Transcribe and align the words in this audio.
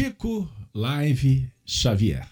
Chico 0.00 0.50
Live 0.72 1.52
Xavier. 1.62 2.26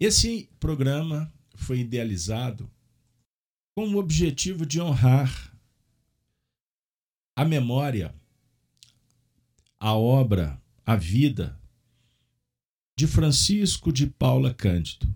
Esse 0.00 0.50
programa 0.58 1.32
foi 1.54 1.78
idealizado 1.78 2.68
com 3.76 3.86
o 3.90 3.96
objetivo 3.96 4.66
de 4.66 4.80
honrar 4.80 5.56
a 7.36 7.44
memória, 7.44 8.12
a 9.78 9.94
obra, 9.94 10.60
a 10.84 10.96
vida 10.96 11.56
de 12.96 13.06
Francisco 13.06 13.92
de 13.92 14.08
Paula 14.08 14.52
Cândido, 14.52 15.06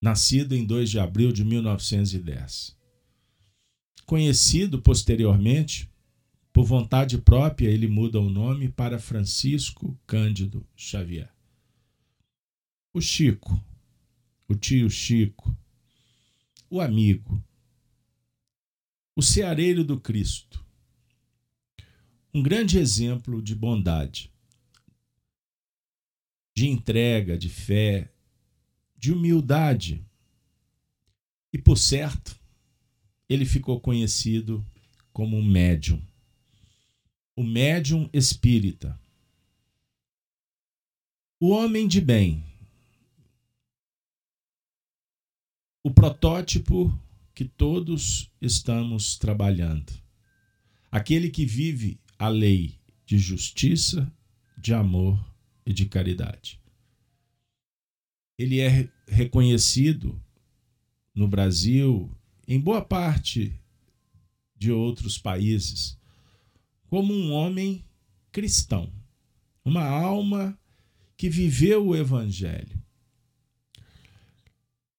nascido 0.00 0.54
em 0.54 0.64
2 0.64 0.88
de 0.88 0.98
abril 0.98 1.30
de 1.30 1.44
1910. 1.44 2.74
Conhecido 4.06 4.80
posteriormente 4.80 5.90
por 6.58 6.64
vontade 6.64 7.18
própria, 7.18 7.68
ele 7.68 7.86
muda 7.86 8.18
o 8.18 8.28
nome 8.28 8.68
para 8.68 8.98
Francisco 8.98 9.96
Cândido 10.04 10.66
Xavier. 10.74 11.32
O 12.92 13.00
Chico, 13.00 13.64
o 14.48 14.56
tio 14.56 14.90
Chico, 14.90 15.56
o 16.68 16.80
amigo, 16.80 17.40
o 19.14 19.22
ceareiro 19.22 19.84
do 19.84 20.00
Cristo. 20.00 20.66
Um 22.34 22.42
grande 22.42 22.76
exemplo 22.76 23.40
de 23.40 23.54
bondade, 23.54 24.32
de 26.56 26.66
entrega, 26.66 27.38
de 27.38 27.48
fé, 27.48 28.12
de 28.96 29.12
humildade. 29.12 30.04
E 31.52 31.58
por 31.58 31.78
certo, 31.78 32.36
ele 33.28 33.44
ficou 33.44 33.80
conhecido 33.80 34.66
como 35.12 35.36
um 35.36 35.44
médium 35.44 36.07
o 37.38 37.44
médium 37.44 38.10
espírita. 38.12 39.00
O 41.38 41.50
homem 41.50 41.86
de 41.86 42.00
bem. 42.00 42.44
O 45.84 45.88
protótipo 45.92 46.92
que 47.32 47.44
todos 47.44 48.28
estamos 48.42 49.16
trabalhando. 49.16 49.92
Aquele 50.90 51.30
que 51.30 51.46
vive 51.46 52.00
a 52.18 52.26
lei 52.26 52.76
de 53.06 53.18
justiça, 53.18 54.12
de 54.56 54.74
amor 54.74 55.24
e 55.64 55.72
de 55.72 55.86
caridade. 55.86 56.60
Ele 58.36 58.58
é 58.58 58.90
reconhecido 59.06 60.20
no 61.14 61.28
Brasil, 61.28 62.12
em 62.48 62.60
boa 62.60 62.84
parte 62.84 63.56
de 64.56 64.72
outros 64.72 65.16
países, 65.16 65.97
como 66.88 67.12
um 67.12 67.30
homem 67.32 67.84
cristão, 68.32 68.92
uma 69.64 69.84
alma 69.84 70.58
que 71.16 71.28
viveu 71.28 71.86
o 71.86 71.96
evangelho, 71.96 72.82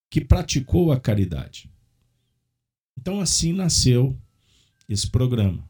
que 0.09 0.21
praticou 0.21 0.91
a 0.91 0.99
caridade. 0.99 1.69
Então 2.97 3.19
assim 3.19 3.53
nasceu 3.53 4.17
esse 4.87 5.09
programa. 5.09 5.67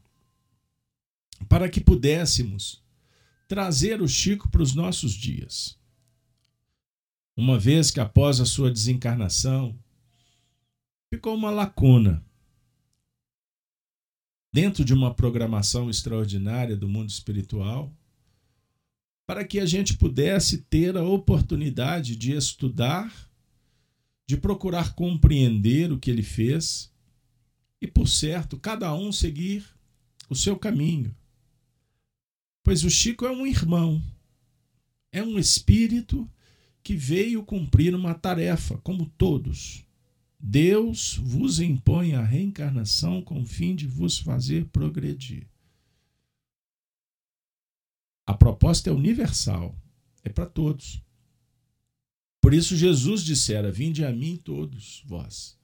Para 1.48 1.70
que 1.70 1.80
pudéssemos 1.80 2.84
trazer 3.48 4.02
o 4.02 4.08
Chico 4.08 4.50
para 4.50 4.62
os 4.62 4.76
nossos 4.76 5.14
dias. 5.14 5.80
Uma 7.36 7.58
vez 7.58 7.92
que 7.92 8.00
após 8.00 8.42
a 8.42 8.46
sua 8.46 8.70
desencarnação 8.70 9.78
ficou 11.10 11.34
uma 11.34 11.50
lacuna 11.50 12.24
dentro 14.52 14.84
de 14.84 14.94
uma 14.94 15.14
programação 15.14 15.90
extraordinária 15.90 16.76
do 16.76 16.88
mundo 16.88 17.10
espiritual, 17.10 17.94
para 19.26 19.46
que 19.46 19.60
a 19.60 19.66
gente 19.66 19.96
pudesse 19.96 20.58
ter 20.58 20.98
a 20.98 21.04
oportunidade 21.04 22.16
de 22.16 22.32
estudar, 22.32 23.14
de 24.28 24.36
procurar 24.36 24.96
compreender 24.96 25.92
o 25.92 26.00
que 26.00 26.10
ele 26.10 26.24
fez 26.24 26.92
e, 27.80 27.88
por 27.88 28.08
certo, 28.08 28.58
cada 28.58 28.94
um 28.96 29.12
seguir 29.12 29.66
o 30.30 30.36
seu 30.36 30.58
caminho. 30.58 31.16
Pois 32.64 32.84
o 32.84 32.90
Chico 32.90 33.26
é 33.26 33.32
um 33.32 33.46
irmão, 33.46 34.02
é 35.12 35.24
um 35.24 35.38
espírito 35.38 36.30
que 36.84 36.96
veio 36.96 37.44
cumprir 37.44 37.94
uma 37.94 38.14
tarefa, 38.16 38.78
como 38.80 39.06
todos. 39.18 39.86
Deus 40.40 41.18
vos 41.18 41.60
impõe 41.60 42.14
a 42.14 42.24
reencarnação 42.24 43.22
com 43.22 43.42
o 43.42 43.46
fim 43.46 43.76
de 43.76 43.86
vos 43.86 44.18
fazer 44.18 44.66
progredir. 44.68 45.46
A 48.26 48.34
proposta 48.34 48.90
é 48.90 48.94
universal, 48.94 49.76
é 50.24 50.30
para 50.30 50.46
todos. 50.46 51.04
Por 52.40 52.54
isso 52.54 52.76
Jesus 52.78 53.24
dissera: 53.24 53.72
Vinde 53.72 54.06
a 54.06 54.14
mim 54.14 54.38
todos 54.38 55.04
vós, 55.06 55.58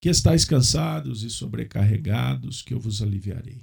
que 0.00 0.08
estáis 0.08 0.44
cansados 0.44 1.22
e 1.22 1.30
sobrecarregados, 1.30 2.62
que 2.62 2.74
eu 2.74 2.80
vos 2.80 3.00
aliviarei. 3.00 3.62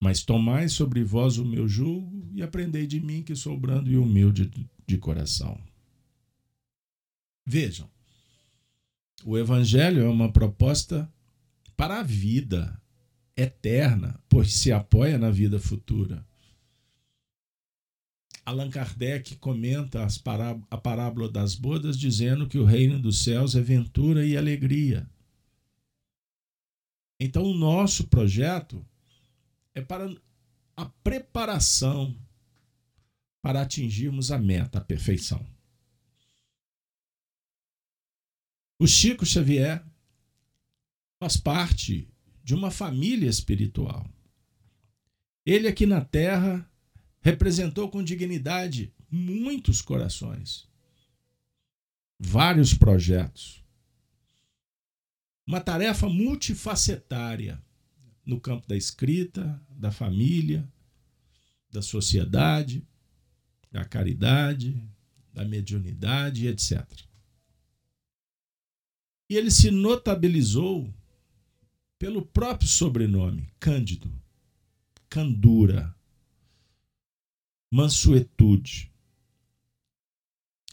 Mas 0.00 0.22
tomai 0.22 0.68
sobre 0.68 1.02
vós 1.02 1.38
o 1.38 1.44
meu 1.44 1.66
jugo 1.66 2.28
e 2.32 2.42
aprendei 2.42 2.86
de 2.86 3.00
mim, 3.00 3.22
que 3.22 3.34
sou 3.34 3.58
brando 3.58 3.90
e 3.90 3.96
humilde 3.96 4.50
de 4.86 4.98
coração. 4.98 5.60
Vejam, 7.46 7.90
o 9.24 9.38
Evangelho 9.38 10.02
é 10.02 10.08
uma 10.08 10.32
proposta 10.32 11.10
para 11.76 12.00
a 12.00 12.02
vida 12.02 12.80
eterna, 13.36 14.20
pois 14.28 14.52
se 14.54 14.72
apoia 14.72 15.18
na 15.18 15.30
vida 15.30 15.58
futura. 15.58 16.24
Allan 18.44 18.70
Kardec 18.70 19.36
comenta 19.36 20.06
a 20.70 20.76
parábola 20.76 21.30
das 21.30 21.54
bodas 21.54 21.96
dizendo 21.96 22.48
que 22.48 22.58
o 22.58 22.64
reino 22.64 22.98
dos 22.98 23.22
céus 23.22 23.54
é 23.54 23.60
ventura 23.60 24.26
e 24.26 24.36
alegria. 24.36 25.08
Então, 27.20 27.44
o 27.44 27.54
nosso 27.54 28.08
projeto 28.08 28.84
é 29.74 29.80
para 29.80 30.12
a 30.76 30.86
preparação 31.04 32.16
para 33.40 33.62
atingirmos 33.62 34.32
a 34.32 34.38
meta, 34.38 34.78
a 34.78 34.84
perfeição. 34.84 35.44
O 38.82 38.86
Chico 38.88 39.24
Xavier 39.24 39.80
faz 41.20 41.36
parte 41.36 42.12
de 42.42 42.52
uma 42.52 42.68
família 42.68 43.30
espiritual. 43.30 44.10
Ele 45.46 45.68
aqui 45.68 45.86
na 45.86 46.04
Terra 46.04 46.68
representou 47.20 47.88
com 47.88 48.02
dignidade 48.02 48.92
muitos 49.08 49.80
corações, 49.80 50.68
vários 52.18 52.74
projetos, 52.74 53.64
uma 55.46 55.60
tarefa 55.60 56.08
multifacetária 56.08 57.62
no 58.26 58.40
campo 58.40 58.66
da 58.66 58.76
escrita, 58.76 59.64
da 59.70 59.92
família, 59.92 60.68
da 61.70 61.82
sociedade, 61.82 62.84
da 63.70 63.84
caridade, 63.84 64.84
da 65.32 65.44
mediunidade, 65.44 66.48
etc. 66.48 67.11
E 69.32 69.36
ele 69.38 69.50
se 69.50 69.70
notabilizou 69.70 70.92
pelo 71.98 72.20
próprio 72.20 72.68
sobrenome, 72.68 73.48
Cândido, 73.58 74.12
candura, 75.08 75.96
mansuetude, 77.70 78.92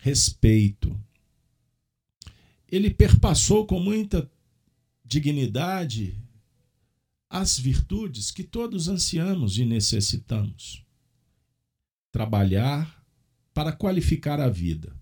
respeito. 0.01 0.93
Ele 2.67 2.93
perpassou 2.93 3.65
com 3.65 3.79
muita 3.79 4.29
dignidade 5.05 6.21
as 7.29 7.57
virtudes 7.57 8.29
que 8.29 8.43
todos 8.43 8.89
ansiamos 8.89 9.57
e 9.57 9.63
necessitamos. 9.63 10.83
Trabalhar 12.11 13.07
para 13.53 13.71
qualificar 13.71 14.41
a 14.41 14.49
vida. 14.49 14.93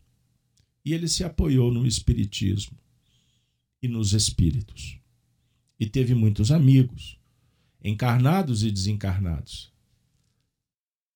E 0.86 0.94
ele 0.94 1.08
se 1.08 1.24
apoiou 1.24 1.74
no 1.74 1.88
Espiritismo 1.88 2.78
e 3.82 3.88
nos 3.88 4.14
espíritos. 4.14 5.00
E 5.80 5.86
teve 5.86 6.16
muitos 6.16 6.52
amigos, 6.52 7.20
encarnados 7.84 8.64
e 8.64 8.72
desencarnados. 8.72 9.72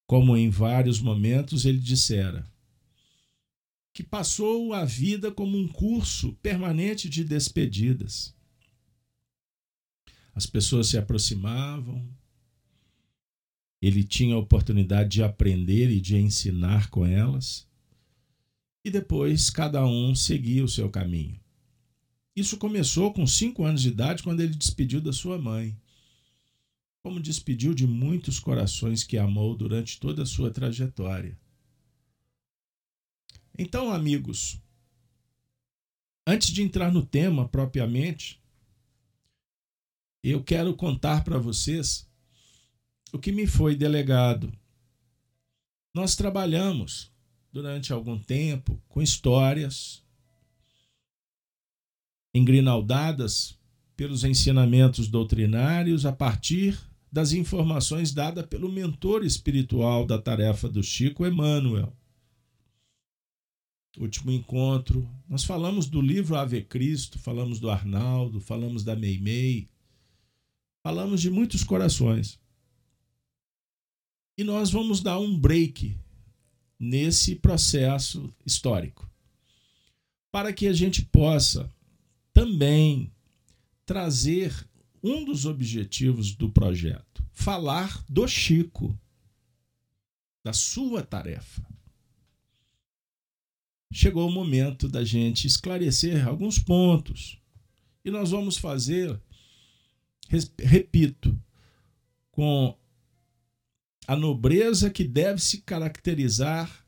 Como 0.05 0.37
em 0.37 0.49
vários 0.49 0.99
momentos 0.99 1.65
ele 1.65 1.79
dissera, 1.79 2.45
que 3.93 4.03
passou 4.03 4.73
a 4.73 4.85
vida 4.85 5.31
como 5.31 5.57
um 5.57 5.67
curso 5.67 6.33
permanente 6.41 7.09
de 7.09 7.23
despedidas. 7.23 8.33
As 10.33 10.45
pessoas 10.45 10.87
se 10.87 10.97
aproximavam, 10.97 12.07
ele 13.81 14.03
tinha 14.03 14.35
a 14.35 14.39
oportunidade 14.39 15.09
de 15.09 15.23
aprender 15.23 15.89
e 15.89 15.99
de 15.99 16.15
ensinar 16.15 16.89
com 16.89 17.05
elas, 17.05 17.67
e 18.85 18.89
depois 18.89 19.49
cada 19.49 19.85
um 19.85 20.15
seguia 20.15 20.63
o 20.63 20.69
seu 20.69 20.89
caminho. 20.89 21.40
Isso 22.35 22.57
começou 22.57 23.13
com 23.13 23.27
cinco 23.27 23.63
anos 23.65 23.81
de 23.81 23.89
idade, 23.89 24.23
quando 24.23 24.39
ele 24.39 24.55
despediu 24.55 25.01
da 25.01 25.11
sua 25.11 25.37
mãe. 25.37 25.77
como 27.03 27.19
despediu 27.19 27.73
de 27.73 27.87
muitos 27.87 28.39
corações 28.39 29.03
que 29.03 29.17
amou 29.17 29.55
durante 29.55 29.99
toda 29.99 30.21
a 30.21 30.25
sua 30.25 30.51
trajetória. 30.51 31.35
Então, 33.57 33.91
amigos, 33.91 34.61
antes 36.25 36.49
de 36.51 36.61
entrar 36.61 36.91
no 36.91 37.05
tema 37.05 37.47
propriamente, 37.47 38.39
eu 40.23 40.43
quero 40.43 40.75
contar 40.75 41.23
para 41.23 41.39
vocês 41.39 42.07
o 43.11 43.17
que 43.17 43.31
me 43.31 43.47
foi 43.47 43.75
delegado. 43.75 44.53
Nós 45.93 46.15
trabalhamos 46.15 47.11
durante 47.51 47.91
algum 47.91 48.17
tempo 48.17 48.81
com 48.87 49.01
histórias 49.01 50.00
engrinaldadas 52.33 53.57
pelos 53.95 54.23
ensinamentos 54.23 55.07
doutrinários 55.07 56.05
a 56.05 56.11
partir 56.11 56.79
das 57.11 57.33
informações 57.33 58.13
dadas 58.13 58.45
pelo 58.45 58.71
mentor 58.71 59.25
espiritual 59.25 60.05
da 60.05 60.17
tarefa 60.17 60.69
do 60.69 60.81
Chico, 60.81 61.25
Emmanuel. 61.25 61.93
Último 63.97 64.31
encontro, 64.31 65.07
nós 65.27 65.43
falamos 65.43 65.87
do 65.87 65.99
livro 65.99 66.37
Ave 66.37 66.63
Cristo, 66.63 67.19
falamos 67.19 67.59
do 67.59 67.69
Arnaldo, 67.69 68.39
falamos 68.39 68.85
da 68.85 68.95
Meimei, 68.95 69.69
falamos 70.81 71.21
de 71.21 71.29
muitos 71.29 71.63
corações. 71.63 72.39
E 74.37 74.45
nós 74.45 74.71
vamos 74.71 75.01
dar 75.01 75.19
um 75.19 75.37
break 75.37 75.97
nesse 76.79 77.35
processo 77.35 78.33
histórico, 78.45 79.07
para 80.31 80.53
que 80.53 80.67
a 80.67 80.73
gente 80.73 81.03
possa 81.03 81.69
também 82.33 83.11
trazer 83.85 84.67
um 85.03 85.25
dos 85.25 85.45
objetivos 85.45 86.33
do 86.35 86.49
projeto: 86.49 87.23
falar 87.31 88.03
do 88.09 88.27
Chico, 88.27 88.97
da 90.43 90.53
sua 90.53 91.03
tarefa. 91.03 91.65
Chegou 93.93 94.29
o 94.29 94.31
momento 94.31 94.87
da 94.87 95.03
gente 95.03 95.47
esclarecer 95.47 96.25
alguns 96.25 96.57
pontos. 96.57 97.37
E 98.05 98.09
nós 98.09 98.31
vamos 98.31 98.57
fazer, 98.57 99.21
repito, 100.57 101.37
com 102.31 102.75
a 104.07 104.15
nobreza 104.15 104.89
que 104.89 105.03
deve 105.03 105.41
se 105.41 105.61
caracterizar 105.61 106.85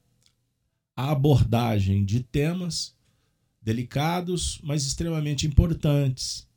a 0.96 1.12
abordagem 1.12 2.06
de 2.06 2.22
temas 2.22 2.96
delicados, 3.63 4.60
mas 4.63 4.86
extremamente 4.86 5.48
importantes 5.48 6.48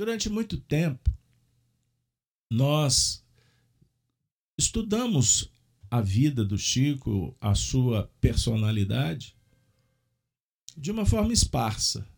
Durante 0.00 0.30
muito 0.30 0.56
tempo, 0.56 1.10
nós 2.50 3.22
estudamos 4.56 5.52
a 5.90 6.00
vida 6.00 6.42
do 6.42 6.56
Chico, 6.56 7.36
a 7.38 7.54
sua 7.54 8.10
personalidade, 8.18 9.36
de 10.74 10.90
uma 10.90 11.04
forma 11.04 11.34
esparsa, 11.34 12.08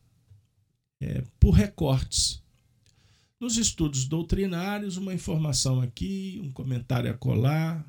é, 1.00 1.24
por 1.40 1.50
recortes. 1.50 2.40
Nos 3.40 3.56
estudos 3.56 4.04
doutrinários, 4.04 4.96
uma 4.96 5.12
informação 5.12 5.80
aqui, 5.80 6.40
um 6.40 6.52
comentário 6.52 7.10
a 7.10 7.14
colar, 7.14 7.84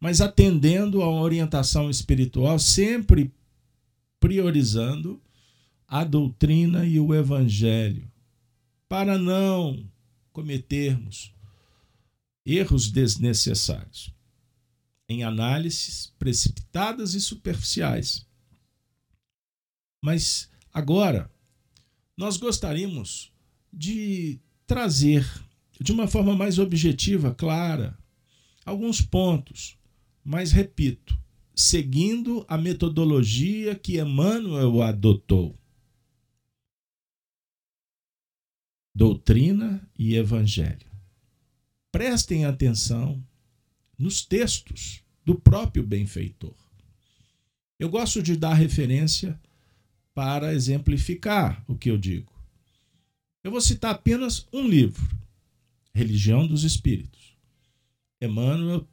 mas 0.00 0.20
atendendo 0.20 1.00
a 1.00 1.08
uma 1.08 1.22
orientação 1.22 1.88
espiritual, 1.88 2.58
sempre 2.58 3.32
priorizando 4.22 5.20
a 5.88 6.04
doutrina 6.04 6.86
e 6.86 7.00
o 7.00 7.12
evangelho 7.12 8.08
para 8.88 9.18
não 9.18 9.84
cometermos 10.32 11.34
erros 12.46 12.88
desnecessários 12.88 14.14
em 15.08 15.24
análises 15.24 16.14
precipitadas 16.20 17.14
e 17.14 17.20
superficiais. 17.20 18.24
Mas 20.00 20.48
agora 20.72 21.28
nós 22.16 22.36
gostaríamos 22.36 23.32
de 23.72 24.40
trazer 24.68 25.28
de 25.80 25.90
uma 25.90 26.06
forma 26.06 26.36
mais 26.36 26.60
objetiva, 26.60 27.34
clara, 27.34 27.98
alguns 28.64 29.02
pontos, 29.02 29.76
mas 30.24 30.52
repito, 30.52 31.20
seguindo 31.54 32.44
a 32.48 32.56
metodologia 32.56 33.74
que 33.74 34.00
Emmanuel 34.00 34.82
adotou. 34.82 35.56
doutrina 38.94 39.88
e 39.98 40.14
evangelho. 40.14 40.90
Prestem 41.90 42.44
atenção 42.44 43.22
nos 43.98 44.24
textos 44.24 45.02
do 45.24 45.34
próprio 45.34 45.82
benfeitor. 45.82 46.54
Eu 47.78 47.88
gosto 47.88 48.22
de 48.22 48.36
dar 48.36 48.54
referência 48.54 49.40
para 50.14 50.54
exemplificar 50.54 51.64
o 51.66 51.76
que 51.76 51.90
eu 51.90 51.96
digo. 51.96 52.32
Eu 53.42 53.50
vou 53.50 53.60
citar 53.60 53.92
apenas 53.92 54.46
um 54.52 54.68
livro, 54.68 55.18
Religião 55.94 56.46
dos 56.46 56.64
Espíritos. 56.64 57.36
Emmanuel 58.20 58.86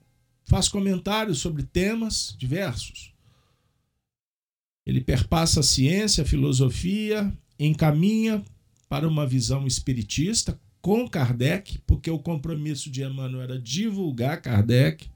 faz 0.50 0.68
comentários 0.68 1.38
sobre 1.38 1.62
temas 1.62 2.36
diversos. 2.36 3.14
Ele 4.84 5.00
perpassa 5.00 5.60
a 5.60 5.64
ciência, 5.64 6.24
a 6.24 6.28
filosofia, 6.28 7.32
encaminha 7.60 8.44
para 8.90 9.08
uma 9.08 9.28
visão 9.28 9.68
espiritista 9.68 10.60
com 10.82 11.08
Kardec, 11.08 11.78
porque 11.86 12.10
o 12.10 12.18
compromisso 12.18 12.90
de 12.90 13.04
Emmanuel 13.04 13.44
era 13.44 13.60
divulgar 13.60 14.42
Kardec. 14.42 15.08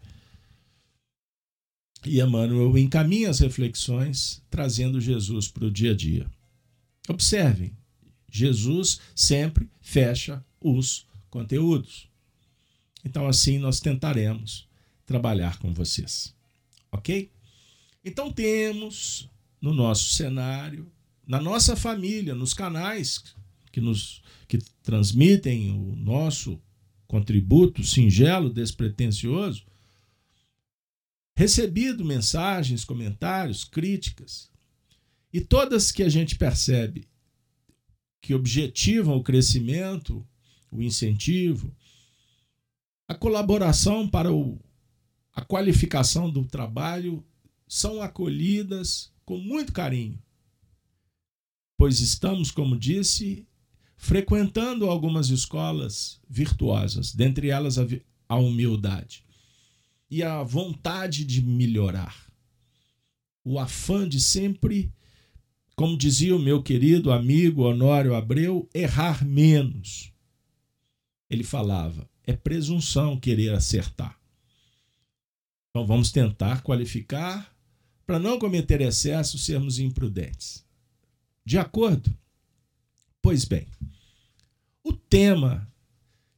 E 2.06 2.22
Emmanuel 2.22 2.78
encaminha 2.78 3.32
as 3.32 3.40
reflexões, 3.40 4.40
trazendo 4.52 5.02
Jesus 5.02 5.48
para 5.48 5.66
o 5.66 5.72
dia 5.72 5.94
a 5.94 5.96
dia. 5.96 6.30
Observem, 7.10 7.76
Jesus 8.30 9.00
sempre 9.16 9.68
fecha 9.82 10.46
os 10.62 11.08
conteúdos. 11.32 12.08
Então, 13.04 13.28
assim, 13.28 13.58
nós 13.58 13.80
tentaremos 13.80 14.72
trabalhar 15.06 15.60
com 15.60 15.74
vocês. 15.74 16.36
Ok? 16.92 17.32
Então, 18.04 18.32
temos 18.32 19.30
no 19.62 19.74
nosso 19.74 20.14
cenário, 20.14 20.92
na 21.26 21.42
nossa 21.42 21.76
família, 21.76 22.36
nos 22.36 22.54
canais 22.54 23.24
que 23.72 23.82
nos 23.82 24.22
que 24.48 24.60
transmitem 24.84 25.72
o 25.72 25.96
nosso 25.96 26.62
contributo 27.08 27.84
singelo, 27.84 28.52
despretensioso, 28.52 29.66
recebido 31.36 32.06
mensagens, 32.06 32.86
comentários, 32.86 33.64
críticas, 33.64 34.52
e 35.32 35.42
todas 35.42 35.92
que 35.92 36.04
a 36.04 36.10
gente 36.10 36.36
percebe 36.36 37.08
que 38.22 38.34
objetivam 38.34 39.18
o 39.18 39.24
crescimento, 39.24 40.26
o 40.72 40.82
incentivo, 40.82 41.76
a 43.08 43.16
colaboração 43.16 44.08
para 44.08 44.32
o, 44.32 44.60
a 45.34 45.42
qualificação 45.42 46.30
do 46.30 46.46
trabalho 46.46 47.24
são 47.68 48.02
acolhidas 48.02 49.12
com 49.26 49.38
muito 49.38 49.74
carinho, 49.74 50.22
pois 51.78 52.00
estamos, 52.00 52.52
como 52.52 52.78
disse, 52.78 53.48
frequentando 53.98 54.90
algumas 54.90 55.30
escolas 55.30 56.20
virtuosas, 56.30 57.14
dentre 57.14 57.50
elas 57.50 57.80
a, 57.80 57.86
a 58.30 58.36
humildade 58.36 59.24
e 60.10 60.22
a 60.22 60.44
vontade 60.44 61.26
de 61.26 61.42
melhorar, 61.42 62.16
o 63.44 63.58
afã 63.58 64.08
de 64.08 64.22
sempre, 64.22 64.94
como 65.76 65.98
dizia 65.98 66.36
o 66.36 66.40
meu 66.40 66.62
querido 66.62 67.12
amigo 67.12 67.64
Honório 67.64 68.14
Abreu, 68.14 68.70
errar 68.74 69.26
menos. 69.26 70.14
Ele 71.28 71.44
falava: 71.44 72.08
é 72.24 72.34
presunção 72.34 73.20
querer 73.20 73.54
acertar. 73.54 74.23
Então 75.74 75.88
vamos 75.88 76.12
tentar 76.12 76.62
qualificar 76.62 77.52
para 78.06 78.20
não 78.20 78.38
cometer 78.38 78.80
excesso, 78.80 79.40
sermos 79.40 79.80
imprudentes. 79.80 80.64
De 81.44 81.58
acordo? 81.58 82.16
Pois 83.20 83.44
bem, 83.44 83.66
o 84.84 84.94
tema 84.94 85.68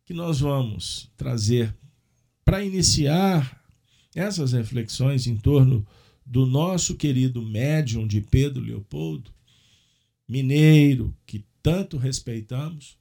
que 0.06 0.13
nós 0.13 0.39
vamos 0.39 1.12
trazer 1.18 1.75
para 2.46 2.63
iniciar 2.63 3.62
essas 4.15 4.54
reflexões 4.54 5.27
em 5.27 5.36
torno 5.36 5.86
do 6.25 6.46
nosso 6.46 6.96
querido 6.96 7.42
médium 7.42 8.08
de 8.08 8.22
Pedro 8.22 8.63
Leopoldo, 8.63 9.34
mineiro, 10.25 11.13
que 11.25 11.44
tanto 11.62 11.98
respeitamos, 11.98 12.98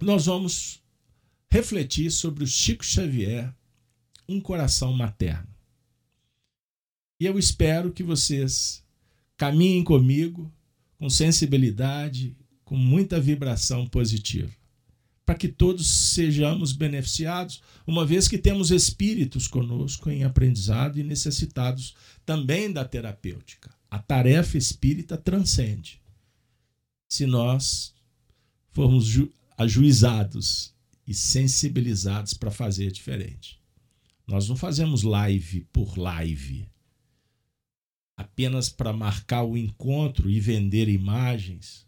nós 0.00 0.26
vamos 0.26 0.82
refletir 1.48 2.10
sobre 2.10 2.42
o 2.42 2.46
Chico 2.46 2.84
Xavier, 2.84 3.54
um 4.28 4.40
coração 4.40 4.92
materno. 4.92 5.48
E 7.18 7.26
eu 7.26 7.38
espero 7.38 7.92
que 7.92 8.02
vocês 8.02 8.84
caminhem 9.36 9.82
comigo 9.82 10.52
com 10.98 11.08
sensibilidade, 11.08 12.36
com 12.64 12.76
muita 12.76 13.20
vibração 13.20 13.86
positiva, 13.86 14.50
para 15.24 15.34
que 15.34 15.48
todos 15.48 15.86
sejamos 15.86 16.72
beneficiados, 16.72 17.62
uma 17.86 18.04
vez 18.04 18.28
que 18.28 18.38
temos 18.38 18.70
espíritos 18.70 19.46
conosco 19.46 20.10
em 20.10 20.24
aprendizado 20.24 20.98
e 20.98 21.02
necessitados 21.02 21.94
também 22.24 22.72
da 22.72 22.84
terapêutica. 22.84 23.74
A 23.90 23.98
tarefa 23.98 24.58
espírita 24.58 25.16
transcende. 25.16 26.00
Se 27.08 27.24
nós 27.24 27.94
formos 28.70 29.06
ajuizados 29.56 30.74
e 31.06 31.14
sensibilizados 31.14 32.34
para 32.34 32.50
fazer 32.50 32.90
diferente. 32.90 33.58
Nós 34.26 34.48
não 34.48 34.56
fazemos 34.56 35.02
live 35.02 35.62
por 35.72 35.96
live, 35.96 36.68
apenas 38.16 38.68
para 38.68 38.92
marcar 38.92 39.44
o 39.44 39.56
encontro 39.56 40.28
e 40.28 40.40
vender 40.40 40.88
imagens 40.88 41.86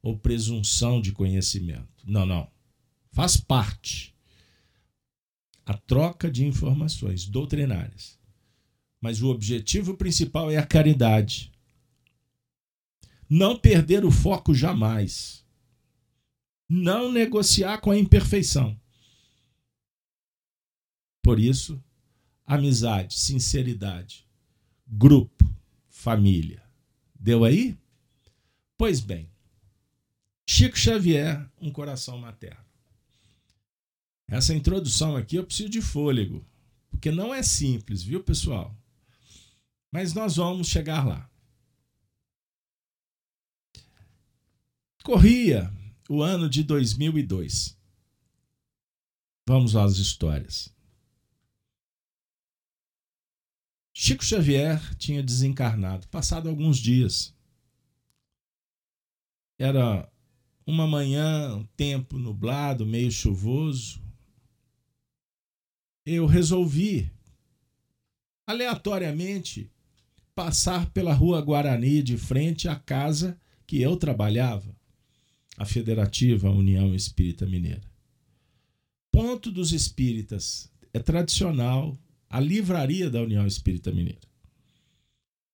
ou 0.00 0.18
presunção 0.18 1.00
de 1.00 1.12
conhecimento. 1.12 2.04
Não, 2.04 2.24
não 2.24 2.52
faz 3.12 3.36
parte 3.36 4.12
a 5.64 5.74
troca 5.74 6.30
de 6.30 6.44
informações 6.44 7.26
doutrinárias. 7.26 8.18
Mas 9.00 9.22
o 9.22 9.28
objetivo 9.28 9.96
principal 9.96 10.50
é 10.50 10.56
a 10.56 10.66
caridade. 10.66 11.52
Não 13.28 13.56
perder 13.56 14.04
o 14.04 14.10
foco 14.10 14.54
jamais. 14.54 15.44
Não 16.68 17.12
negociar 17.12 17.78
com 17.78 17.90
a 17.90 17.98
imperfeição. 17.98 18.78
Por 21.22 21.38
isso, 21.38 21.82
amizade, 22.44 23.14
sinceridade, 23.14 24.26
grupo, 24.86 25.48
família. 25.88 26.62
Deu 27.14 27.44
aí? 27.44 27.78
Pois 28.76 29.00
bem, 29.00 29.30
Chico 30.44 30.76
Xavier, 30.76 31.48
um 31.60 31.70
coração 31.70 32.18
materno. 32.18 32.64
Essa 34.26 34.54
introdução 34.54 35.16
aqui 35.16 35.36
eu 35.36 35.44
preciso 35.44 35.68
de 35.68 35.80
fôlego, 35.80 36.44
porque 36.90 37.10
não 37.10 37.32
é 37.32 37.42
simples, 37.42 38.02
viu, 38.02 38.22
pessoal? 38.22 38.76
Mas 39.90 40.14
nós 40.14 40.36
vamos 40.36 40.68
chegar 40.68 41.06
lá. 41.06 41.30
Corria 45.04 45.72
o 46.08 46.22
ano 46.22 46.48
de 46.48 46.62
2002. 46.62 47.76
Vamos 49.46 49.76
às 49.76 49.98
histórias. 49.98 50.72
Chico 54.04 54.24
Xavier 54.24 54.80
tinha 54.96 55.22
desencarnado, 55.22 56.08
passado 56.08 56.48
alguns 56.48 56.78
dias. 56.78 57.32
Era 59.56 60.10
uma 60.66 60.88
manhã, 60.88 61.54
um 61.54 61.64
tempo 61.76 62.18
nublado, 62.18 62.84
meio 62.84 63.12
chuvoso 63.12 64.02
eu 66.04 66.26
resolvi 66.26 67.08
aleatoriamente 68.44 69.70
passar 70.34 70.90
pela 70.90 71.14
Rua 71.14 71.40
Guarani 71.40 72.02
de 72.02 72.16
frente 72.16 72.68
à 72.68 72.74
casa 72.74 73.40
que 73.64 73.80
eu 73.80 73.96
trabalhava, 73.96 74.76
a 75.56 75.64
Federativa 75.64 76.50
União 76.50 76.92
Espírita 76.92 77.46
Mineira. 77.46 77.88
Ponto 79.12 79.48
dos 79.48 79.70
Espíritas 79.70 80.68
é 80.92 80.98
tradicional 80.98 81.96
a 82.32 82.40
livraria 82.40 83.10
da 83.10 83.20
União 83.20 83.46
Espírita 83.46 83.92
Mineira. 83.92 84.26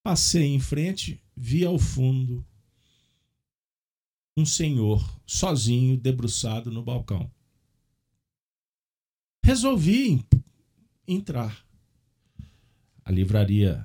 Passei 0.00 0.44
em 0.44 0.60
frente, 0.60 1.20
vi 1.36 1.64
ao 1.64 1.76
fundo 1.76 2.46
um 4.36 4.46
senhor 4.46 5.20
sozinho 5.26 5.96
debruçado 5.96 6.70
no 6.70 6.80
balcão. 6.80 7.28
Resolvi 9.44 10.24
entrar. 11.06 11.66
A 13.04 13.10
livraria 13.10 13.84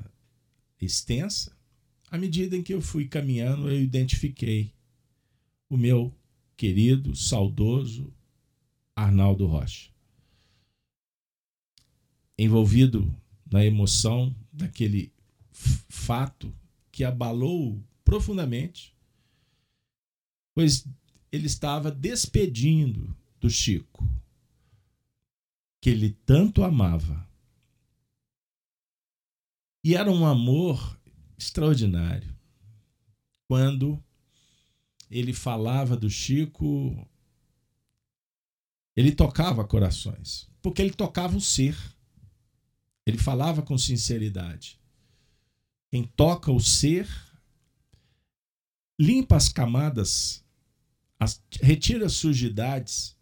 extensa, 0.80 1.58
à 2.12 2.18
medida 2.18 2.56
em 2.56 2.62
que 2.62 2.76
eu 2.76 2.82
fui 2.82 3.08
caminhando, 3.08 3.72
eu 3.72 3.82
identifiquei 3.82 4.72
o 5.68 5.76
meu 5.76 6.16
querido, 6.56 7.16
saudoso 7.16 8.14
Arnaldo 8.96 9.48
Rocha. 9.48 9.93
Envolvido 12.38 13.14
na 13.52 13.64
emoção 13.64 14.36
daquele 14.52 15.14
fato 15.52 16.54
que 16.92 17.04
abalou 17.04 17.82
profundamente, 18.04 18.96
pois 20.56 20.86
ele 21.32 21.48
estava 21.48 21.92
despedindo 21.92 23.16
do 23.40 23.50
Chico 23.50 24.08
que 25.84 25.90
ele 25.90 26.12
tanto 26.26 26.64
amava. 26.64 27.30
E 29.84 29.96
era 29.96 30.10
um 30.10 30.26
amor 30.26 30.98
extraordinário. 31.38 32.34
Quando 33.50 34.02
ele 35.12 35.34
falava 35.34 35.98
do 35.98 36.10
Chico, 36.10 37.06
ele 38.96 39.12
tocava 39.12 39.68
corações, 39.68 40.50
porque 40.62 40.82
ele 40.82 40.94
tocava 40.94 41.36
o 41.36 41.42
ser. 41.42 41.76
Ele 43.06 43.18
falava 43.18 43.62
com 43.62 43.78
sinceridade. 43.78 44.80
Quem 45.92 46.04
toca 46.04 46.52
o 46.52 46.60
ser 46.60 47.08
limpa 49.00 49.36
as 49.36 49.50
camadas, 49.50 50.44
as, 51.20 51.42
retira 51.62 52.06
as 52.06 52.14
sujidades 52.14 53.18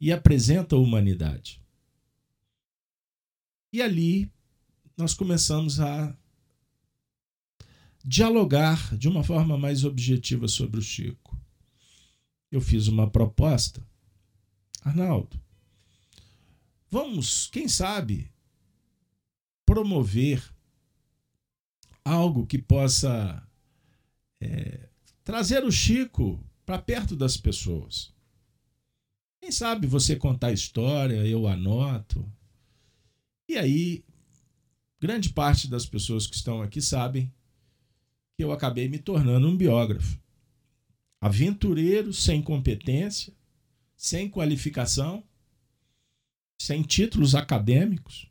e 0.00 0.10
apresenta 0.12 0.74
a 0.74 0.78
humanidade. 0.78 1.62
E 3.72 3.80
ali 3.80 4.30
nós 4.96 5.14
começamos 5.14 5.78
a 5.78 6.16
dialogar 8.04 8.96
de 8.96 9.08
uma 9.08 9.22
forma 9.22 9.56
mais 9.56 9.84
objetiva 9.84 10.48
sobre 10.48 10.80
o 10.80 10.82
Chico. 10.82 11.38
Eu 12.50 12.60
fiz 12.60 12.88
uma 12.88 13.08
proposta. 13.08 13.86
Arnaldo, 14.82 15.40
vamos, 16.90 17.48
quem 17.48 17.68
sabe, 17.68 18.32
promover 19.70 20.42
algo 22.04 22.44
que 22.44 22.58
possa 22.58 23.40
é, 24.40 24.88
trazer 25.22 25.62
o 25.62 25.70
Chico 25.70 26.44
para 26.66 26.76
perto 26.76 27.14
das 27.14 27.36
pessoas. 27.36 28.12
Quem 29.40 29.52
sabe 29.52 29.86
você 29.86 30.16
contar 30.16 30.48
a 30.48 30.52
história, 30.52 31.24
eu 31.24 31.46
anoto. 31.46 32.28
E 33.48 33.56
aí, 33.56 34.04
grande 34.98 35.30
parte 35.30 35.68
das 35.68 35.86
pessoas 35.86 36.26
que 36.26 36.34
estão 36.34 36.60
aqui 36.60 36.82
sabem 36.82 37.32
que 38.36 38.42
eu 38.42 38.50
acabei 38.50 38.88
me 38.88 38.98
tornando 38.98 39.46
um 39.46 39.56
biógrafo. 39.56 40.18
Aventureiro 41.20 42.12
sem 42.12 42.42
competência, 42.42 43.32
sem 43.96 44.28
qualificação, 44.28 45.22
sem 46.60 46.82
títulos 46.82 47.36
acadêmicos, 47.36 48.29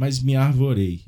mas 0.00 0.18
me 0.18 0.34
arvorei. 0.34 1.04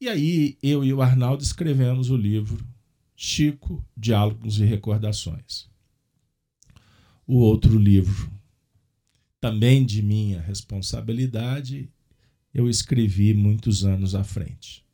E 0.00 0.08
aí 0.08 0.58
eu 0.60 0.84
e 0.84 0.92
o 0.92 1.00
Arnaldo 1.00 1.40
escrevemos 1.40 2.10
o 2.10 2.16
livro 2.16 2.66
Chico, 3.14 3.80
Diálogos 3.96 4.58
e 4.58 4.64
Recordações. 4.64 5.70
O 7.24 7.36
outro 7.36 7.78
livro 7.78 8.28
também 9.40 9.86
de 9.86 10.02
minha 10.02 10.40
responsabilidade, 10.40 11.88
eu 12.52 12.68
escrevi 12.68 13.32
muitos 13.32 13.84
anos 13.84 14.16
à 14.16 14.24
frente. 14.24 14.84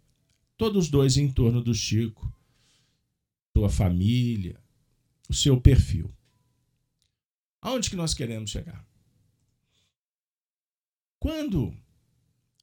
Todos 0.58 0.90
dois 0.90 1.16
em 1.16 1.32
torno 1.32 1.62
do 1.62 1.75
Chico, 1.75 2.30
sua 3.56 3.70
família, 3.70 4.61
o 5.30 5.32
seu 5.32 5.58
perfil. 5.58 6.14
Aonde 7.62 7.88
que 7.88 7.97
nós 7.97 8.12
queremos 8.12 8.50
chegar? 8.50 8.87
Quando 11.18 11.75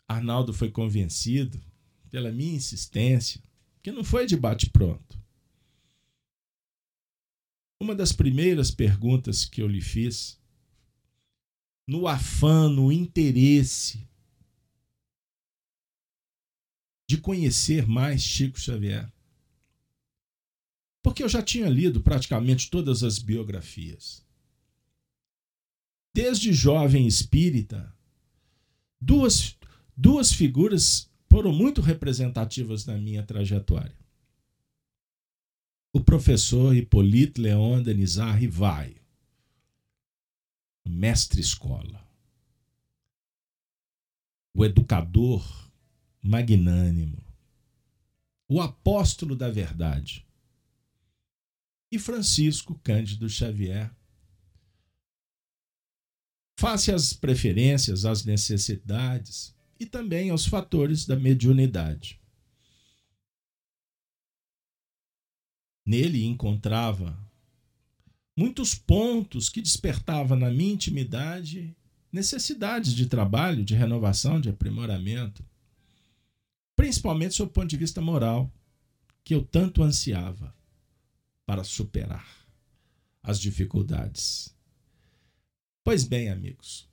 Arnaldo 0.07 0.53
foi 0.53 0.71
convencido 0.71 1.61
pela 2.09 2.31
minha 2.31 2.55
insistência, 2.55 3.41
que 3.81 3.91
não 3.91 4.03
foi 4.03 4.25
de 4.25 4.37
bate-pronto, 4.37 5.19
uma 7.81 7.93
das 7.93 8.11
primeiras 8.11 8.71
perguntas 8.71 9.45
que 9.45 9.61
eu 9.61 9.67
lhe 9.67 9.81
fiz 9.81 10.39
no 11.87 12.07
afã, 12.07 12.67
no 12.67 12.91
interesse 12.91 14.07
de 17.07 17.17
conhecer 17.17 17.87
mais 17.87 18.21
Chico 18.21 18.59
Xavier. 18.59 19.11
Porque 21.03 21.21
eu 21.21 21.29
já 21.29 21.43
tinha 21.43 21.69
lido 21.69 22.01
praticamente 22.01 22.69
todas 22.71 23.03
as 23.03 23.19
biografias. 23.19 24.25
Desde 26.15 26.51
jovem 26.51 27.05
espírita, 27.05 27.95
duas, 28.99 29.55
duas 29.95 30.31
figuras 30.31 31.09
foram 31.29 31.51
muito 31.51 31.81
representativas 31.81 32.85
na 32.85 32.97
minha 32.97 33.23
trajetória. 33.23 33.95
O 35.93 36.01
professor 36.01 36.75
Hippolyte 36.75 37.39
Leon 37.39 37.81
Denizar 37.81 38.37
Rivaio 38.37 39.05
mestre 40.87 41.41
escola, 41.41 42.07
o 44.53 44.63
educador 44.63 45.43
magnânimo, 46.21 47.23
o 48.47 48.61
apóstolo 48.61 49.35
da 49.35 49.49
verdade. 49.49 50.25
E 51.91 51.97
Francisco 51.97 52.79
Cândido 52.83 53.27
Xavier, 53.29 53.91
face 56.59 56.91
às 56.91 57.13
preferências, 57.13 58.05
às 58.05 58.25
necessidades 58.25 59.54
e 59.79 59.85
também 59.85 60.29
aos 60.29 60.45
fatores 60.45 61.05
da 61.05 61.15
mediunidade. 61.15 62.19
Nele 65.85 66.25
encontrava 66.25 67.17
muitos 68.35 68.73
pontos 68.73 69.49
que 69.49 69.61
despertavam 69.61 70.37
na 70.37 70.49
minha 70.49 70.73
intimidade 70.73 71.75
necessidades 72.11 72.93
de 72.93 73.07
trabalho, 73.07 73.63
de 73.63 73.75
renovação, 73.75 74.39
de 74.39 74.49
aprimoramento, 74.49 75.45
principalmente 76.75 77.35
sob 77.35 77.49
o 77.49 77.53
ponto 77.53 77.67
de 77.67 77.77
vista 77.77 78.01
moral, 78.01 78.51
que 79.23 79.35
eu 79.35 79.43
tanto 79.43 79.83
ansiava 79.83 80.55
para 81.45 81.63
superar 81.63 82.27
as 83.21 83.39
dificuldades. 83.39 84.55
Pois 85.83 86.03
bem, 86.03 86.29
amigos. 86.29 86.89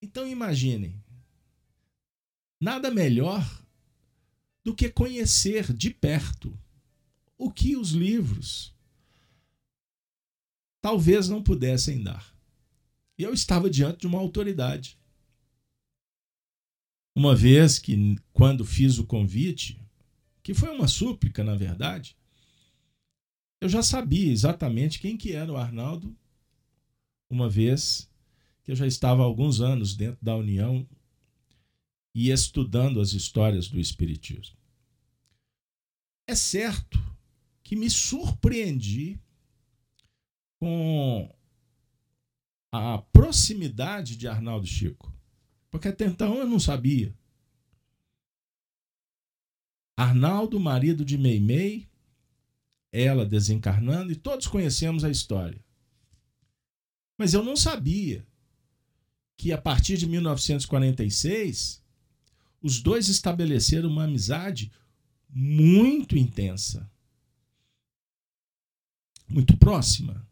Então 0.00 0.26
imaginem, 0.26 1.02
nada 2.64 2.90
melhor 2.90 3.44
do 4.64 4.74
que 4.74 4.88
conhecer 4.88 5.70
de 5.70 5.90
perto 5.90 6.58
o 7.36 7.52
que 7.52 7.76
os 7.76 7.90
livros 7.90 8.74
talvez 10.80 11.28
não 11.28 11.42
pudessem 11.42 12.02
dar. 12.02 12.34
E 13.18 13.22
eu 13.22 13.34
estava 13.34 13.68
diante 13.68 14.00
de 14.00 14.06
uma 14.06 14.18
autoridade. 14.18 14.98
Uma 17.14 17.36
vez 17.36 17.78
que, 17.78 18.16
quando 18.32 18.64
fiz 18.64 18.98
o 18.98 19.06
convite, 19.06 19.78
que 20.42 20.54
foi 20.54 20.70
uma 20.70 20.88
súplica, 20.88 21.44
na 21.44 21.54
verdade, 21.54 22.16
eu 23.60 23.68
já 23.68 23.82
sabia 23.82 24.32
exatamente 24.32 24.98
quem 24.98 25.18
que 25.18 25.32
era 25.32 25.52
o 25.52 25.56
Arnaldo, 25.58 26.16
uma 27.28 27.48
vez 27.48 28.10
que 28.62 28.72
eu 28.72 28.76
já 28.76 28.86
estava 28.86 29.22
há 29.22 29.26
alguns 29.26 29.60
anos 29.60 29.94
dentro 29.94 30.24
da 30.24 30.34
União 30.34 30.88
e 32.14 32.30
estudando 32.30 33.00
as 33.00 33.12
histórias 33.12 33.68
do 33.68 33.80
Espiritismo. 33.80 34.56
É 36.26 36.34
certo 36.34 36.98
que 37.62 37.74
me 37.74 37.90
surpreendi 37.90 39.20
com 40.60 41.34
a 42.72 42.98
proximidade 42.98 44.16
de 44.16 44.28
Arnaldo 44.28 44.66
Chico, 44.66 45.12
porque 45.70 45.88
até 45.88 46.06
então 46.06 46.36
eu 46.36 46.46
não 46.46 46.60
sabia. 46.60 47.14
Arnaldo, 49.96 50.58
marido 50.58 51.04
de 51.04 51.18
Meimei, 51.18 51.88
ela 52.90 53.26
desencarnando, 53.26 54.12
e 54.12 54.16
todos 54.16 54.46
conhecemos 54.46 55.04
a 55.04 55.10
história. 55.10 55.62
Mas 57.18 57.34
eu 57.34 57.44
não 57.44 57.56
sabia 57.56 58.26
que 59.36 59.52
a 59.52 59.58
partir 59.60 59.96
de 59.96 60.06
1946 60.06 61.83
os 62.64 62.80
dois 62.80 63.08
estabeleceram 63.08 63.88
uma 63.88 64.04
amizade 64.04 64.72
muito 65.30 66.18
intensa 66.18 66.90
muito 69.28 69.56
próxima. 69.56 70.26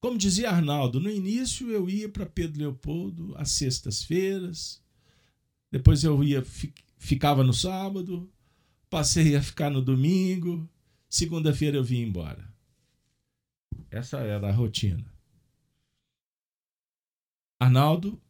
Como 0.00 0.16
dizia 0.16 0.50
Arnaldo, 0.50 1.00
no 1.00 1.10
início 1.10 1.70
eu 1.70 1.90
ia 1.90 2.08
para 2.08 2.24
Pedro 2.24 2.60
Leopoldo 2.60 3.34
às 3.36 3.50
sextas-feiras, 3.50 4.82
depois 5.70 6.04
eu 6.04 6.22
ia 6.22 6.44
ficava 6.96 7.44
no 7.44 7.52
sábado, 7.52 8.30
passei 8.88 9.36
a 9.36 9.42
ficar 9.42 9.70
no 9.70 9.82
domingo, 9.82 10.68
segunda-feira 11.08 11.76
eu 11.76 11.84
vim 11.84 12.02
embora. 12.02 12.48
Essa 13.90 14.18
era 14.18 14.48
a 14.48 14.52
rotina. 14.52 15.12
Arnaldo 17.60 18.20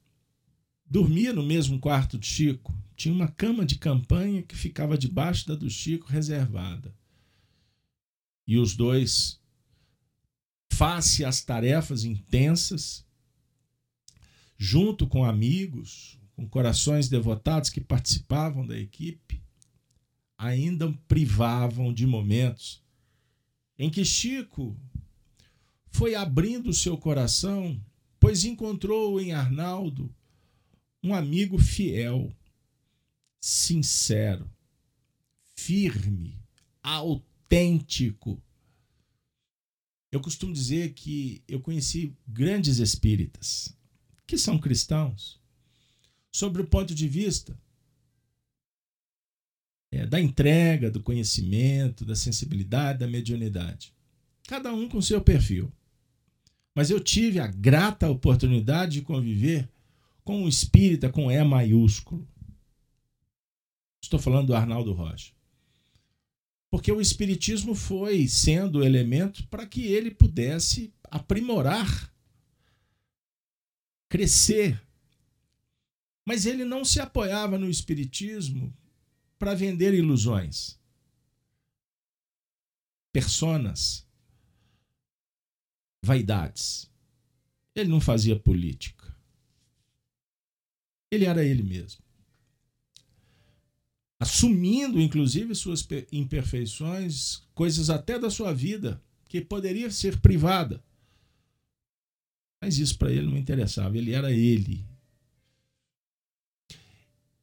dormia 0.84 1.32
no 1.32 1.42
mesmo 1.42 1.78
quarto 1.78 2.18
de 2.18 2.26
Chico. 2.26 2.74
Tinha 2.98 3.14
uma 3.14 3.28
cama 3.28 3.64
de 3.64 3.78
campanha 3.78 4.42
que 4.42 4.56
ficava 4.56 4.98
debaixo 4.98 5.46
da 5.46 5.54
do 5.54 5.70
Chico 5.70 6.08
reservada. 6.08 6.92
E 8.44 8.58
os 8.58 8.74
dois 8.74 9.40
face 10.72 11.24
às 11.24 11.40
tarefas 11.40 12.02
intensas, 12.02 13.06
junto 14.58 15.06
com 15.06 15.24
amigos, 15.24 16.18
com 16.34 16.48
corações 16.48 17.08
devotados 17.08 17.70
que 17.70 17.80
participavam 17.80 18.66
da 18.66 18.76
equipe, 18.76 19.40
ainda 20.36 20.92
privavam 21.06 21.94
de 21.94 22.04
momentos 22.04 22.82
em 23.78 23.88
que 23.88 24.04
Chico 24.04 24.76
foi 25.92 26.16
abrindo 26.16 26.72
seu 26.72 26.98
coração, 26.98 27.80
pois 28.18 28.44
encontrou 28.44 29.20
em 29.20 29.32
Arnaldo 29.32 30.12
um 31.00 31.14
amigo 31.14 31.58
fiel, 31.58 32.34
sincero, 33.40 34.50
firme, 35.54 36.40
autêntico, 36.82 38.42
eu 40.10 40.20
costumo 40.20 40.52
dizer 40.52 40.94
que 40.94 41.42
eu 41.46 41.60
conheci 41.60 42.16
grandes 42.26 42.78
espíritas, 42.78 43.76
que 44.26 44.38
são 44.38 44.58
cristãos, 44.58 45.38
sobre 46.32 46.62
o 46.62 46.66
ponto 46.66 46.94
de 46.94 47.06
vista 47.08 47.58
é, 49.90 50.06
da 50.06 50.20
entrega, 50.20 50.90
do 50.90 51.02
conhecimento, 51.02 52.04
da 52.04 52.14
sensibilidade, 52.14 53.00
da 53.00 53.06
mediunidade. 53.06 53.92
Cada 54.46 54.72
um 54.72 54.88
com 54.88 55.00
seu 55.00 55.20
perfil. 55.20 55.72
Mas 56.74 56.90
eu 56.90 57.00
tive 57.00 57.40
a 57.40 57.46
grata 57.46 58.08
oportunidade 58.08 58.92
de 58.92 59.02
conviver 59.02 59.68
com 60.24 60.44
um 60.44 60.48
espírita 60.48 61.10
com 61.10 61.30
E 61.30 61.42
maiúsculo. 61.42 62.26
Estou 64.08 64.18
falando 64.18 64.46
do 64.48 64.54
Arnaldo 64.54 64.92
Rocha 64.92 65.32
porque 66.70 66.92
o 66.92 67.00
Espiritismo 67.00 67.74
foi 67.74 68.28
sendo 68.28 68.84
elemento 68.84 69.46
para 69.48 69.66
que 69.66 69.86
ele 69.86 70.10
pudesse 70.10 70.92
aprimorar, 71.04 72.12
crescer. 74.08 74.80
Mas 76.26 76.44
ele 76.44 76.64
não 76.64 76.84
se 76.84 77.00
apoiava 77.00 77.56
no 77.56 77.70
Espiritismo 77.70 78.76
para 79.38 79.54
vender 79.54 79.94
ilusões, 79.94 80.78
personas, 83.10 84.06
vaidades. 86.04 86.90
Ele 87.74 87.88
não 87.88 88.00
fazia 88.00 88.38
política. 88.38 89.16
Ele 91.10 91.24
era 91.24 91.42
ele 91.42 91.62
mesmo 91.62 92.07
assumindo 94.18 95.00
inclusive 95.00 95.54
suas 95.54 95.86
imperfeições, 96.10 97.42
coisas 97.54 97.88
até 97.88 98.18
da 98.18 98.30
sua 98.30 98.52
vida 98.52 99.02
que 99.28 99.40
poderia 99.40 99.90
ser 99.90 100.20
privada. 100.20 100.82
Mas 102.60 102.78
isso 102.78 102.98
para 102.98 103.12
ele 103.12 103.26
não 103.26 103.36
interessava, 103.36 103.96
ele 103.96 104.12
era 104.12 104.32
ele. 104.32 104.84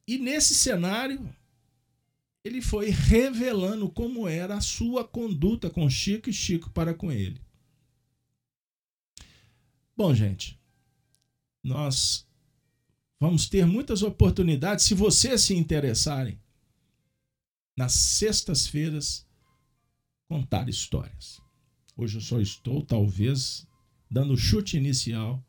E 0.08 0.18
nesse 0.18 0.54
cenário, 0.54 1.34
ele 2.44 2.62
foi 2.62 2.90
revelando 2.90 3.90
como 3.90 4.28
era 4.28 4.56
a 4.56 4.62
sua 4.62 5.04
conduta 5.08 5.70
com 5.70 5.90
Chico 5.90 6.30
e 6.30 6.34
Chico 6.34 6.70
para 6.70 6.94
com 6.94 7.12
ele. 7.12 7.42
Bom, 9.96 10.14
gente, 10.14 10.60
nós 11.64 12.28
vamos 13.20 13.48
ter 13.48 13.66
muitas 13.66 14.04
oportunidades 14.04 14.86
se 14.86 14.94
vocês 14.94 15.42
se 15.42 15.56
interessarem 15.56 16.40
nas 17.76 17.94
sextas-feiras, 17.94 19.28
contar 20.28 20.70
histórias. 20.70 21.42
Hoje 21.96 22.18
eu 22.18 22.22
só 22.22 22.40
estou, 22.40 22.86
talvez, 22.86 23.68
dando 24.10 24.34
o 24.34 24.38
chute 24.38 24.78
inicial 24.78 25.44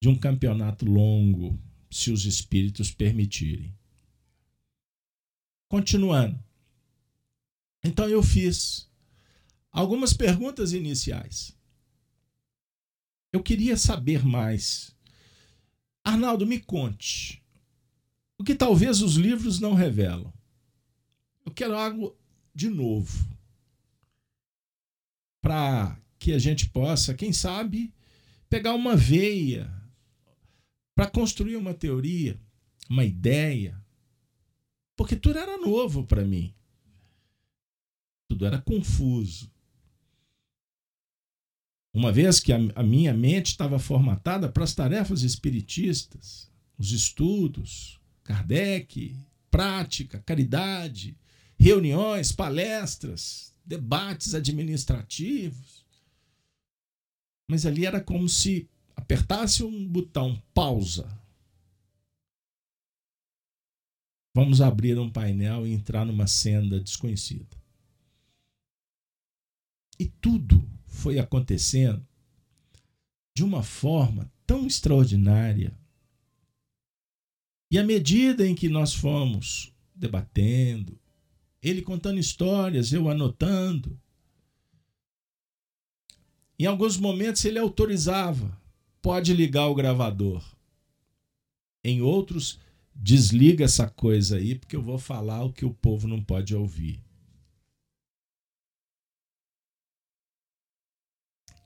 de 0.00 0.08
um 0.08 0.16
campeonato 0.16 0.84
longo, 0.84 1.58
se 1.90 2.10
os 2.10 2.24
espíritos 2.24 2.90
permitirem. 2.90 3.76
Continuando. 5.68 6.42
Então 7.82 8.08
eu 8.08 8.22
fiz 8.22 8.88
algumas 9.70 10.12
perguntas 10.12 10.72
iniciais. 10.72 11.56
Eu 13.32 13.42
queria 13.42 13.76
saber 13.76 14.24
mais. 14.24 14.94
Arnaldo, 16.04 16.46
me 16.46 16.60
conte 16.60 17.42
o 18.38 18.44
que 18.44 18.54
talvez 18.54 19.02
os 19.02 19.16
livros 19.16 19.58
não 19.60 19.74
revelam. 19.74 20.32
Quero 21.56 21.74
algo 21.74 22.14
de 22.54 22.68
novo. 22.68 23.26
Para 25.40 25.98
que 26.18 26.32
a 26.32 26.38
gente 26.38 26.68
possa, 26.68 27.14
quem 27.14 27.32
sabe, 27.32 27.94
pegar 28.48 28.74
uma 28.74 28.94
veia 28.94 29.72
para 30.94 31.10
construir 31.10 31.56
uma 31.56 31.72
teoria, 31.72 32.38
uma 32.90 33.04
ideia, 33.04 33.82
porque 34.94 35.16
tudo 35.16 35.38
era 35.38 35.56
novo 35.56 36.06
para 36.06 36.24
mim. 36.24 36.54
Tudo 38.28 38.44
era 38.44 38.60
confuso. 38.60 39.50
Uma 41.94 42.12
vez 42.12 42.38
que 42.38 42.52
a 42.52 42.82
minha 42.82 43.14
mente 43.14 43.46
estava 43.46 43.78
formatada 43.78 44.50
para 44.50 44.64
as 44.64 44.74
tarefas 44.74 45.22
espiritistas, 45.22 46.50
os 46.76 46.90
estudos, 46.92 47.98
Kardec, 48.22 49.16
prática, 49.50 50.20
caridade, 50.20 51.16
reuniões, 51.58 52.32
palestras, 52.32 53.54
debates 53.64 54.34
administrativos. 54.34 55.84
Mas 57.48 57.64
ali 57.64 57.86
era 57.86 58.00
como 58.00 58.28
se 58.28 58.68
apertasse 58.94 59.62
um 59.62 59.86
botão 59.86 60.40
pausa. 60.52 61.06
Vamos 64.34 64.60
abrir 64.60 64.98
um 64.98 65.10
painel 65.10 65.66
e 65.66 65.72
entrar 65.72 66.04
numa 66.04 66.26
senda 66.26 66.78
desconhecida. 66.78 67.56
E 69.98 70.06
tudo 70.06 70.68
foi 70.86 71.18
acontecendo 71.18 72.06
de 73.34 73.42
uma 73.42 73.62
forma 73.62 74.30
tão 74.46 74.66
extraordinária. 74.66 75.78
E 77.70 77.78
à 77.78 77.84
medida 77.84 78.46
em 78.46 78.54
que 78.54 78.68
nós 78.68 78.94
fomos 78.94 79.72
debatendo, 79.94 80.98
ele 81.68 81.82
contando 81.82 82.20
histórias, 82.20 82.92
eu 82.92 83.08
anotando, 83.10 84.00
em 86.58 86.64
alguns 86.64 86.96
momentos 86.96 87.44
ele 87.44 87.58
autorizava, 87.58 88.56
pode 89.02 89.34
ligar 89.34 89.66
o 89.66 89.74
gravador. 89.74 90.44
Em 91.84 92.00
outros, 92.00 92.58
desliga 92.94 93.64
essa 93.64 93.88
coisa 93.88 94.36
aí, 94.36 94.58
porque 94.58 94.76
eu 94.76 94.82
vou 94.82 94.98
falar 94.98 95.44
o 95.44 95.52
que 95.52 95.64
o 95.64 95.74
povo 95.74 96.06
não 96.08 96.22
pode 96.22 96.54
ouvir. 96.54 97.00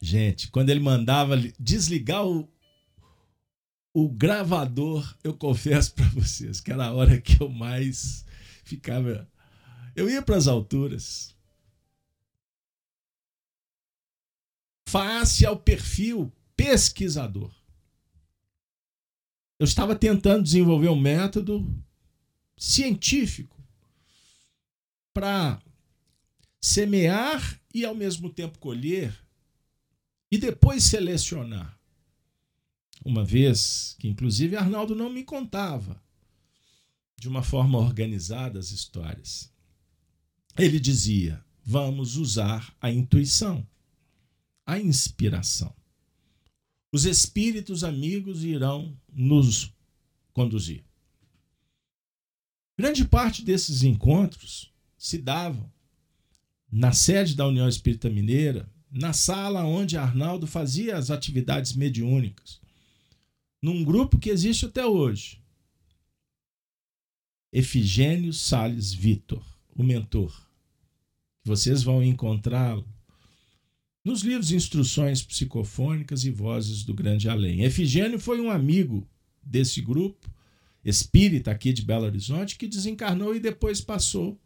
Gente, 0.02 0.50
quando 0.50 0.70
ele 0.70 0.80
mandava 0.80 1.36
desligar 1.58 2.26
o, 2.26 2.48
o 3.94 4.08
gravador, 4.08 5.14
eu 5.22 5.36
confesso 5.36 5.92
para 5.94 6.08
vocês 6.08 6.58
que 6.58 6.72
era 6.72 6.86
a 6.86 6.92
hora 6.92 7.20
que 7.20 7.40
eu 7.40 7.50
mais 7.50 8.24
ficava. 8.64 9.30
Eu 9.94 10.08
ia 10.08 10.22
para 10.22 10.36
as 10.36 10.46
alturas. 10.46 11.34
Face 14.88 15.46
ao 15.46 15.56
perfil 15.56 16.32
pesquisador. 16.56 17.52
Eu 19.58 19.64
estava 19.64 19.94
tentando 19.94 20.42
desenvolver 20.42 20.88
um 20.88 20.98
método 20.98 21.66
científico 22.56 23.62
para 25.12 25.62
semear 26.60 27.60
e 27.72 27.84
ao 27.84 27.94
mesmo 27.94 28.30
tempo 28.30 28.58
colher 28.58 29.14
e 30.30 30.38
depois 30.38 30.84
selecionar. 30.84 31.78
Uma 33.04 33.24
vez 33.24 33.96
que, 33.98 34.08
inclusive, 34.08 34.56
Arnaldo 34.56 34.94
não 34.94 35.10
me 35.10 35.24
contava 35.24 36.02
de 37.16 37.28
uma 37.28 37.42
forma 37.42 37.78
organizada 37.78 38.58
as 38.58 38.70
histórias. 38.70 39.49
Ele 40.58 40.80
dizia: 40.80 41.44
vamos 41.64 42.16
usar 42.16 42.74
a 42.80 42.90
intuição, 42.90 43.66
a 44.66 44.78
inspiração. 44.78 45.74
Os 46.92 47.04
espíritos 47.04 47.84
amigos 47.84 48.42
irão 48.42 48.96
nos 49.12 49.72
conduzir. 50.32 50.84
Grande 52.78 53.04
parte 53.04 53.44
desses 53.44 53.82
encontros 53.82 54.72
se 54.96 55.18
davam 55.18 55.70
na 56.70 56.92
sede 56.92 57.34
da 57.34 57.46
União 57.46 57.68
Espírita 57.68 58.08
Mineira, 58.08 58.68
na 58.90 59.12
sala 59.12 59.64
onde 59.64 59.96
Arnaldo 59.96 60.46
fazia 60.46 60.96
as 60.96 61.10
atividades 61.10 61.72
mediúnicas, 61.74 62.60
num 63.62 63.84
grupo 63.84 64.18
que 64.18 64.30
existe 64.30 64.66
até 64.66 64.84
hoje. 64.86 65.40
Efigênio 67.52 68.32
Sales 68.32 68.92
Vitor, 68.92 69.44
o 69.80 69.84
mentor. 69.84 70.30
Vocês 71.42 71.82
vão 71.82 72.02
encontrá-lo 72.02 72.86
nos 74.04 74.20
livros 74.20 74.52
Instruções 74.52 75.22
Psicofônicas 75.22 76.24
e 76.24 76.30
Vozes 76.30 76.84
do 76.84 76.92
Grande 76.92 77.28
Além. 77.28 77.62
Efigênio 77.62 78.20
foi 78.20 78.40
um 78.40 78.50
amigo 78.50 79.08
desse 79.42 79.80
grupo, 79.80 80.30
espírita 80.84 81.50
aqui 81.50 81.72
de 81.72 81.82
Belo 81.82 82.04
Horizonte, 82.04 82.56
que 82.56 82.68
desencarnou 82.68 83.34
e 83.34 83.40
depois 83.40 83.80
passou 83.80 84.38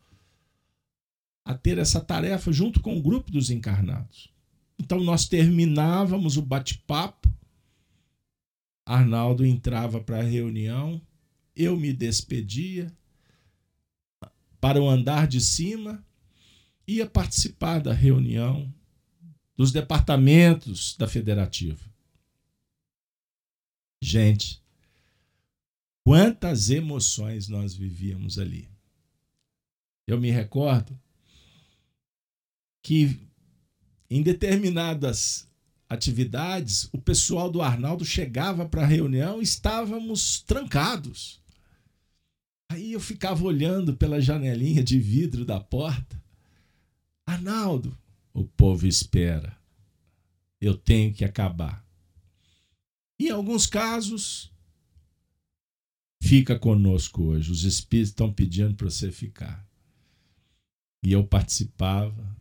a 1.44 1.52
ter 1.52 1.78
essa 1.78 2.00
tarefa 2.00 2.52
junto 2.52 2.80
com 2.80 2.96
o 2.96 3.02
grupo 3.02 3.30
dos 3.30 3.50
encarnados. 3.50 4.32
Então 4.78 5.00
nós 5.00 5.28
terminávamos 5.28 6.36
o 6.36 6.42
bate-papo, 6.42 7.28
Arnaldo 8.86 9.44
entrava 9.44 10.00
para 10.00 10.20
a 10.20 10.22
reunião, 10.22 11.00
eu 11.56 11.76
me 11.76 11.92
despedia 11.92 12.92
para 14.64 14.80
o 14.80 14.88
andar 14.88 15.28
de 15.28 15.42
cima, 15.42 16.02
ia 16.88 17.04
participar 17.04 17.80
da 17.80 17.92
reunião 17.92 18.72
dos 19.54 19.70
departamentos 19.70 20.96
da 20.96 21.06
federativa. 21.06 21.84
Gente, 24.00 24.64
quantas 26.02 26.70
emoções 26.70 27.46
nós 27.46 27.74
vivíamos 27.74 28.38
ali. 28.38 28.66
Eu 30.06 30.18
me 30.18 30.30
recordo 30.30 30.98
que 32.82 33.20
em 34.08 34.22
determinadas 34.22 35.46
atividades, 35.90 36.88
o 36.90 36.98
pessoal 36.98 37.50
do 37.50 37.60
Arnaldo 37.60 38.02
chegava 38.02 38.66
para 38.66 38.84
a 38.84 38.86
reunião 38.86 39.42
e 39.42 39.44
estávamos 39.44 40.40
trancados. 40.40 41.43
Aí 42.74 42.92
eu 42.92 42.98
ficava 42.98 43.44
olhando 43.44 43.96
pela 43.96 44.20
janelinha 44.20 44.82
de 44.82 44.98
vidro 44.98 45.44
da 45.44 45.60
porta. 45.60 46.20
Arnaldo, 47.24 47.96
o 48.32 48.44
povo 48.44 48.84
espera. 48.84 49.56
Eu 50.60 50.76
tenho 50.76 51.14
que 51.14 51.24
acabar. 51.24 51.86
Em 53.16 53.30
alguns 53.30 53.64
casos, 53.64 54.52
fica 56.20 56.58
conosco 56.58 57.22
hoje. 57.22 57.52
Os 57.52 57.62
espíritos 57.62 58.10
estão 58.10 58.32
pedindo 58.32 58.74
para 58.74 58.90
você 58.90 59.12
ficar. 59.12 59.64
E 61.04 61.12
eu 61.12 61.24
participava 61.24 62.36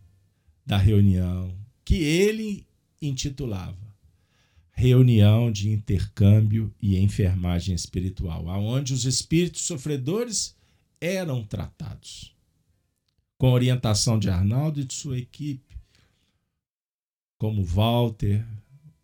da 0.65 0.77
reunião 0.77 1.55
que 1.85 1.97
ele 1.97 2.65
intitulava 2.99 3.92
Reunião 4.73 5.51
de 5.51 5.69
Intercâmbio 5.69 6.73
e 6.81 6.97
Enfermagem 6.97 7.73
Espiritual, 7.73 8.49
aonde 8.49 8.93
os 8.93 9.05
espíritos 9.05 9.61
sofredores 9.61 10.55
eram 10.99 11.43
tratados. 11.43 12.35
Com 13.37 13.51
orientação 13.51 14.19
de 14.19 14.29
Arnaldo 14.29 14.81
e 14.81 14.85
de 14.85 14.93
sua 14.93 15.17
equipe, 15.17 15.77
como 17.37 17.63
Walter, 17.63 18.45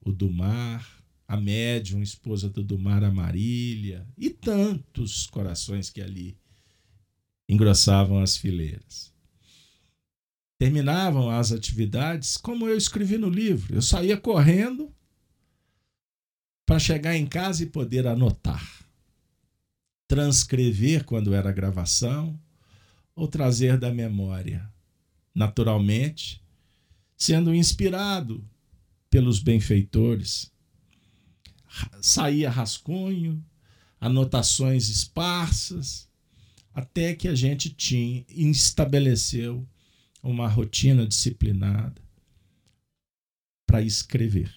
o 0.01 0.12
Dumar, 0.12 1.03
a 1.27 1.38
médium, 1.38 2.01
esposa 2.01 2.49
do 2.49 2.63
Dumar, 2.63 3.03
a 3.03 3.12
Marília, 3.12 4.08
e 4.17 4.29
tantos 4.29 5.27
corações 5.27 5.89
que 5.89 6.01
ali 6.01 6.38
engrossavam 7.47 8.19
as 8.19 8.36
fileiras 8.36 9.13
terminavam 10.60 11.29
as 11.29 11.53
atividades, 11.53 12.36
como 12.36 12.67
eu 12.67 12.75
escrevi 12.75 13.17
no 13.17 13.29
livro. 13.29 13.73
Eu 13.73 13.82
saía 13.82 14.17
correndo 14.17 14.93
para 16.69 16.77
chegar 16.77 17.15
em 17.15 17.25
casa 17.25 17.63
e 17.63 17.65
poder 17.65 18.05
anotar, 18.05 18.63
transcrever 20.08 21.03
quando 21.03 21.34
era 21.34 21.51
gravação 21.51 22.39
ou 23.15 23.27
trazer 23.27 23.75
da 23.79 23.91
memória, 23.91 24.71
naturalmente, 25.34 26.39
sendo 27.17 27.55
inspirado 27.55 28.47
pelos 29.10 29.39
benfeitores. 29.39 30.51
Saía 32.03 32.51
rascunho, 32.51 33.43
anotações 33.99 34.89
esparsas, 34.89 36.08
até 36.71 37.15
que 37.15 37.27
a 37.27 37.34
gente 37.34 37.71
tinha 37.71 38.23
estabeleceu 38.29 39.67
uma 40.21 40.47
rotina 40.47 41.08
disciplinada 41.08 41.99
para 43.65 43.82
escrever. 43.82 44.53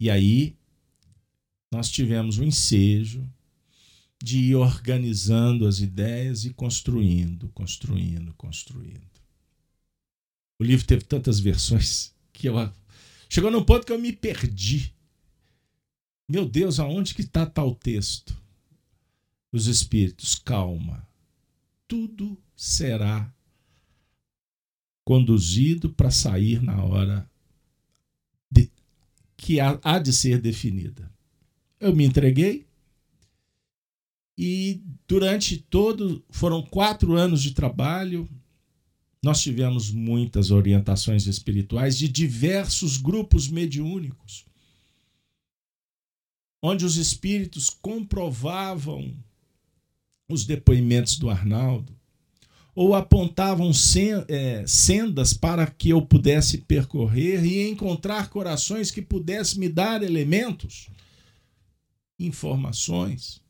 E 0.00 0.10
aí 0.10 0.56
nós 1.72 1.90
tivemos 1.90 2.38
o 2.38 2.44
ensejo 2.44 3.28
de 4.22 4.38
ir 4.38 4.54
organizando 4.56 5.66
as 5.66 5.80
ideias 5.80 6.44
e 6.44 6.50
construindo, 6.50 7.48
construindo, 7.50 8.34
construindo. 8.34 9.08
O 10.60 10.64
livro 10.64 10.86
teve 10.86 11.04
tantas 11.04 11.38
versões 11.38 12.14
que 12.32 12.48
eu 12.48 12.54
Chegou 13.28 13.50
num 13.50 13.64
ponto 13.64 13.86
que 13.86 13.92
eu 13.92 13.98
me 13.98 14.12
perdi. 14.12 14.94
Meu 16.28 16.48
Deus, 16.48 16.80
aonde 16.80 17.14
que 17.14 17.20
está 17.20 17.44
tal 17.44 17.74
texto? 17.74 18.36
Os 19.52 19.66
espíritos, 19.66 20.34
calma. 20.34 21.06
Tudo 21.86 22.40
será 22.56 23.32
conduzido 25.04 25.90
para 25.90 26.10
sair 26.10 26.62
na 26.62 26.82
hora 26.82 27.27
que 29.38 29.58
há, 29.60 29.98
de 29.98 30.12
ser 30.12 30.38
definida. 30.38 31.10
Eu 31.80 31.96
me 31.96 32.04
entreguei 32.04 32.66
e 34.36 34.82
durante 35.06 35.56
todo 35.56 36.22
foram 36.28 36.60
quatro 36.60 37.14
anos 37.14 37.40
de 37.40 37.52
trabalho. 37.52 38.28
Nós 39.22 39.40
tivemos 39.40 39.90
muitas 39.90 40.50
orientações 40.50 41.26
espirituais 41.26 41.96
de 41.96 42.06
diversos 42.08 42.98
grupos 42.98 43.48
mediúnicos 43.48 44.46
onde 46.62 46.84
os 46.84 46.96
espíritos 46.96 47.70
comprovavam 47.70 49.16
os 50.28 50.44
depoimentos 50.44 51.18
do 51.18 51.30
Arnaldo, 51.30 51.97
ou 52.78 52.94
apontavam 52.94 53.72
é, 54.28 54.64
sendas 54.64 55.32
para 55.32 55.66
que 55.66 55.88
eu 55.88 56.00
pudesse 56.00 56.58
percorrer 56.58 57.44
e 57.44 57.68
encontrar 57.68 58.30
corações 58.30 58.88
que 58.88 59.02
pudessem 59.02 59.58
me 59.58 59.68
dar 59.68 60.00
elementos, 60.00 60.88
informações 62.20 63.42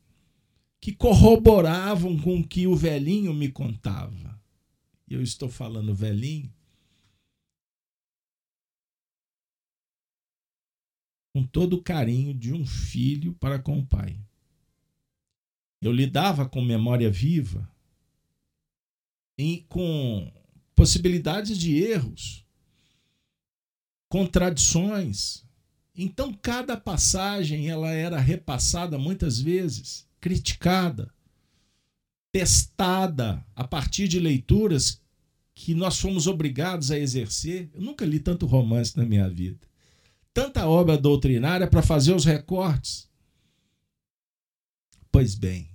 que 0.81 0.95
corroboravam 0.95 2.19
com 2.19 2.39
o 2.39 2.49
que 2.49 2.67
o 2.67 2.75
velhinho 2.75 3.35
me 3.35 3.51
contava. 3.51 4.41
Eu 5.07 5.21
estou 5.21 5.51
falando 5.51 5.95
velhinho 5.95 6.51
com 11.35 11.45
todo 11.45 11.75
o 11.75 11.83
carinho 11.83 12.33
de 12.33 12.55
um 12.55 12.65
filho 12.65 13.35
para 13.35 13.59
com 13.59 13.79
o 13.79 13.85
pai. 13.85 14.19
Eu 15.83 15.93
lidava 15.93 16.49
com 16.49 16.63
memória 16.63 17.11
viva 17.11 17.71
com 19.69 20.31
possibilidades 20.75 21.57
de 21.57 21.77
erros, 21.77 22.45
contradições. 24.09 25.45
Então 25.95 26.33
cada 26.33 26.77
passagem 26.77 27.69
ela 27.69 27.91
era 27.91 28.19
repassada 28.19 28.99
muitas 28.99 29.41
vezes, 29.41 30.07
criticada, 30.21 31.13
testada 32.33 33.45
a 33.55 33.65
partir 33.65 34.09
de 34.09 34.19
leituras 34.19 35.01
que 35.55 35.75
nós 35.75 35.99
fomos 35.99 36.27
obrigados 36.27 36.91
a 36.91 36.99
exercer. 36.99 37.71
Eu 37.73 37.81
nunca 37.81 38.05
li 38.05 38.21
tanto 38.21 38.47
romance 38.47 38.97
na 38.97 39.05
minha 39.05 39.29
vida 39.29 39.69
tanta 40.39 40.69
obra 40.69 40.97
doutrinária 40.97 41.67
para 41.67 41.83
fazer 41.83 42.15
os 42.15 42.25
recortes. 42.25 43.09
Pois 45.11 45.35
bem, 45.35 45.69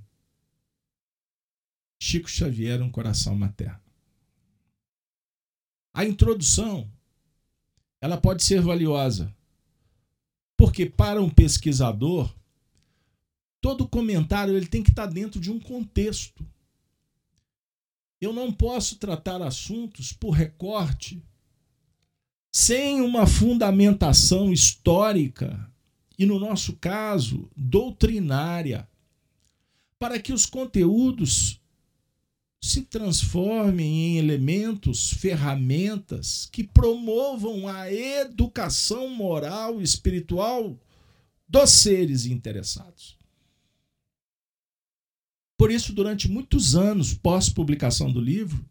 Chico 2.05 2.29
Xavier 2.29 2.81
um 2.81 2.89
coração 2.89 3.33
materno. 3.33 3.79
A 5.93 6.03
introdução 6.03 6.91
ela 8.01 8.17
pode 8.17 8.43
ser 8.43 8.59
valiosa, 8.61 9.33
porque 10.57 10.85
para 10.85 11.21
um 11.21 11.29
pesquisador 11.29 12.35
todo 13.61 13.87
comentário 13.87 14.53
ele 14.53 14.65
tem 14.65 14.83
que 14.83 14.89
estar 14.89 15.05
dentro 15.05 15.39
de 15.39 15.49
um 15.49 15.57
contexto. 15.57 16.45
Eu 18.19 18.33
não 18.33 18.51
posso 18.51 18.97
tratar 18.97 19.41
assuntos 19.41 20.11
por 20.11 20.31
recorte 20.31 21.23
sem 22.51 22.99
uma 22.99 23.25
fundamentação 23.25 24.51
histórica 24.51 25.71
e, 26.19 26.25
no 26.25 26.37
nosso 26.37 26.75
caso, 26.75 27.49
doutrinária, 27.55 28.89
para 29.97 30.19
que 30.19 30.33
os 30.33 30.45
conteúdos 30.45 31.62
se 32.63 32.83
transformem 32.83 33.85
em 33.85 34.17
elementos, 34.17 35.11
ferramentas 35.11 36.47
que 36.49 36.63
promovam 36.63 37.67
a 37.67 37.91
educação 37.91 39.09
moral 39.09 39.81
e 39.81 39.83
espiritual 39.83 40.79
dos 41.45 41.69
seres 41.71 42.25
interessados. 42.25 43.17
Por 45.57 45.71
isso, 45.71 45.91
durante 45.91 46.29
muitos 46.29 46.73
anos 46.73 47.13
pós-publicação 47.13 48.09
do 48.09 48.21
livro, 48.21 48.65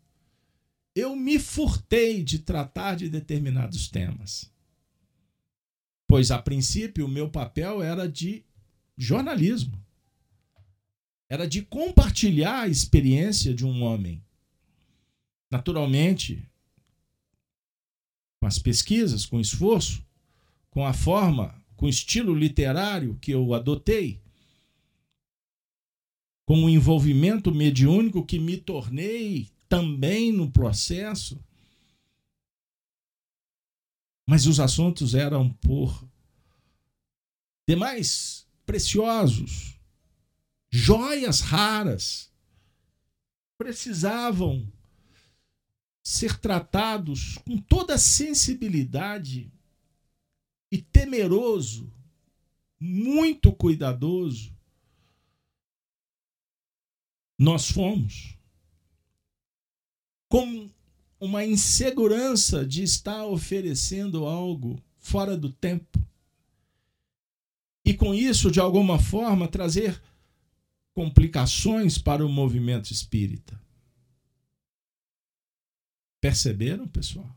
eu 0.95 1.15
me 1.15 1.39
furtei 1.39 2.25
de 2.25 2.39
tratar 2.39 2.97
de 2.97 3.11
determinados 3.11 3.89
temas. 3.89 4.51
Pois, 6.09 6.31
a 6.31 6.41
princípio, 6.41 7.05
o 7.05 7.11
meu 7.11 7.29
papel 7.29 7.83
era 7.83 8.09
de 8.09 8.43
jornalismo. 8.97 9.79
Era 11.33 11.49
de 11.49 11.63
compartilhar 11.63 12.65
a 12.65 12.69
experiência 12.69 13.55
de 13.55 13.65
um 13.65 13.85
homem. 13.85 14.23
Naturalmente, 15.51 16.47
com 18.39 18.47
as 18.47 18.59
pesquisas, 18.59 19.25
com 19.25 19.39
o 19.39 19.41
esforço, 19.41 20.05
com 20.69 20.85
a 20.85 20.93
forma, 20.93 21.59
com 21.75 21.87
o 21.87 21.89
estilo 21.89 22.35
literário 22.35 23.17
que 23.19 23.31
eu 23.31 23.55
adotei, 23.55 24.21
com 26.45 26.65
o 26.65 26.69
envolvimento 26.69 27.51
mediúnico 27.51 28.27
que 28.27 28.39
me 28.39 28.59
tornei 28.59 29.49
também 29.71 30.31
no 30.31 30.51
processo. 30.51 31.43
Mas 34.29 34.45
os 34.45 34.61
assuntos 34.61 35.15
eram 35.15 35.51
por 35.51 36.07
demais 37.67 38.47
preciosos, 38.67 39.72
joias 40.73 41.41
raras, 41.41 42.33
precisavam 43.59 44.67
ser 46.03 46.39
tratados 46.41 47.37
com 47.47 47.59
toda 47.59 47.95
a 47.95 47.99
sensibilidade 47.99 49.53
e 50.71 50.79
temeroso, 50.81 51.93
muito 52.81 53.53
cuidadoso. 53.53 54.57
Nós 57.39 57.71
fomos 57.71 58.37
com 60.29 60.71
uma 61.21 61.45
insegurança 61.45 62.67
de 62.67 62.83
estar 62.83 63.27
oferecendo 63.27 64.25
algo 64.25 64.83
fora 64.99 65.37
do 65.37 65.53
tempo. 65.53 66.03
E 67.85 67.93
com 67.93 68.15
isso, 68.15 68.51
de 68.51 68.59
alguma 68.59 68.99
forma, 68.99 69.47
trazer 69.47 70.01
complicações 70.95 71.99
para 71.99 72.25
o 72.25 72.29
movimento 72.29 72.91
espírita. 72.93 73.61
Perceberam, 76.21 76.87
pessoal? 76.87 77.37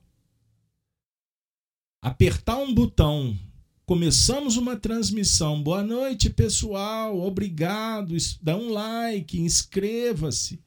Apertar 2.01 2.57
um 2.57 2.73
botão. 2.73 3.37
Começamos 3.85 4.57
uma 4.57 4.75
transmissão. 4.77 5.61
Boa 5.61 5.83
noite, 5.83 6.29
pessoal. 6.29 7.19
Obrigado. 7.19 8.15
Dá 8.41 8.55
um 8.55 8.71
like, 8.71 9.39
inscreva-se. 9.39 10.63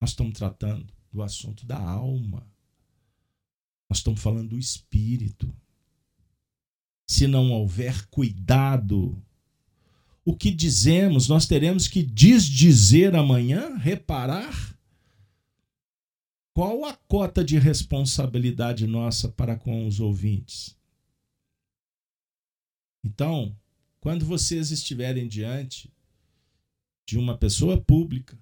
Nós 0.00 0.10
estamos 0.10 0.34
tratando 0.34 0.92
do 1.10 1.22
assunto 1.22 1.64
da 1.64 1.80
alma. 1.80 2.46
Nós 3.88 3.98
estamos 3.98 4.20
falando 4.20 4.50
do 4.50 4.58
espírito. 4.58 5.52
Se 7.08 7.26
não 7.26 7.50
houver 7.52 8.06
cuidado, 8.08 9.23
o 10.24 10.34
que 10.34 10.50
dizemos, 10.50 11.28
nós 11.28 11.46
teremos 11.46 11.86
que 11.86 12.02
desdizer 12.02 13.14
amanhã, 13.14 13.76
reparar. 13.76 14.74
Qual 16.54 16.84
a 16.84 16.94
cota 16.94 17.44
de 17.44 17.58
responsabilidade 17.58 18.86
nossa 18.86 19.28
para 19.28 19.56
com 19.56 19.86
os 19.86 20.00
ouvintes? 20.00 20.76
Então, 23.04 23.54
quando 24.00 24.24
vocês 24.24 24.70
estiverem 24.70 25.28
diante 25.28 25.92
de 27.06 27.18
uma 27.18 27.36
pessoa 27.36 27.78
pública, 27.78 28.38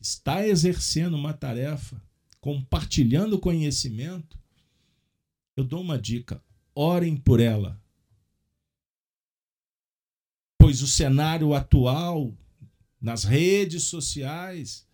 está 0.00 0.46
exercendo 0.46 1.14
uma 1.14 1.34
tarefa, 1.34 2.00
compartilhando 2.40 3.38
conhecimento, 3.38 4.38
eu 5.56 5.64
dou 5.64 5.80
uma 5.80 5.98
dica: 5.98 6.42
orem 6.74 7.16
por 7.16 7.40
ela. 7.40 7.82
Pois 10.58 10.82
o 10.82 10.86
cenário 10.86 11.54
atual 11.54 12.36
nas 13.00 13.24
redes 13.24 13.84
sociais 13.84 14.86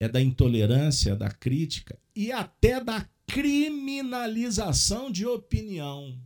é 0.00 0.08
da 0.08 0.20
intolerância, 0.20 1.14
da 1.16 1.30
crítica 1.30 1.98
e 2.14 2.32
até 2.32 2.82
da 2.82 3.08
criminalização 3.26 5.10
de 5.10 5.26
opinião. 5.26 6.20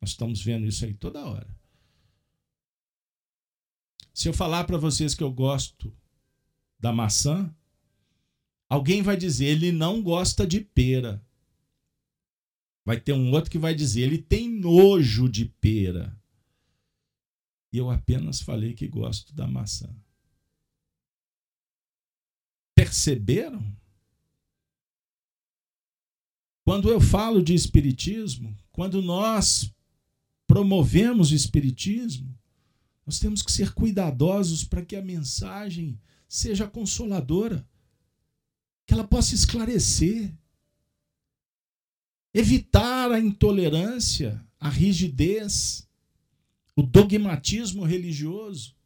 Nós 0.00 0.10
estamos 0.10 0.42
vendo 0.42 0.66
isso 0.66 0.84
aí 0.84 0.94
toda 0.94 1.24
hora. 1.24 1.48
Se 4.12 4.28
eu 4.28 4.32
falar 4.32 4.64
para 4.64 4.76
vocês 4.76 5.14
que 5.14 5.22
eu 5.22 5.32
gosto 5.32 5.96
da 6.78 6.92
maçã, 6.92 7.54
Alguém 8.68 9.00
vai 9.00 9.16
dizer, 9.16 9.46
ele 9.46 9.72
não 9.72 10.02
gosta 10.02 10.46
de 10.46 10.60
pera. 10.60 11.24
Vai 12.88 12.98
ter 12.98 13.12
um 13.12 13.32
outro 13.32 13.50
que 13.50 13.58
vai 13.58 13.74
dizer, 13.74 14.00
ele 14.00 14.16
tem 14.16 14.48
nojo 14.48 15.28
de 15.28 15.44
pera. 15.44 16.18
E 17.70 17.76
eu 17.76 17.90
apenas 17.90 18.40
falei 18.40 18.72
que 18.72 18.88
gosto 18.88 19.34
da 19.34 19.46
maçã. 19.46 19.94
Perceberam? 22.74 23.62
Quando 26.64 26.88
eu 26.88 26.98
falo 26.98 27.42
de 27.42 27.52
espiritismo, 27.52 28.56
quando 28.72 29.02
nós 29.02 29.70
promovemos 30.46 31.30
o 31.30 31.34
espiritismo, 31.34 32.34
nós 33.04 33.18
temos 33.18 33.42
que 33.42 33.52
ser 33.52 33.74
cuidadosos 33.74 34.64
para 34.64 34.82
que 34.82 34.96
a 34.96 35.02
mensagem 35.02 36.00
seja 36.26 36.66
consoladora, 36.66 37.68
que 38.86 38.94
ela 38.94 39.06
possa 39.06 39.34
esclarecer, 39.34 40.34
evitar 42.32 43.10
a 43.12 43.18
intolerância, 43.18 44.44
a 44.58 44.68
rigidez, 44.68 45.88
o 46.76 46.82
dogmatismo 46.82 47.84
religioso. 47.84 48.76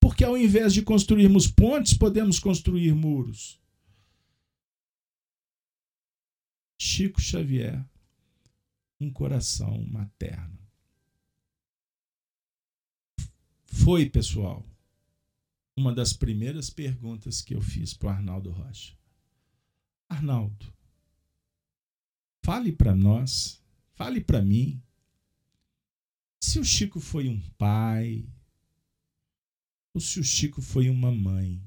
Porque 0.00 0.22
ao 0.22 0.36
invés 0.36 0.74
de 0.74 0.82
construirmos 0.82 1.46
pontes, 1.46 1.94
podemos 1.94 2.38
construir 2.38 2.94
muros. 2.94 3.58
Chico 6.78 7.20
Xavier, 7.20 7.82
um 9.00 9.10
coração 9.10 9.82
materno. 9.86 10.58
Foi, 13.64 14.08
pessoal, 14.08 14.64
uma 15.76 15.92
das 15.94 16.12
primeiras 16.12 16.70
perguntas 16.70 17.40
que 17.40 17.54
eu 17.54 17.60
fiz 17.60 17.94
para 17.94 18.08
o 18.08 18.10
Arnaldo 18.10 18.50
Rocha. 18.50 18.96
Arnaldo, 20.08 20.72
fale 22.44 22.70
para 22.70 22.94
nós, 22.94 23.58
fale 23.94 24.20
para 24.20 24.42
mim, 24.42 24.82
se 26.38 26.58
o 26.58 26.64
Chico 26.64 27.00
foi 27.00 27.26
um 27.26 27.40
pai, 27.56 28.28
ou 29.94 30.00
se 30.00 30.20
o 30.20 30.24
Chico 30.24 30.60
foi 30.60 30.90
uma 30.90 31.10
mãe. 31.10 31.58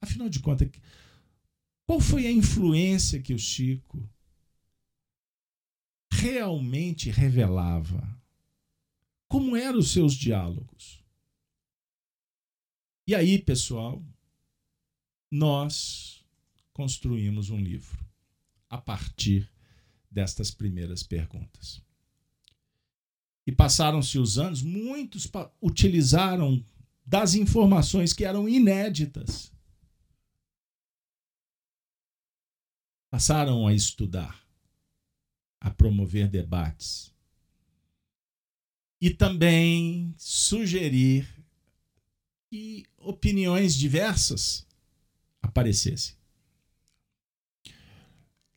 Afinal 0.00 0.28
de 0.28 0.38
contas, 0.38 0.70
qual 1.84 2.00
foi 2.00 2.28
a 2.28 2.32
influência 2.32 3.20
que 3.20 3.34
o 3.34 3.38
Chico 3.38 4.08
realmente 6.12 7.10
revelava? 7.10 8.08
Como 9.26 9.56
eram 9.56 9.80
os 9.80 9.90
seus 9.90 10.14
diálogos? 10.14 11.02
E 13.04 13.16
aí, 13.16 13.36
pessoal, 13.36 14.00
nós 15.28 16.24
construímos 16.72 17.50
um 17.50 17.58
livro 17.58 17.98
a 18.70 18.78
partir 18.78 19.52
destas 20.14 20.50
primeiras 20.50 21.02
perguntas. 21.02 21.82
E 23.46 23.52
passaram-se 23.52 24.18
os 24.18 24.38
anos, 24.38 24.62
muitos 24.62 25.30
utilizaram 25.60 26.64
das 27.04 27.34
informações 27.34 28.12
que 28.12 28.24
eram 28.24 28.48
inéditas. 28.48 29.52
Passaram 33.10 33.66
a 33.66 33.74
estudar, 33.74 34.42
a 35.60 35.70
promover 35.70 36.28
debates 36.28 37.12
e 39.00 39.10
também 39.10 40.14
sugerir 40.16 41.28
que 42.50 42.86
opiniões 42.96 43.74
diversas 43.74 44.66
aparecessem. 45.42 46.16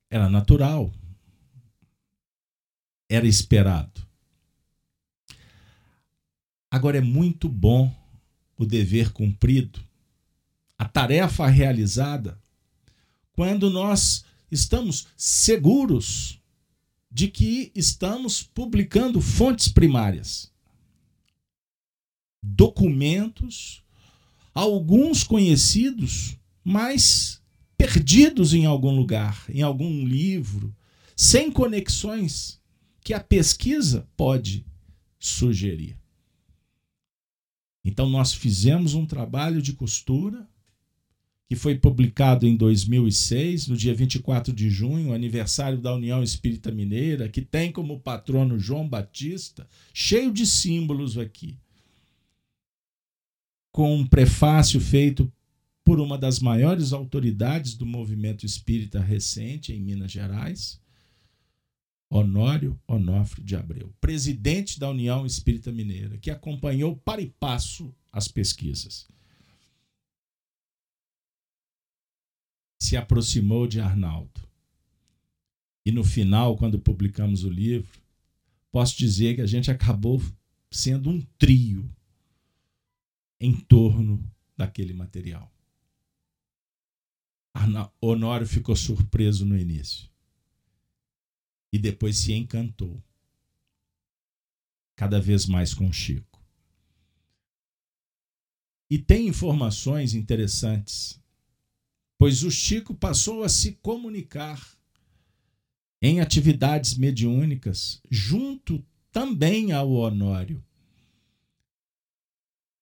Era 0.10 0.30
natural. 0.30 0.93
Era 3.10 3.28
esperado. 3.28 4.06
Agora 6.70 6.98
é 6.98 7.02
muito 7.02 7.48
bom 7.48 7.93
o 8.58 8.65
dever 8.65 9.12
cumprido, 9.12 9.80
a 10.78 10.86
tarefa 10.86 11.48
realizada, 11.48 12.39
quando 13.32 13.70
nós 13.70 14.26
estamos 14.52 15.08
seguros 15.15 16.41
de 17.10 17.28
que 17.28 17.72
estamos 17.74 18.43
publicando 18.43 19.22
fontes 19.22 19.70
primárias, 19.70 20.52
documentos 22.43 23.84
alguns 24.54 25.24
conhecidos, 25.24 26.36
mas 26.63 27.39
perdidos 27.78 28.56
em 28.56 28.65
algum 28.65 28.96
lugar, 28.96 29.46
em 29.50 29.62
algum 29.62 30.04
livro, 30.04 30.76
sem 31.15 31.52
conexões 31.52 32.60
que 33.08 33.13
a 33.13 33.22
pesquisa 33.22 34.06
pode 34.17 34.65
sugerir. 35.17 35.98
Então, 37.82 38.10
nós 38.10 38.34
fizemos 38.34 38.96
um 38.96 39.06
trabalho 39.06 39.62
de 39.62 39.72
costura 39.72 40.46
que 41.48 41.56
foi 41.56 41.78
publicado 41.78 42.46
em 42.46 42.58
2006, 42.58 43.70
no 43.70 43.78
dia 43.78 43.96
24 43.96 44.52
de 44.54 44.70
junho, 44.70 45.13
aniversário 45.13 45.78
da 45.78 45.96
União 45.96 46.22
Espírita 46.22 46.70
Mineira, 46.70 47.30
que 47.30 47.41
tem 47.41 47.72
como 47.72 48.02
patrono 48.02 48.60
João 48.60 48.86
Batista, 48.86 49.65
cheio 49.93 50.34
de 50.34 50.46
símbolos 50.46 51.17
aqui 51.17 51.58
com 53.72 53.96
um 53.96 54.06
prefácio 54.06 54.82
feito 54.82 55.32
por 55.82 56.02
uma 56.02 56.17
das 56.17 56.39
maiores 56.39 56.91
autoridades 56.91 57.74
do 57.74 57.86
movimento 57.86 58.46
espírita 58.46 59.00
recente 59.00 59.72
em 59.72 59.80
Minas 59.80 60.12
Gerais, 60.12 60.86
Honório 62.10 62.80
Onofre 62.88 63.43
de 63.43 63.56
Abreu, 63.56 63.93
presidente 64.00 64.80
da 64.80 64.89
União 64.89 65.26
Espírita 65.26 65.72
Mineira, 65.72 66.17
que 66.17 66.32
acompanhou 66.32 66.96
para 66.96 67.22
e 67.22 67.30
passo 67.30 67.93
as 68.12 68.28
pesquisas. 68.28 69.08
Se 72.82 72.96
aproximou 72.96 73.67
de 73.67 73.82
Arnaldo. 73.82 74.48
E 75.86 75.91
no 75.91 76.04
final, 76.04 76.56
quando 76.56 76.80
publicamos 76.80 77.43
o 77.43 77.50
livro, 77.50 78.02
posso 78.72 78.98
dizer 78.98 79.36
que 79.36 79.41
a 79.41 79.48
gente 79.48 79.70
acabou 79.70 80.22
sendo 80.72 81.10
um 81.10 81.22
trio 81.38 81.89
em 83.39 83.54
torno 83.54 84.24
daquele 84.56 84.93
material. 84.93 85.52
Honório 88.00 88.48
ficou 88.48 88.76
surpreso 88.76 89.46
no 89.46 89.58
início 89.58 90.10
e 91.71 91.77
depois 91.77 92.17
se 92.17 92.34
encantou 92.34 93.01
cada 94.95 95.19
vez 95.19 95.45
mais 95.45 95.73
com 95.73 95.91
Chico. 95.91 96.41
E 98.89 98.97
tem 98.97 99.27
informações 99.27 100.13
interessantes, 100.13 101.21
pois 102.17 102.43
o 102.43 102.49
Chico 102.49 102.93
passou 102.93 103.43
a 103.43 103.49
se 103.49 103.73
comunicar 103.73 104.65
em 106.01 106.19
atividades 106.21 106.97
mediúnicas 106.97 108.01
junto 108.10 108.84
também 109.12 109.71
ao 109.71 109.91
Honório 109.91 110.63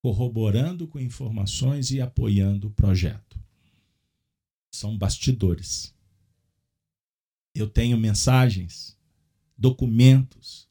corroborando 0.05 0.87
com 0.87 0.99
informações 0.99 1.89
e 1.89 1.99
apoiando 1.99 2.67
o 2.67 2.71
projeto. 2.71 3.39
São 4.71 4.95
bastidores. 4.95 5.94
Eu 7.55 7.67
tenho 7.67 7.97
mensagens, 7.97 8.95
documentos 9.57 10.67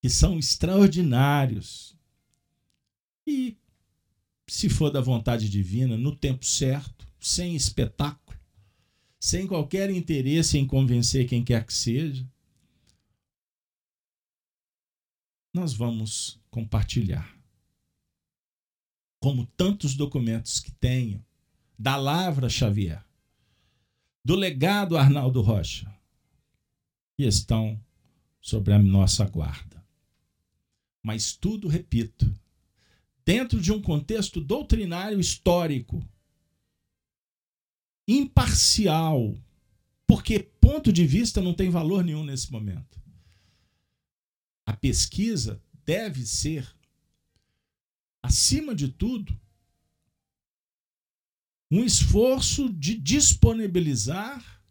que 0.00 0.08
são 0.08 0.38
extraordinários. 0.38 1.98
E, 3.26 3.56
se 4.46 4.68
for 4.68 4.90
da 4.90 5.00
vontade 5.00 5.50
divina, 5.50 5.98
no 5.98 6.14
tempo 6.14 6.44
certo, 6.46 7.06
sem 7.18 7.56
espetáculo, 7.56 8.38
sem 9.18 9.46
qualquer 9.46 9.90
interesse 9.90 10.56
em 10.56 10.66
convencer 10.66 11.28
quem 11.28 11.44
quer 11.44 11.66
que 11.66 11.74
seja, 11.74 12.26
nós 15.52 15.72
vamos 15.72 16.40
compartilhar 16.50 17.34
como 19.20 19.46
tantos 19.56 19.94
documentos 19.94 20.60
que 20.60 20.70
tenho, 20.72 21.24
da 21.78 21.96
Lavra 21.96 22.48
Xavier, 22.50 23.03
do 24.24 24.34
legado 24.34 24.96
Arnaldo 24.96 25.42
Rocha, 25.42 25.92
que 27.16 27.24
estão 27.24 27.80
sobre 28.40 28.72
a 28.72 28.78
nossa 28.78 29.24
guarda. 29.26 29.84
Mas 31.02 31.36
tudo, 31.36 31.68
repito, 31.68 32.34
dentro 33.24 33.60
de 33.60 33.70
um 33.70 33.80
contexto 33.80 34.40
doutrinário 34.40 35.20
histórico, 35.20 36.02
imparcial, 38.08 39.36
porque 40.06 40.38
ponto 40.38 40.92
de 40.92 41.06
vista 41.06 41.42
não 41.42 41.52
tem 41.52 41.68
valor 41.68 42.02
nenhum 42.02 42.24
nesse 42.24 42.50
momento. 42.50 43.02
A 44.66 44.72
pesquisa 44.74 45.62
deve 45.84 46.24
ser 46.24 46.66
acima 48.22 48.74
de 48.74 48.88
tudo, 48.88 49.38
um 51.74 51.84
esforço 51.84 52.72
de 52.72 52.94
disponibilizar 52.94 54.62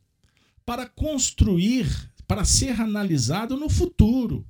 para 0.66 0.88
construir, 0.88 1.86
para 2.26 2.46
ser 2.46 2.80
analisado 2.80 3.58
no 3.58 3.70
futuro. 3.70 4.48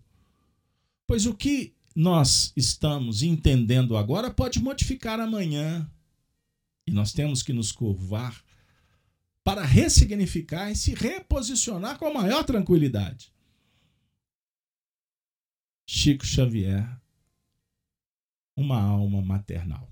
Pois 1.07 1.25
o 1.25 1.33
que 1.33 1.75
nós 1.95 2.53
estamos 2.55 3.23
entendendo 3.23 3.97
agora 3.97 4.29
pode 4.29 4.59
modificar 4.59 5.19
amanhã. 5.19 5.89
E 6.85 6.91
nós 6.91 7.11
temos 7.11 7.41
que 7.41 7.53
nos 7.53 7.71
curvar 7.71 8.43
para 9.43 9.63
ressignificar 9.63 10.69
e 10.69 10.75
se 10.75 10.93
reposicionar 10.93 11.97
com 11.97 12.05
a 12.05 12.13
maior 12.13 12.43
tranquilidade. 12.43 13.33
Chico 15.87 16.23
Xavier, 16.23 17.01
uma 18.55 18.79
alma 18.79 19.23
maternal. 19.23 19.91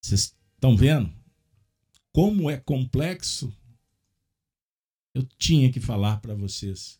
Vocês 0.00 0.36
estão 0.64 0.74
vendo 0.74 1.12
como 2.10 2.48
é 2.48 2.56
complexo? 2.56 3.54
Eu 5.12 5.22
tinha 5.36 5.70
que 5.70 5.78
falar 5.78 6.20
para 6.20 6.34
vocês 6.34 6.98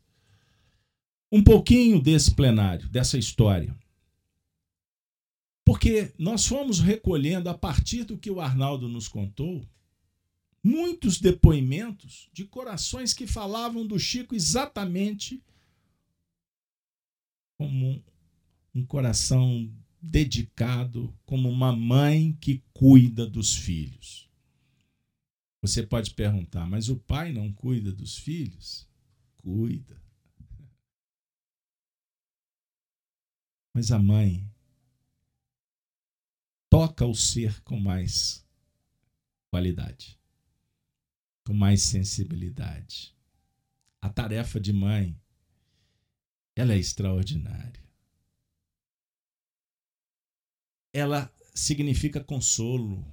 um 1.32 1.42
pouquinho 1.42 2.00
desse 2.00 2.32
plenário, 2.34 2.88
dessa 2.90 3.16
história. 3.16 3.74
Porque 5.64 6.12
nós 6.18 6.46
fomos 6.46 6.78
recolhendo, 6.78 7.48
a 7.48 7.54
partir 7.56 8.04
do 8.04 8.18
que 8.18 8.30
o 8.30 8.40
Arnaldo 8.40 8.86
nos 8.86 9.08
contou, 9.08 9.66
muitos 10.62 11.18
depoimentos 11.18 12.28
de 12.32 12.44
corações 12.44 13.14
que 13.14 13.26
falavam 13.26 13.86
do 13.86 13.98
Chico 13.98 14.34
exatamente 14.34 15.42
como 17.56 18.04
um, 18.74 18.84
coração 18.84 19.72
dedicado, 20.04 21.16
como 21.24 21.48
uma 21.48 21.74
mãe 21.74 22.34
que 22.34 22.62
cuida 22.72 23.26
dos 23.26 23.56
filhos. 23.56 24.30
Você 25.62 25.82
pode 25.82 26.12
perguntar, 26.12 26.66
mas 26.66 26.88
o 26.90 26.96
pai 26.96 27.32
não 27.32 27.50
cuida 27.52 27.90
dos 27.90 28.18
filhos? 28.18 28.86
Cuida. 29.38 30.00
Mas 33.72 33.90
a 33.90 33.98
mãe 33.98 34.48
toca 36.68 37.06
o 37.06 37.14
ser 37.14 37.62
com 37.62 37.80
mais 37.80 38.46
qualidade, 39.50 40.20
com 41.46 41.54
mais 41.54 41.82
sensibilidade. 41.82 43.16
A 44.02 44.10
tarefa 44.10 44.60
de 44.60 44.72
mãe, 44.72 45.18
ela 46.54 46.74
é 46.74 46.78
extraordinária. 46.78 47.83
Ela 50.94 51.30
significa 51.54 52.24
consolo, 52.24 53.04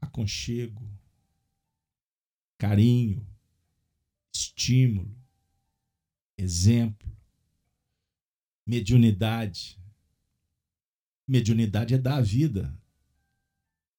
aconchego, 0.00 0.88
carinho, 2.56 3.26
estímulo, 4.32 5.14
exemplo 6.38 7.08
mediunidade. 8.68 9.80
Mediunidade 11.26 11.94
é 11.94 11.98
dar 11.98 12.16
a 12.16 12.20
vida. 12.20 12.78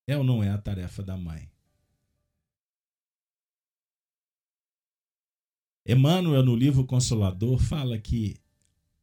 É 0.06 0.16
ou 0.16 0.24
não 0.24 0.44
é 0.44 0.50
a 0.50 0.58
tarefa 0.60 1.02
da 1.02 1.18
mãe? 1.18 1.52
Emmanuel, 5.84 6.46
no 6.46 6.56
livro 6.56 6.86
Consolador, 6.86 7.58
fala 7.58 7.98
que 7.98 8.40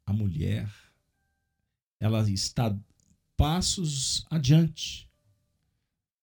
a 0.05 0.13
mulher 0.13 0.73
ela 1.99 2.29
está 2.31 2.79
passos 3.37 4.25
adiante 4.31 5.09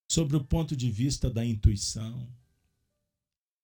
sobre 0.07 0.36
o 0.38 0.43
ponto 0.43 0.76
de 0.76 0.91
vista 0.91 1.30
da 1.30 1.45
intuição, 1.45 2.28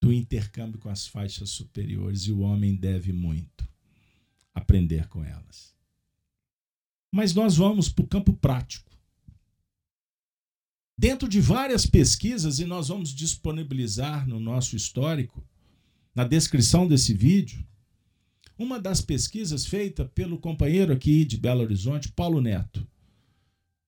do 0.02 0.14
intercâmbio 0.14 0.80
com 0.80 0.90
as 0.90 1.06
faixas 1.06 1.50
superiores, 1.50 2.24
e 2.24 2.32
o 2.32 2.40
homem 2.40 2.76
deve 2.76 3.12
muito 3.12 3.68
aprender 4.54 5.08
com 5.08 5.24
elas. 5.24 5.76
Mas 7.12 7.34
nós 7.34 7.58
vamos 7.58 7.90
para 7.90 8.06
o 8.06 8.08
campo 8.08 8.34
prático. 8.34 8.90
Dentro 10.98 11.28
de 11.28 11.40
várias 11.40 11.86
pesquisas, 11.86 12.60
e 12.60 12.66
nós 12.66 12.90
vamos 12.90 13.14
disponibilizar 13.14 14.28
no 14.28 14.40
nosso 14.40 14.76
histórico, 14.76 15.44
na 16.14 16.24
descrição 16.24 16.88
desse 16.88 17.14
vídeo, 17.14 17.66
uma 18.58 18.80
das 18.80 19.00
pesquisas 19.00 19.66
feita 19.66 20.04
pelo 20.04 20.38
companheiro 20.38 20.92
aqui 20.92 21.24
de 21.24 21.38
Belo 21.38 21.62
Horizonte, 21.62 22.12
Paulo 22.12 22.42
Neto, 22.42 22.86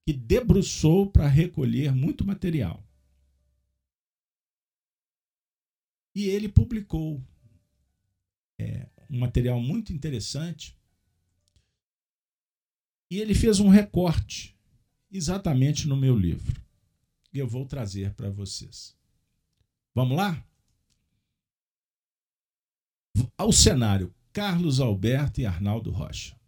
que 0.06 0.14
debruçou 0.14 1.10
para 1.12 1.28
recolher 1.28 1.94
muito 1.94 2.26
material. 2.26 2.84
E 6.16 6.26
ele 6.26 6.50
publicou 6.50 7.24
é, 8.60 8.90
um 9.10 9.20
material 9.20 9.62
muito 9.62 9.94
interessante. 9.94 10.78
E 13.10 13.18
ele 13.18 13.36
fez 13.36 13.60
um 13.60 13.70
recorte 13.70 14.58
exatamente 15.10 15.88
no 15.88 15.96
meu 15.96 16.18
livro. 16.18 16.62
E 17.34 17.40
eu 17.40 17.48
vou 17.48 17.66
trazer 17.66 18.14
para 18.14 18.30
vocês. 18.30 18.96
Vamos 19.94 20.18
lá? 20.18 20.46
Ao 23.38 23.52
cenário: 23.52 24.14
Carlos 24.34 24.80
Alberto 24.80 25.42
e 25.42 25.46
Arnaldo 25.46 25.92
Rocha. 25.92 26.41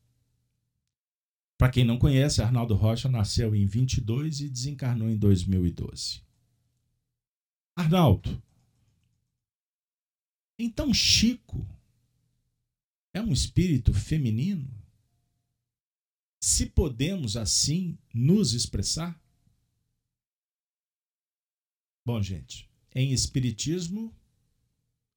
Para 1.57 1.71
quem 1.71 1.85
não 1.85 1.97
conhece, 1.97 2.41
Arnaldo 2.41 2.75
Rocha 2.75 3.07
nasceu 3.07 3.55
em 3.55 3.65
22 3.65 4.41
e 4.41 4.49
desencarnou 4.49 5.09
em 5.09 5.17
2012. 5.17 6.21
Arnaldo. 7.75 8.41
Então 10.59 10.93
Chico 10.93 11.65
é 13.13 13.21
um 13.21 13.31
espírito 13.31 13.93
feminino? 13.93 14.69
Se 16.41 16.65
podemos 16.65 17.37
assim 17.37 17.97
nos 18.13 18.53
expressar? 18.53 19.19
Bom, 22.05 22.21
gente, 22.21 22.69
em 22.93 23.13
espiritismo, 23.13 24.13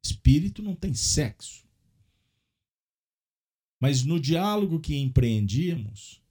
espírito 0.05 0.62
não 0.62 0.74
tem 0.74 0.95
sexo. 0.95 1.66
Mas 3.80 4.05
no 4.05 4.20
diálogo 4.20 4.80
que 4.80 4.97
empreendíamos, 4.97 6.22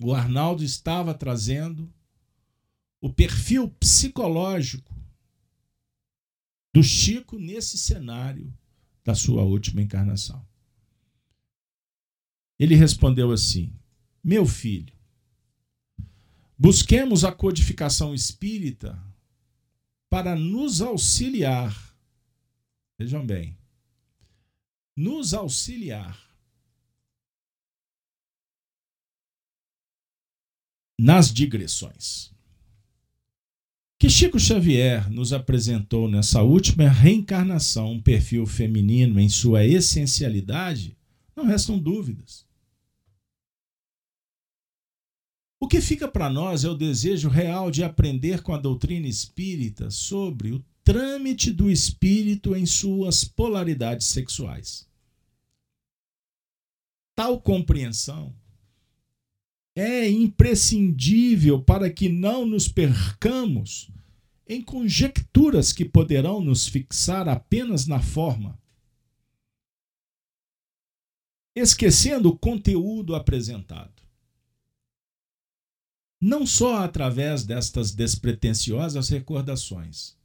o 0.00 0.14
Arnaldo 0.14 0.62
estava 0.62 1.12
trazendo 1.12 1.92
o 3.00 3.12
perfil 3.12 3.68
psicológico 3.68 4.94
do 6.72 6.82
Chico 6.82 7.38
nesse 7.38 7.76
cenário 7.76 8.52
da 9.04 9.14
sua 9.14 9.42
última 9.42 9.82
encarnação. 9.82 10.46
Ele 12.58 12.74
respondeu 12.74 13.32
assim: 13.32 13.72
Meu 14.22 14.46
filho, 14.46 14.94
busquemos 16.56 17.24
a 17.24 17.32
codificação 17.32 18.14
espírita 18.14 19.00
para 20.08 20.36
nos 20.36 20.80
auxiliar. 20.80 21.96
Vejam 22.98 23.24
bem, 23.24 23.56
nos 24.96 25.32
auxiliar 25.34 26.27
nas 30.98 31.32
digressões. 31.32 32.32
Que 33.98 34.08
Chico 34.08 34.38
Xavier 34.38 35.10
nos 35.10 35.32
apresentou 35.32 36.08
nessa 36.08 36.42
última 36.42 36.88
reencarnação 36.88 37.92
um 37.92 38.00
perfil 38.00 38.46
feminino 38.46 39.18
em 39.18 39.28
sua 39.28 39.64
essencialidade, 39.64 40.96
não 41.34 41.46
restam 41.46 41.78
dúvidas. 41.78 42.46
O 45.60 45.66
que 45.66 45.80
fica 45.80 46.06
para 46.06 46.30
nós 46.30 46.62
é 46.64 46.68
o 46.68 46.74
desejo 46.74 47.28
real 47.28 47.70
de 47.70 47.82
aprender 47.82 48.42
com 48.42 48.54
a 48.54 48.58
doutrina 48.58 49.08
espírita 49.08 49.90
sobre 49.90 50.52
o 50.52 50.64
trâmite 50.84 51.52
do 51.52 51.70
espírito 51.70 52.54
em 52.54 52.64
suas 52.64 53.24
polaridades 53.24 54.06
sexuais. 54.06 54.88
Tal 57.16 57.40
compreensão 57.40 58.32
é 59.80 60.10
imprescindível 60.10 61.62
para 61.62 61.88
que 61.88 62.08
não 62.08 62.44
nos 62.44 62.66
percamos 62.66 63.88
em 64.44 64.60
conjecturas 64.60 65.72
que 65.72 65.84
poderão 65.84 66.40
nos 66.40 66.66
fixar 66.66 67.28
apenas 67.28 67.86
na 67.86 68.02
forma, 68.02 68.58
esquecendo 71.54 72.30
o 72.30 72.36
conteúdo 72.36 73.14
apresentado. 73.14 74.02
Não 76.20 76.44
só 76.44 76.78
através 76.78 77.44
destas 77.44 77.92
despretensiosas 77.92 79.08
recordações, 79.08 80.16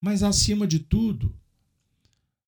mas, 0.00 0.22
acima 0.22 0.66
de 0.66 0.78
tudo, 0.78 1.38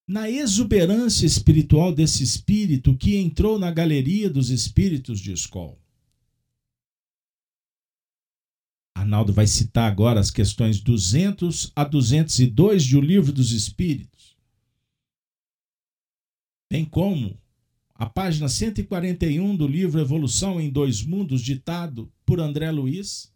na 0.07 0.29
exuberância 0.29 1.25
espiritual 1.25 1.93
desse 1.93 2.23
espírito 2.23 2.97
que 2.97 3.17
entrou 3.17 3.59
na 3.59 3.71
galeria 3.71 4.29
dos 4.29 4.51
espíritos 4.51 5.19
de 5.19 5.33
escola. 5.33 5.79
Arnaldo 8.95 9.33
vai 9.33 9.47
citar 9.47 9.91
agora 9.91 10.21
as 10.21 10.31
questões 10.31 10.81
200 10.81 11.73
a 11.75 11.85
202 11.85 12.85
de 12.85 12.97
O 12.97 13.01
Livro 13.01 13.33
dos 13.33 13.51
Espíritos, 13.51 14.37
bem 16.71 16.85
como? 16.85 17.39
A 17.95 18.07
página 18.07 18.49
141 18.49 19.57
do 19.57 19.67
livro 19.67 20.01
Evolução 20.01 20.61
em 20.61 20.69
Dois 20.69 21.03
Mundos, 21.03 21.43
ditado 21.43 22.13
por 22.27 22.41
André 22.41 22.71
Luiz, 22.71 23.33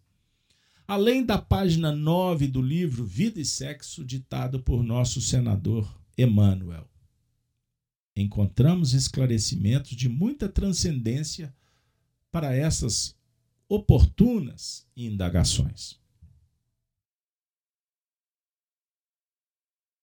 além 0.87 1.25
da 1.25 1.39
página 1.39 1.93
9 1.93 2.47
do 2.49 2.61
livro 2.61 3.05
Vida 3.05 3.41
e 3.41 3.45
Sexo, 3.45 4.05
ditado 4.05 4.61
por 4.61 4.83
nosso 4.83 5.21
senador 5.21 5.98
Emmanuel. 6.19 6.91
Encontramos 8.17 8.93
esclarecimentos 8.93 9.93
de 9.93 10.09
muita 10.09 10.49
transcendência 10.49 11.55
para 12.33 12.55
essas 12.55 13.17
oportunas 13.69 14.87
indagações. 14.97 16.01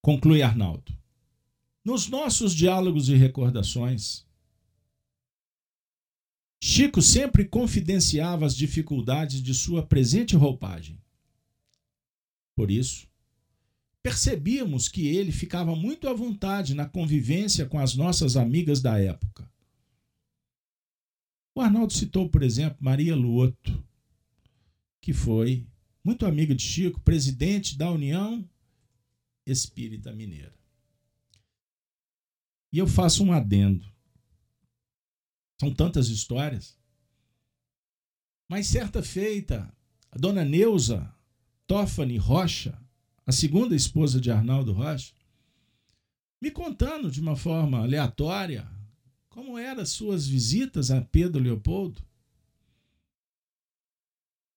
Conclui 0.01 0.41
Arnaldo. 0.41 0.97
Nos 1.84 2.07
nossos 2.07 2.53
diálogos 2.55 3.09
e 3.09 3.16
recordações, 3.16 4.26
Chico 6.63 7.01
sempre 7.01 7.45
confidenciava 7.45 8.45
as 8.45 8.55
dificuldades 8.55 9.41
de 9.41 9.53
sua 9.53 9.86
presente 9.86 10.36
roupagem. 10.36 10.99
Por 12.55 12.72
isso, 12.72 13.07
percebíamos 14.06 14.88
que 14.88 15.08
ele 15.08 15.32
ficava 15.32 15.76
muito 15.76 16.08
à 16.08 16.14
vontade 16.14 16.76
na 16.76 16.88
convivência 16.88 17.66
com 17.66 17.80
as 17.80 17.95
nossas 17.95 18.38
amigas 18.38 18.80
da 18.80 18.99
época. 18.99 19.51
O 21.56 21.60
Arnaldo 21.60 21.91
citou, 21.91 22.30
por 22.30 22.43
exemplo, 22.43 22.78
Maria 22.80 23.16
Luoto, 23.16 23.84
que 25.01 25.12
foi 25.12 25.68
muito 26.03 26.24
amiga 26.24 26.53
de 26.53 26.62
Chico, 26.62 27.01
presidente 27.01 27.76
da 27.76 27.89
União 27.89 28.47
Espírita 29.43 30.14
Mineira. 30.14 30.53
E 32.72 32.78
eu 32.78 32.86
faço 32.86 33.24
um 33.24 33.34
adendo. 33.34 33.91
São 35.60 35.74
tantas 35.74 36.10
histórias. 36.10 36.78
Mas 38.47 38.68
certa 38.68 39.01
feita, 39.01 39.76
a 40.12 40.18
dona 40.20 40.45
Neuza 40.45 41.12
Toffani 41.66 42.18
Rocha, 42.18 42.85
a 43.26 43.32
segunda 43.32 43.76
esposa 43.76 44.20
de 44.20 44.32
Arnaldo 44.32 44.72
Rocha, 44.74 45.14
me 46.42 46.52
contando 46.52 47.10
de 47.10 47.20
uma 47.20 47.36
forma 47.36 47.80
aleatória 47.80 48.70
como 49.30 49.58
eram 49.58 49.86
suas 49.86 50.28
visitas 50.28 50.92
a 50.92 51.02
Pedro 51.02 51.42
Leopoldo. 51.42 52.02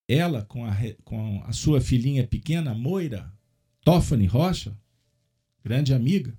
Ela 0.07 0.45
com 0.45 0.65
a, 0.65 0.75
com 1.05 1.43
a 1.45 1.53
sua 1.53 1.81
filhinha 1.81 2.27
pequena, 2.27 2.75
Moira 2.75 3.33
Toffani 3.83 4.27
Rocha, 4.27 4.77
grande 5.63 5.93
amiga, 5.93 6.39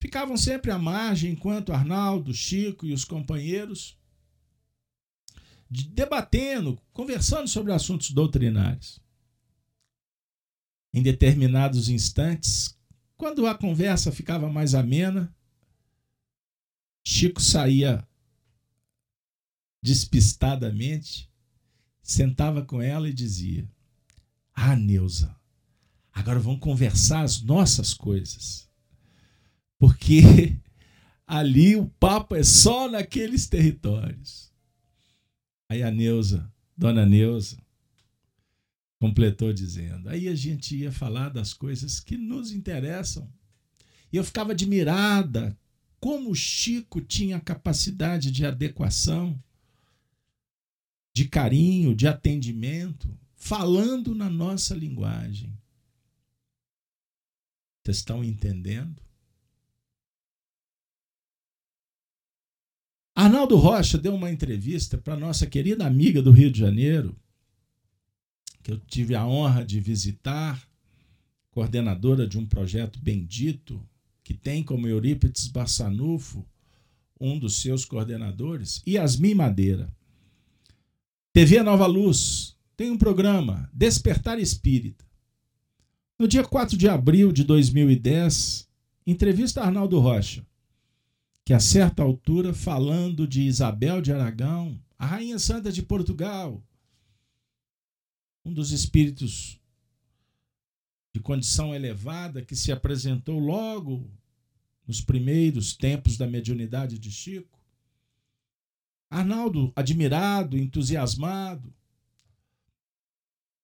Ficavam 0.00 0.36
sempre 0.36 0.70
à 0.70 0.78
margem 0.78 1.32
enquanto 1.32 1.72
Arnaldo, 1.72 2.32
Chico 2.32 2.86
e 2.86 2.92
os 2.92 3.04
companheiros 3.04 3.98
debatendo, 5.68 6.80
conversando 6.90 7.46
sobre 7.46 7.72
assuntos 7.72 8.10
doutrinários. 8.10 8.98
Em 10.92 11.02
determinados 11.02 11.88
instantes, 11.88 12.76
quando 13.16 13.46
a 13.46 13.54
conversa 13.54 14.10
ficava 14.10 14.50
mais 14.50 14.74
amena, 14.74 15.34
Chico 17.06 17.40
saía 17.40 18.06
despistadamente, 19.82 21.30
sentava 22.02 22.64
com 22.64 22.82
ela 22.82 23.08
e 23.08 23.12
dizia: 23.12 23.68
Ah, 24.52 24.74
Neuza, 24.74 25.34
agora 26.12 26.40
vamos 26.40 26.60
conversar 26.60 27.22
as 27.22 27.40
nossas 27.40 27.94
coisas 27.94 28.70
porque 29.80 30.54
ali 31.26 31.74
o 31.74 31.86
papo 31.98 32.36
é 32.36 32.44
só 32.44 32.88
naqueles 32.88 33.48
territórios. 33.48 34.52
Aí 35.68 35.82
a 35.82 35.90
Neuza, 35.90 36.52
dona 36.76 37.06
Neuza, 37.06 37.59
completou 39.00 39.52
dizendo: 39.52 40.08
aí 40.08 40.28
a 40.28 40.34
gente 40.34 40.76
ia 40.76 40.92
falar 40.92 41.30
das 41.30 41.52
coisas 41.54 41.98
que 41.98 42.16
nos 42.16 42.52
interessam. 42.52 43.32
E 44.12 44.16
eu 44.16 44.22
ficava 44.22 44.52
admirada 44.52 45.58
como 45.98 46.30
o 46.30 46.34
Chico 46.34 47.00
tinha 47.00 47.40
capacidade 47.40 48.30
de 48.30 48.44
adequação, 48.44 49.42
de 51.14 51.26
carinho, 51.28 51.94
de 51.94 52.06
atendimento, 52.06 53.18
falando 53.34 54.14
na 54.14 54.28
nossa 54.28 54.74
linguagem. 54.74 55.56
Vocês 57.82 57.98
estão 57.98 58.22
entendendo? 58.22 59.02
Arnaldo 63.14 63.56
Rocha 63.56 63.98
deu 63.98 64.14
uma 64.14 64.30
entrevista 64.30 64.96
para 64.96 65.16
nossa 65.16 65.46
querida 65.46 65.86
amiga 65.86 66.22
do 66.22 66.30
Rio 66.30 66.50
de 66.50 66.58
Janeiro, 66.58 67.19
que 68.70 68.74
eu 68.74 68.80
tive 68.86 69.14
a 69.14 69.26
honra 69.26 69.64
de 69.64 69.80
visitar, 69.80 70.62
coordenadora 71.50 72.26
de 72.26 72.38
um 72.38 72.46
projeto 72.46 73.00
bendito, 73.00 73.82
que 74.22 74.32
tem 74.32 74.62
como 74.62 74.86
Eurípides 74.86 75.48
Bassanufo 75.48 76.46
um 77.20 77.38
dos 77.38 77.56
seus 77.60 77.84
coordenadores, 77.84 78.82
Yasmin 78.86 79.34
Madeira. 79.34 79.92
TV 81.32 81.62
Nova 81.62 81.86
Luz 81.86 82.56
tem 82.76 82.90
um 82.90 82.96
programa, 82.96 83.68
Despertar 83.74 84.38
Espírita. 84.38 85.04
No 86.18 86.26
dia 86.26 86.44
4 86.44 86.76
de 86.76 86.88
abril 86.88 87.32
de 87.32 87.44
2010, 87.44 88.68
entrevista 89.06 89.62
Arnaldo 89.62 89.98
Rocha 89.98 90.46
que 91.44 91.54
a 91.54 91.58
certa 91.58 92.00
altura, 92.00 92.54
falando 92.54 93.26
de 93.26 93.42
Isabel 93.42 94.00
de 94.00 94.12
Aragão, 94.12 94.78
a 94.96 95.04
Rainha 95.04 95.36
Santa 95.36 95.72
de 95.72 95.82
Portugal, 95.82 96.62
um 98.44 98.52
dos 98.52 98.72
espíritos 98.72 99.60
de 101.12 101.20
condição 101.20 101.74
elevada 101.74 102.44
que 102.44 102.54
se 102.54 102.70
apresentou 102.70 103.38
logo 103.38 104.08
nos 104.86 105.00
primeiros 105.00 105.76
tempos 105.76 106.16
da 106.16 106.26
mediunidade 106.26 106.98
de 106.98 107.10
Chico. 107.10 107.58
Arnaldo, 109.10 109.72
admirado, 109.74 110.56
entusiasmado, 110.56 111.74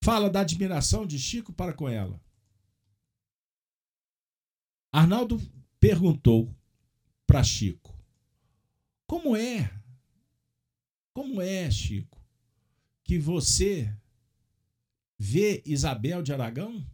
fala 0.03 0.29
da 0.29 0.41
admiração 0.41 1.07
de 1.07 1.19
Chico 1.19 1.53
para 1.53 1.73
com 1.73 1.89
ela. 1.89 2.21
Arnaldo 4.93 5.41
perguntou 5.79 6.55
para 7.27 7.43
Chico. 7.45 7.95
Como 9.07 9.37
é? 9.37 9.73
Como 11.13 11.41
é, 11.41 11.71
Chico, 11.71 12.21
que 13.05 13.19
você 13.19 13.95
vê 15.19 15.63
Isabel 15.65 16.23
de 16.23 16.33
Aragão? 16.33 16.85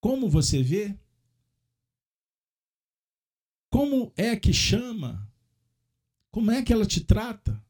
Como 0.00 0.28
você 0.28 0.62
vê? 0.62 0.98
Como 3.70 4.12
é 4.16 4.36
que 4.36 4.52
chama? 4.52 5.30
Como 6.30 6.50
é 6.50 6.62
que 6.62 6.72
ela 6.72 6.86
te 6.86 7.04
trata? 7.04 7.62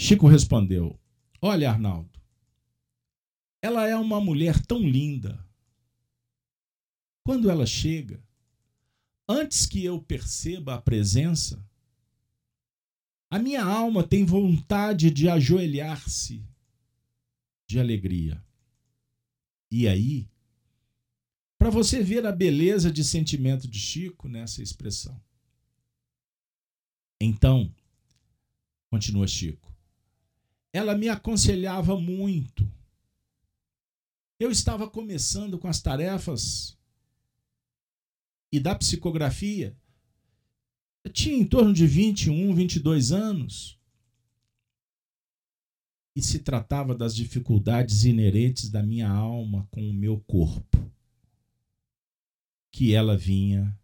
Chico 0.00 0.26
respondeu: 0.26 0.98
Olha, 1.40 1.70
Arnaldo, 1.70 2.20
ela 3.62 3.86
é 3.86 3.96
uma 3.96 4.20
mulher 4.20 4.60
tão 4.66 4.80
linda, 4.80 5.46
quando 7.24 7.48
ela 7.48 7.64
chega, 7.64 8.22
antes 9.28 9.64
que 9.64 9.84
eu 9.84 10.02
perceba 10.02 10.74
a 10.74 10.82
presença, 10.82 11.64
a 13.32 13.38
minha 13.38 13.64
alma 13.64 14.06
tem 14.06 14.26
vontade 14.26 15.10
de 15.10 15.26
ajoelhar-se 15.26 16.46
de 17.66 17.80
alegria. 17.80 18.44
E 19.70 19.88
aí, 19.88 20.28
para 21.56 21.70
você 21.70 22.02
ver 22.02 22.26
a 22.26 22.30
beleza 22.30 22.92
de 22.92 23.02
sentimento 23.02 23.66
de 23.66 23.78
Chico 23.78 24.28
nessa 24.28 24.62
expressão. 24.62 25.18
Então, 27.18 27.74
continua 28.90 29.26
Chico, 29.26 29.74
ela 30.70 30.94
me 30.94 31.08
aconselhava 31.08 31.98
muito. 31.98 32.70
Eu 34.38 34.50
estava 34.50 34.90
começando 34.90 35.58
com 35.58 35.68
as 35.68 35.80
tarefas 35.80 36.76
e 38.52 38.60
da 38.60 38.74
psicografia, 38.74 39.74
eu 41.04 41.12
tinha 41.12 41.36
em 41.36 41.44
torno 41.44 41.72
de 41.72 41.86
21, 41.86 42.54
22 42.54 43.12
anos. 43.12 43.78
E 46.14 46.22
se 46.22 46.40
tratava 46.40 46.94
das 46.94 47.14
dificuldades 47.16 48.04
inerentes 48.04 48.68
da 48.68 48.82
minha 48.82 49.08
alma 49.08 49.66
com 49.70 49.88
o 49.88 49.94
meu 49.94 50.20
corpo, 50.20 50.92
que 52.70 52.94
ela 52.94 53.16
vinha 53.16 53.76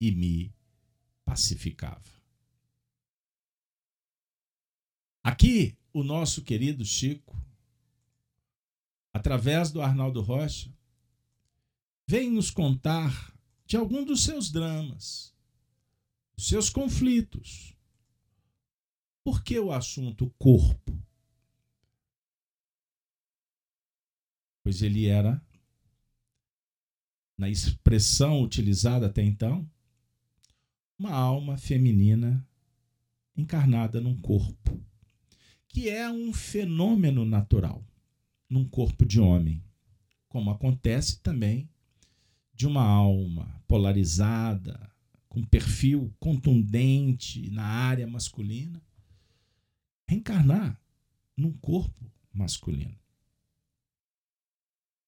e 0.00 0.12
me 0.12 0.54
pacificava. 1.24 2.18
Aqui, 5.24 5.76
o 5.92 6.02
nosso 6.02 6.42
querido 6.42 6.84
Chico, 6.84 7.36
através 9.12 9.70
do 9.72 9.82
Arnaldo 9.82 10.20
Rocha, 10.20 10.72
vem 12.06 12.30
nos 12.30 12.50
contar 12.50 13.34
de 13.66 13.76
algum 13.76 14.04
dos 14.04 14.22
seus 14.22 14.50
dramas, 14.50 15.34
seus 16.38 16.70
conflitos. 16.70 17.76
Por 19.24 19.42
que 19.42 19.58
o 19.58 19.72
assunto 19.72 20.32
corpo? 20.38 20.96
Pois 24.62 24.80
ele 24.80 25.06
era, 25.06 25.44
na 27.36 27.48
expressão 27.48 28.40
utilizada 28.40 29.06
até 29.06 29.22
então, 29.22 29.68
uma 30.98 31.12
alma 31.12 31.58
feminina 31.58 32.46
encarnada 33.36 34.00
num 34.00 34.16
corpo, 34.20 34.80
que 35.68 35.88
é 35.88 36.08
um 36.08 36.32
fenômeno 36.32 37.24
natural 37.24 37.84
num 38.48 38.68
corpo 38.68 39.04
de 39.04 39.20
homem, 39.20 39.62
como 40.28 40.50
acontece 40.50 41.20
também 41.20 41.68
de 42.54 42.66
uma 42.66 42.82
alma 42.82 43.62
polarizada, 43.66 44.90
com 45.28 45.44
perfil 45.44 46.14
contundente 46.18 47.50
na 47.50 47.64
área 47.64 48.06
masculina, 48.06 48.82
reencarnar 50.08 50.80
num 51.36 51.52
corpo 51.52 52.10
masculino. 52.32 52.98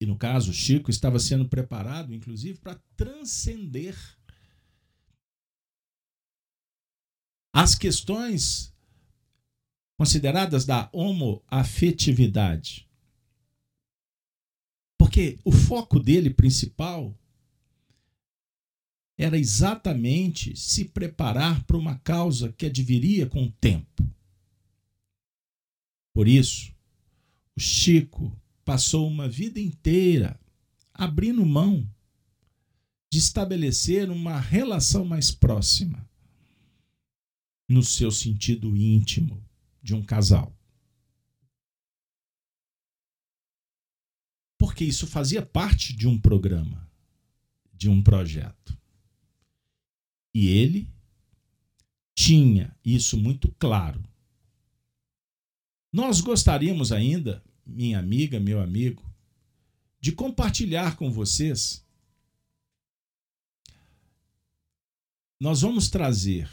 E 0.01 0.07
no 0.07 0.16
caso, 0.16 0.53
Chico 0.53 0.91
estava 0.91 1.18
sendo 1.18 1.49
preparado, 1.49 2.14
inclusive, 2.14 2.59
para 2.59 2.81
transcender 2.97 3.97
as 7.53 7.75
questões 7.75 8.75
consideradas 9.99 10.64
da 10.64 10.89
homoafetividade. 10.93 12.89
Porque 14.99 15.39
o 15.45 15.53
foco 15.53 16.01
dele 16.01 16.31
principal 16.31 17.14
era 19.21 19.39
exatamente 19.39 20.57
se 20.57 20.87
preparar 20.87 21.62
para 21.64 21.77
uma 21.77 21.99
causa 21.99 22.55
que 22.55 22.64
adviria 22.64 23.27
com 23.27 23.45
o 23.45 23.53
tempo. 23.53 24.03
Por 26.14 26.27
isso, 26.27 26.75
o 27.55 27.61
Chico 27.61 28.35
passou 28.64 29.07
uma 29.07 29.29
vida 29.29 29.61
inteira 29.61 30.41
abrindo 30.95 31.45
mão 31.45 31.87
de 33.12 33.18
estabelecer 33.18 34.11
uma 34.11 34.41
relação 34.41 35.05
mais 35.05 35.31
próxima, 35.31 36.09
no 37.68 37.83
seu 37.83 38.11
sentido 38.11 38.75
íntimo, 38.75 39.47
de 39.83 39.95
um 39.95 40.03
casal. 40.03 40.57
Porque 44.59 44.83
isso 44.83 45.07
fazia 45.07 45.45
parte 45.45 45.95
de 45.95 46.09
um 46.09 46.18
programa, 46.18 46.91
de 47.75 47.91
um 47.91 48.03
projeto. 48.03 48.80
E 50.35 50.49
ele 50.49 50.89
tinha 52.14 52.76
isso 52.85 53.16
muito 53.16 53.51
claro. 53.59 54.03
Nós 55.93 56.20
gostaríamos 56.20 56.93
ainda, 56.93 57.43
minha 57.66 57.99
amiga, 57.99 58.39
meu 58.39 58.61
amigo, 58.61 59.03
de 60.01 60.12
compartilhar 60.12 60.97
com 60.97 61.11
vocês. 61.11 61.85
Nós 65.41 65.62
vamos 65.62 65.89
trazer 65.91 66.49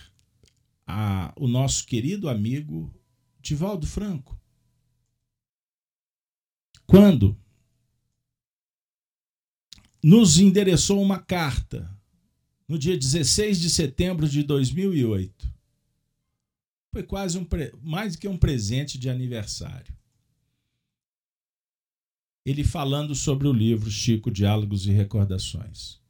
a, 0.86 1.34
o 1.36 1.48
nosso 1.48 1.86
querido 1.86 2.30
amigo 2.30 2.94
Divaldo 3.40 3.86
Franco. 3.86 4.40
Quando 6.86 7.38
nos 10.02 10.40
endereçou 10.40 11.02
uma 11.02 11.20
carta 11.20 11.97
no 12.68 12.78
dia 12.78 12.98
16 12.98 13.60
de 13.60 13.70
setembro 13.70 14.28
de 14.28 14.44
2008. 14.44 15.50
Foi 16.92 17.04
quase 17.04 17.38
um 17.38 17.48
mais 17.82 18.16
que 18.16 18.28
um 18.28 18.38
presente 18.38 18.98
de 18.98 19.10
aniversário. 19.10 19.96
Ele 22.46 22.64
falando 22.64 23.14
sobre 23.14 23.48
o 23.48 23.54
livro 23.54 23.90
Chico 23.90 24.32
Diálogos 24.32 24.86
e 24.86 24.92
Recordações. 24.92 26.02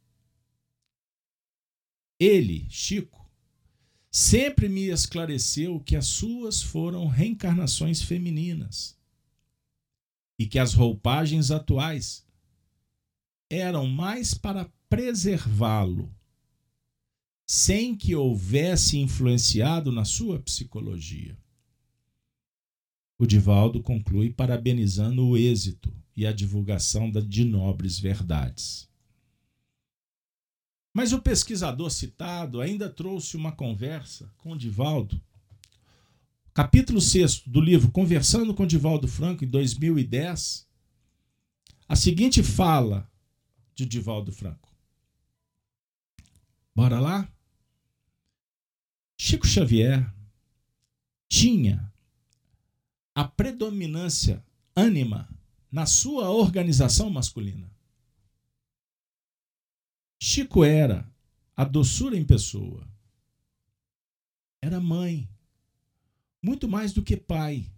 Ele, 2.18 2.66
Chico, 2.68 3.28
sempre 4.10 4.68
me 4.68 4.88
esclareceu 4.88 5.78
que 5.80 5.94
as 5.94 6.06
suas 6.06 6.62
foram 6.62 7.06
reencarnações 7.06 8.02
femininas 8.02 8.96
e 10.38 10.46
que 10.46 10.58
as 10.58 10.74
roupagens 10.74 11.50
atuais 11.50 12.24
eram 13.50 13.86
mais 13.86 14.34
para 14.34 14.70
preservá-lo 14.88 16.12
sem 17.50 17.96
que 17.96 18.14
houvesse 18.14 18.98
influenciado 18.98 19.90
na 19.90 20.04
sua 20.04 20.38
psicologia. 20.38 21.34
O 23.18 23.26
Divaldo 23.26 23.82
conclui 23.82 24.28
parabenizando 24.30 25.26
o 25.26 25.34
êxito 25.34 25.90
e 26.14 26.26
a 26.26 26.32
divulgação 26.32 27.10
de 27.10 27.44
nobres 27.46 27.98
verdades. 27.98 28.86
Mas 30.92 31.14
o 31.14 31.22
pesquisador 31.22 31.90
citado 31.90 32.60
ainda 32.60 32.90
trouxe 32.90 33.34
uma 33.34 33.52
conversa 33.52 34.30
com 34.36 34.52
o 34.52 34.58
Divaldo. 34.58 35.18
Capítulo 36.52 37.00
6 37.00 37.44
do 37.46 37.62
livro 37.62 37.90
Conversando 37.90 38.52
com 38.52 38.66
Divaldo 38.66 39.08
Franco, 39.08 39.42
em 39.42 39.48
2010, 39.48 40.68
a 41.88 41.96
seguinte 41.96 42.42
fala 42.42 43.10
de 43.74 43.86
Divaldo 43.86 44.32
Franco. 44.32 44.68
Bora 46.74 47.00
lá? 47.00 47.28
Chico 49.20 49.46
Xavier 49.46 50.08
tinha 51.28 51.92
a 53.14 53.24
predominância 53.24 54.44
ânima 54.76 55.28
na 55.70 55.86
sua 55.86 56.30
organização 56.30 57.10
masculina. 57.10 57.68
Chico 60.22 60.64
era 60.64 61.10
a 61.56 61.64
doçura 61.64 62.16
em 62.16 62.24
pessoa. 62.24 62.88
Era 64.62 64.80
mãe, 64.80 65.28
muito 66.40 66.68
mais 66.68 66.92
do 66.92 67.02
que 67.02 67.16
pai. 67.16 67.68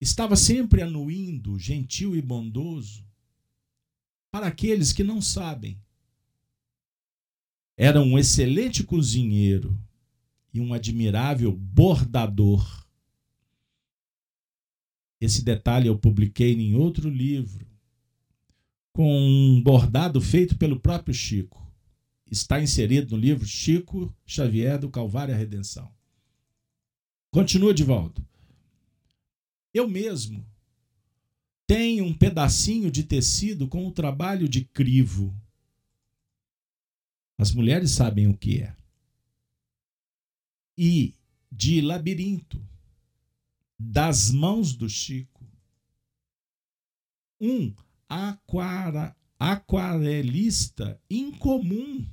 Estava 0.00 0.36
sempre 0.36 0.82
anuindo, 0.82 1.58
gentil 1.58 2.14
e 2.14 2.22
bondoso 2.22 3.04
para 4.30 4.46
aqueles 4.46 4.92
que 4.92 5.02
não 5.02 5.20
sabem 5.20 5.82
era 7.80 8.00
um 8.00 8.18
excelente 8.18 8.82
cozinheiro 8.82 9.80
e 10.52 10.60
um 10.60 10.74
admirável 10.74 11.52
bordador. 11.52 12.84
Esse 15.20 15.44
detalhe 15.44 15.86
eu 15.86 15.96
publiquei 15.96 16.54
em 16.54 16.74
outro 16.74 17.08
livro, 17.08 17.64
com 18.92 19.16
um 19.16 19.62
bordado 19.62 20.20
feito 20.20 20.58
pelo 20.58 20.80
próprio 20.80 21.14
Chico. 21.14 21.72
Está 22.28 22.60
inserido 22.60 23.14
no 23.14 23.22
livro 23.22 23.46
Chico 23.46 24.12
Xavier 24.26 24.76
do 24.80 24.90
Calvário 24.90 25.32
a 25.32 25.38
Redenção. 25.38 25.88
Continua, 27.30 27.72
Divaldo. 27.72 28.26
Eu 29.72 29.86
mesmo 29.86 30.44
tenho 31.64 32.04
um 32.04 32.12
pedacinho 32.12 32.90
de 32.90 33.04
tecido 33.04 33.68
com 33.68 33.86
o 33.86 33.92
trabalho 33.92 34.48
de 34.48 34.64
crivo 34.64 35.32
as 37.38 37.52
mulheres 37.52 37.92
sabem 37.92 38.26
o 38.26 38.36
que 38.36 38.60
é. 38.62 38.76
E 40.76 41.14
de 41.50 41.80
labirinto, 41.80 42.60
das 43.78 44.30
mãos 44.32 44.74
do 44.74 44.88
Chico, 44.88 45.46
um 47.40 47.72
aquara, 48.08 49.16
aquarelista 49.38 51.00
incomum. 51.08 52.04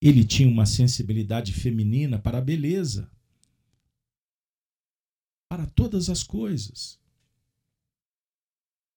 Ele 0.00 0.24
tinha 0.24 0.48
uma 0.48 0.64
sensibilidade 0.64 1.52
feminina 1.52 2.18
para 2.18 2.38
a 2.38 2.40
beleza, 2.40 3.10
para 5.48 5.66
todas 5.66 6.08
as 6.08 6.22
coisas. 6.22 6.98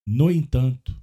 No 0.05 0.29
entanto, 0.29 1.02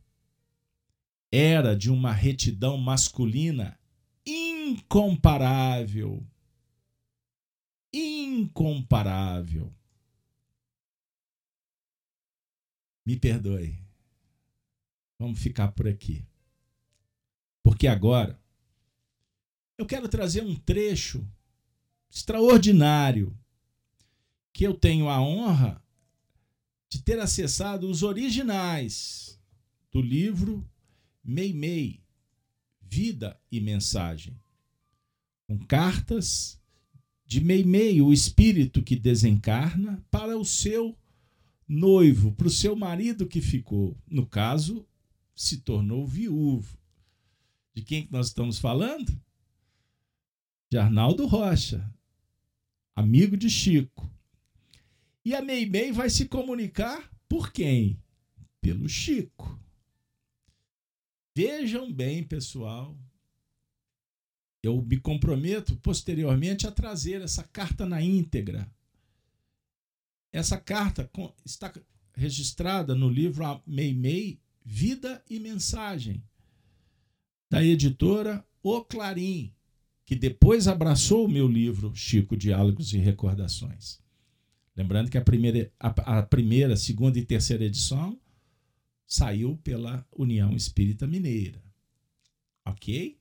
era 1.30 1.76
de 1.76 1.90
uma 1.90 2.12
retidão 2.12 2.76
masculina 2.76 3.78
incomparável. 4.26 6.26
Incomparável. 7.92 9.72
Me 13.06 13.16
perdoe. 13.16 13.78
Vamos 15.18 15.40
ficar 15.40 15.72
por 15.72 15.86
aqui. 15.86 16.26
Porque 17.62 17.86
agora 17.86 18.40
eu 19.76 19.86
quero 19.86 20.08
trazer 20.08 20.42
um 20.42 20.54
trecho 20.54 21.26
extraordinário 22.10 23.36
que 24.52 24.64
eu 24.64 24.74
tenho 24.74 25.08
a 25.08 25.20
honra 25.20 25.82
de 26.88 27.02
ter 27.02 27.18
acessado 27.18 27.88
os 27.88 28.02
originais 28.02 29.40
do 29.92 30.02
livro 30.02 30.68
Meimei, 31.30 32.02
Vida 32.82 33.40
e 33.52 33.60
Mensagem, 33.60 34.36
com 35.46 35.56
cartas 35.58 36.60
de 37.24 37.40
Meimei, 37.40 38.02
o 38.02 38.12
espírito 38.12 38.82
que 38.82 38.96
desencarna, 38.96 40.04
para 40.10 40.36
o 40.36 40.44
seu 40.44 40.98
noivo, 41.68 42.32
para 42.32 42.48
o 42.48 42.50
seu 42.50 42.74
marido 42.74 43.28
que 43.28 43.40
ficou. 43.40 43.96
No 44.08 44.26
caso, 44.26 44.84
se 45.32 45.58
tornou 45.58 46.04
viúvo. 46.04 46.76
De 47.72 47.82
quem 47.82 48.04
que 48.04 48.12
nós 48.12 48.26
estamos 48.26 48.58
falando? 48.58 49.16
De 50.68 50.78
Arnaldo 50.78 51.26
Rocha, 51.26 51.88
amigo 52.96 53.36
de 53.36 53.48
Chico. 53.48 54.12
E 55.24 55.32
a 55.32 55.40
Meimei 55.40 55.92
vai 55.92 56.10
se 56.10 56.26
comunicar 56.26 57.08
por 57.28 57.52
quem? 57.52 58.02
Pelo 58.60 58.88
Chico. 58.88 59.60
Vejam 61.34 61.92
bem, 61.92 62.24
pessoal. 62.24 62.98
Eu 64.62 64.82
me 64.82 64.98
comprometo 64.98 65.76
posteriormente 65.76 66.66
a 66.66 66.70
trazer 66.70 67.22
essa 67.22 67.44
carta 67.44 67.86
na 67.86 68.02
íntegra. 68.02 68.70
Essa 70.32 70.58
carta 70.58 71.10
está 71.44 71.72
registrada 72.14 72.94
no 72.94 73.08
livro 73.08 73.44
Meimei, 73.66 74.38
Vida 74.64 75.24
e 75.28 75.40
Mensagem, 75.40 76.22
da 77.48 77.64
editora 77.64 78.44
O 78.62 78.84
Clarim, 78.84 79.54
que 80.04 80.14
depois 80.14 80.68
abraçou 80.68 81.24
o 81.24 81.30
meu 81.30 81.48
livro 81.48 81.94
Chico 81.94 82.36
Diálogos 82.36 82.92
e 82.92 82.98
Recordações. 82.98 83.98
Lembrando 84.76 85.10
que 85.10 85.18
a 85.18 85.22
primeira, 85.22 85.72
a, 85.80 86.18
a 86.18 86.22
primeira, 86.22 86.76
segunda 86.76 87.18
e 87.18 87.24
terceira 87.24 87.64
edição 87.64 88.19
saiu 89.10 89.56
pela 89.56 90.06
União 90.16 90.54
Espírita 90.54 91.04
Mineira. 91.04 91.60
Ok? 92.64 93.18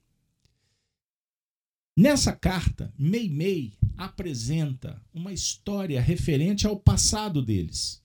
Nessa 1.98 2.32
carta, 2.32 2.94
Meimei 2.98 3.74
apresenta 3.98 5.04
uma 5.12 5.34
história 5.34 6.00
referente 6.00 6.68
ao 6.68 6.80
passado 6.80 7.42
deles. 7.42 8.02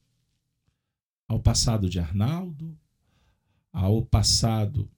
Ao 1.29 1.39
passado 1.39 1.89
de 1.89 1.99
Arnaldo, 2.01 2.77
ao 3.71 4.05
passado 4.05 4.91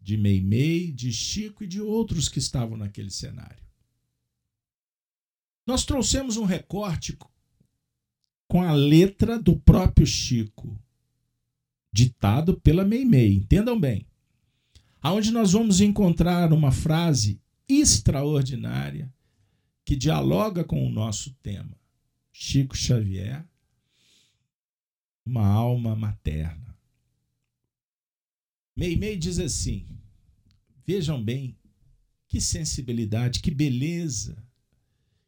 de 0.00 0.16
Meimei, 0.16 0.90
de 0.90 1.12
Chico 1.12 1.62
e 1.62 1.66
de 1.66 1.82
outros 1.82 2.30
que 2.30 2.38
estavam 2.38 2.78
naquele 2.78 3.10
cenário. 3.10 3.62
Nós 5.66 5.84
trouxemos 5.84 6.36
um 6.38 6.44
recorte 6.44 7.16
com 8.48 8.62
a 8.62 8.72
letra 8.72 9.38
do 9.38 9.56
próprio 9.60 10.06
Chico, 10.06 10.80
ditado 11.92 12.58
pela 12.60 12.84
Meimei. 12.84 13.34
Entendam 13.34 13.78
bem. 13.78 14.06
Aonde 15.00 15.30
nós 15.30 15.52
vamos 15.52 15.80
encontrar 15.80 16.52
uma 16.52 16.70
frase 16.72 17.40
extraordinária 17.68 19.12
que 19.84 19.96
dialoga 19.96 20.64
com 20.64 20.86
o 20.86 20.90
nosso 20.90 21.34
tema. 21.42 21.76
Chico 22.32 22.76
Xavier, 22.76 23.44
uma 25.24 25.46
alma 25.46 25.94
materna. 25.94 26.76
Meimei 28.76 29.16
diz 29.16 29.38
assim: 29.38 29.86
vejam 30.86 31.22
bem, 31.22 31.56
que 32.28 32.40
sensibilidade, 32.40 33.40
que 33.40 33.50
beleza, 33.50 34.42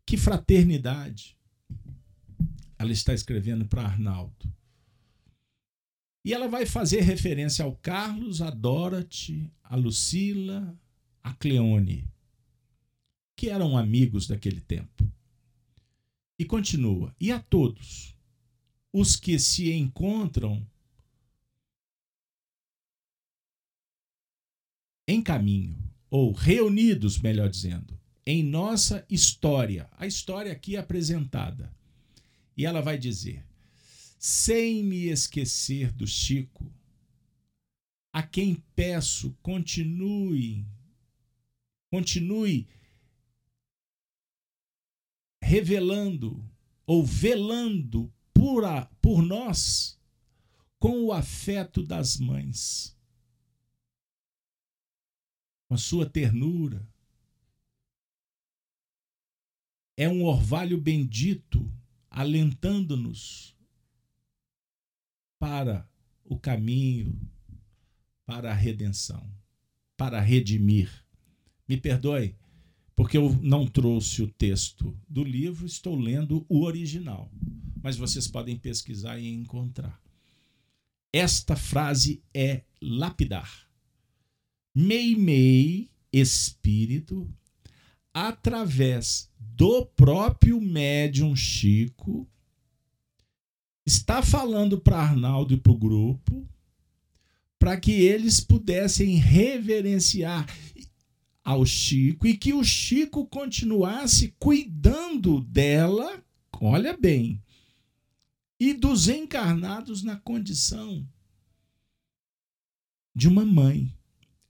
que 0.07 0.17
fraternidade. 0.17 1.37
Ela 2.79 2.93
está 2.93 3.13
escrevendo 3.13 3.67
para 3.67 3.83
Arnaldo. 3.83 4.54
E 6.25 6.33
ela 6.33 6.49
vai 6.49 6.65
fazer 6.65 7.03
referência 7.03 7.65
ao 7.65 7.77
Carlos, 7.77 8.41
a 8.41 8.49
Dorothy, 8.51 9.53
a 9.63 9.77
Lucila, 9.77 10.75
a 11.23 11.35
Cleone, 11.35 12.09
que 13.37 13.51
eram 13.51 13.77
amigos 13.77 14.27
daquele 14.27 14.61
tempo. 14.61 15.11
E 16.39 16.45
continua: 16.45 17.15
e 17.21 17.31
a 17.31 17.39
todos 17.39 18.17
os 18.93 19.17
que 19.17 19.39
se 19.39 19.71
encontram 19.73 20.67
em 25.07 25.21
caminho, 25.21 25.77
ou 26.09 26.33
reunidos, 26.33 27.19
melhor 27.19 27.51
dizendo, 27.51 28.01
em 28.25 28.43
nossa 28.43 29.05
história, 29.11 29.91
a 29.99 30.07
história 30.07 30.53
aqui 30.53 30.77
apresentada. 30.77 31.71
E 32.57 32.65
ela 32.65 32.81
vai 32.81 32.97
dizer: 32.97 33.45
sem 34.27 34.83
me 34.83 35.09
esquecer 35.09 35.93
do 35.93 36.07
Chico, 36.07 36.73
a 38.11 38.23
quem 38.23 38.55
peço 38.75 39.37
continue, 39.43 40.67
continue 41.91 42.67
revelando 45.43 46.43
ou 46.87 47.05
velando 47.05 48.11
por, 48.33 48.65
a, 48.65 48.87
por 49.03 49.21
nós 49.21 50.01
com 50.79 51.05
o 51.05 51.13
afeto 51.13 51.83
das 51.83 52.17
mães, 52.17 52.97
com 55.69 55.75
a 55.75 55.79
sua 55.79 56.09
ternura. 56.09 56.89
É 59.99 60.09
um 60.09 60.25
orvalho 60.25 60.81
bendito 60.81 61.71
alentando-nos 62.09 63.54
para 65.45 65.87
o 66.25 66.39
caminho, 66.39 67.21
para 68.25 68.51
a 68.51 68.55
redenção, 68.55 69.31
para 69.95 70.19
redimir. 70.19 71.05
Me 71.69 71.77
perdoe, 71.77 72.35
porque 72.97 73.19
eu 73.19 73.31
não 73.43 73.67
trouxe 73.67 74.23
o 74.23 74.27
texto 74.27 74.99
do 75.07 75.23
livro, 75.23 75.67
estou 75.67 75.97
lendo 75.97 76.47
o 76.49 76.63
original. 76.63 77.31
Mas 77.83 77.99
vocês 77.99 78.27
podem 78.27 78.57
pesquisar 78.57 79.19
e 79.19 79.29
encontrar. 79.29 80.01
Esta 81.13 81.55
frase 81.55 82.23
é 82.33 82.63
lapidar. 82.81 83.69
Meimei, 84.75 85.91
espírito, 86.11 87.31
através 88.15 89.31
do 89.39 89.85
próprio 89.85 90.59
médium 90.59 91.37
Chico, 91.37 92.27
está 93.87 94.23
falando 94.23 94.81
para 94.81 94.99
Arnaldo 94.99 95.55
e 95.55 95.57
para 95.57 95.73
o 95.73 95.79
grupo 95.79 96.49
para 97.59 97.81
que 97.81 97.93
eles 97.93 98.41
pudessem 98.41 99.17
reverenciar 99.17 100.47
ao 101.43 101.65
Chico 101.65 102.27
e 102.27 102.37
que 102.37 102.53
o 102.53 102.63
Chico 102.63 103.27
continuasse 103.27 104.35
cuidando 104.39 105.41
dela, 105.41 106.23
olha 106.61 106.95
bem, 106.97 107.43
e 108.61 108.75
dos 108.75 109.09
encarnados 109.09 110.03
na 110.03 110.17
condição 110.17 111.07
de 113.15 113.29
uma 113.29 113.47
mãe, 113.47 113.95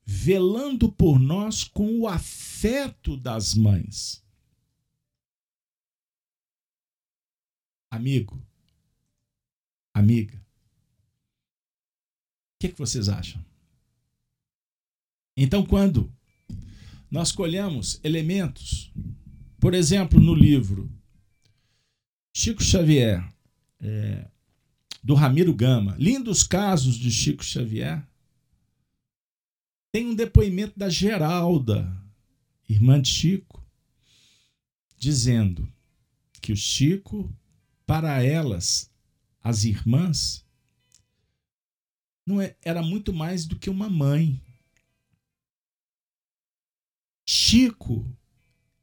velando 0.04 0.90
por 0.90 1.18
nós 1.18 1.62
com 1.62 2.00
o 2.00 2.08
afeto 2.08 3.16
das 3.16 3.54
mães. 3.54 4.24
Amigo, 7.90 8.42
amiga. 9.94 10.36
O 10.36 10.40
que, 12.60 12.68
que 12.68 12.78
vocês 12.78 13.08
acham? 13.08 13.42
Então, 15.36 15.64
quando 15.64 16.12
nós 17.10 17.32
colhemos 17.32 18.00
elementos, 18.02 18.92
por 19.60 19.72
exemplo, 19.72 20.20
no 20.20 20.34
livro 20.34 20.90
Chico 22.34 22.62
Xavier, 22.62 23.24
é, 23.80 24.26
do 25.02 25.14
Ramiro 25.14 25.54
Gama, 25.54 25.94
Lindos 25.98 26.42
Casos 26.42 26.96
de 26.96 27.10
Chico 27.10 27.44
Xavier, 27.44 28.04
tem 29.92 30.08
um 30.08 30.14
depoimento 30.14 30.76
da 30.76 30.88
Geralda, 30.88 31.88
irmã 32.68 33.00
de 33.00 33.08
Chico, 33.08 33.64
dizendo 34.98 35.70
que 36.40 36.52
o 36.52 36.56
Chico, 36.56 37.32
para 37.86 38.22
elas, 38.22 38.90
as 39.44 39.64
irmãs, 39.64 40.42
não 42.26 42.40
é, 42.40 42.56
era 42.62 42.82
muito 42.82 43.12
mais 43.12 43.44
do 43.44 43.58
que 43.58 43.68
uma 43.68 43.90
mãe. 43.90 44.42
Chico 47.28 48.10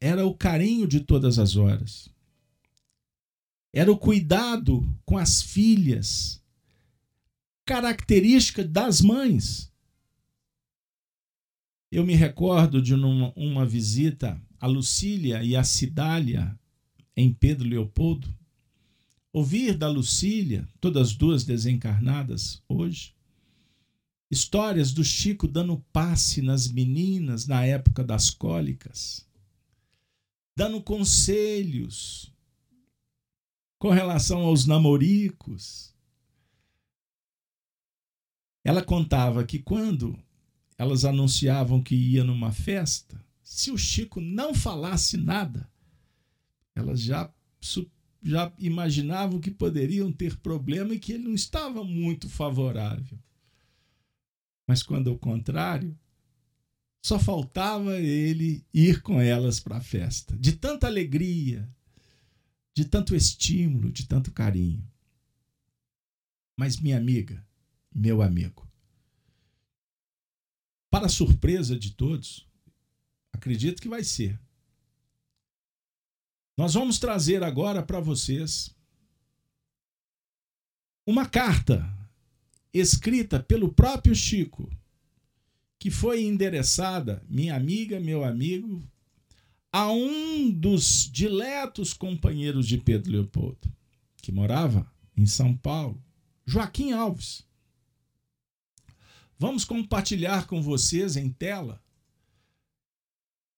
era 0.00 0.24
o 0.24 0.36
carinho 0.36 0.86
de 0.86 1.00
todas 1.00 1.40
as 1.40 1.56
horas. 1.56 2.08
Era 3.74 3.90
o 3.90 3.98
cuidado 3.98 4.82
com 5.04 5.18
as 5.18 5.42
filhas, 5.42 6.40
característica 7.64 8.62
das 8.62 9.00
mães. 9.00 9.72
Eu 11.90 12.06
me 12.06 12.14
recordo 12.14 12.80
de 12.80 12.94
uma, 12.94 13.32
uma 13.34 13.66
visita 13.66 14.40
a 14.60 14.66
Lucília 14.68 15.42
e 15.42 15.56
a 15.56 15.64
Cidália 15.64 16.56
em 17.16 17.32
Pedro 17.32 17.68
Leopoldo, 17.68 18.32
ouvir 19.32 19.76
da 19.76 19.88
Lucília, 19.88 20.68
todas 20.80 21.14
duas 21.14 21.44
desencarnadas 21.44 22.62
hoje, 22.68 23.14
histórias 24.30 24.92
do 24.92 25.02
Chico 25.02 25.48
dando 25.48 25.78
passe 25.92 26.42
nas 26.42 26.68
meninas 26.68 27.46
na 27.46 27.64
época 27.64 28.04
das 28.04 28.30
cólicas, 28.30 29.26
dando 30.54 30.82
conselhos 30.82 32.30
com 33.78 33.90
relação 33.90 34.42
aos 34.42 34.66
namoricos. 34.66 35.94
Ela 38.64 38.82
contava 38.82 39.44
que 39.44 39.58
quando 39.58 40.16
elas 40.78 41.04
anunciavam 41.04 41.82
que 41.82 41.94
ia 41.94 42.22
numa 42.22 42.52
festa, 42.52 43.22
se 43.42 43.70
o 43.70 43.78
Chico 43.78 44.20
não 44.20 44.54
falasse 44.54 45.16
nada, 45.16 45.68
elas 46.74 47.00
já 47.00 47.32
já 48.22 48.52
imaginavam 48.58 49.40
que 49.40 49.50
poderiam 49.50 50.12
ter 50.12 50.36
problema 50.36 50.94
e 50.94 50.98
que 50.98 51.12
ele 51.12 51.24
não 51.24 51.34
estava 51.34 51.82
muito 51.82 52.28
favorável. 52.28 53.18
Mas 54.66 54.82
quando 54.82 55.10
ao 55.10 55.18
contrário, 55.18 55.98
só 57.04 57.18
faltava 57.18 57.98
ele 57.98 58.64
ir 58.72 59.02
com 59.02 59.20
elas 59.20 59.58
para 59.58 59.78
a 59.78 59.80
festa, 59.80 60.36
de 60.38 60.52
tanta 60.52 60.86
alegria, 60.86 61.68
de 62.74 62.84
tanto 62.84 63.14
estímulo, 63.14 63.90
de 63.90 64.06
tanto 64.06 64.30
carinho. 64.30 64.88
Mas 66.56 66.78
minha 66.78 66.96
amiga, 66.96 67.44
meu 67.92 68.22
amigo, 68.22 68.70
para 70.88 71.08
surpresa 71.08 71.76
de 71.76 71.90
todos, 71.92 72.46
acredito 73.32 73.82
que 73.82 73.88
vai 73.88 74.04
ser 74.04 74.38
nós 76.56 76.74
vamos 76.74 76.98
trazer 76.98 77.42
agora 77.42 77.82
para 77.82 78.00
vocês 78.00 78.74
uma 81.06 81.26
carta 81.26 81.88
escrita 82.72 83.40
pelo 83.40 83.72
próprio 83.72 84.14
Chico, 84.14 84.70
que 85.78 85.90
foi 85.90 86.22
endereçada, 86.22 87.24
minha 87.28 87.56
amiga, 87.56 87.98
meu 87.98 88.22
amigo, 88.22 88.82
a 89.72 89.90
um 89.90 90.50
dos 90.50 91.10
diletos 91.10 91.92
companheiros 91.92 92.66
de 92.68 92.78
Pedro 92.78 93.10
Leopoldo, 93.10 93.72
que 94.18 94.30
morava 94.30 94.90
em 95.16 95.26
São 95.26 95.56
Paulo, 95.56 96.00
Joaquim 96.46 96.92
Alves. 96.92 97.44
Vamos 99.38 99.64
compartilhar 99.64 100.46
com 100.46 100.62
vocês 100.62 101.16
em 101.16 101.30
tela 101.30 101.82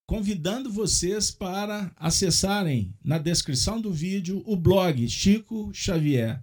convidando 0.06 0.70
vocês 0.70 1.30
para 1.30 1.90
acessarem 1.96 2.94
na 3.02 3.18
descrição 3.18 3.80
do 3.80 3.92
vídeo 3.92 4.42
o 4.46 4.56
blog 4.56 5.08
Chico 5.08 5.72
Xavier 5.72 6.42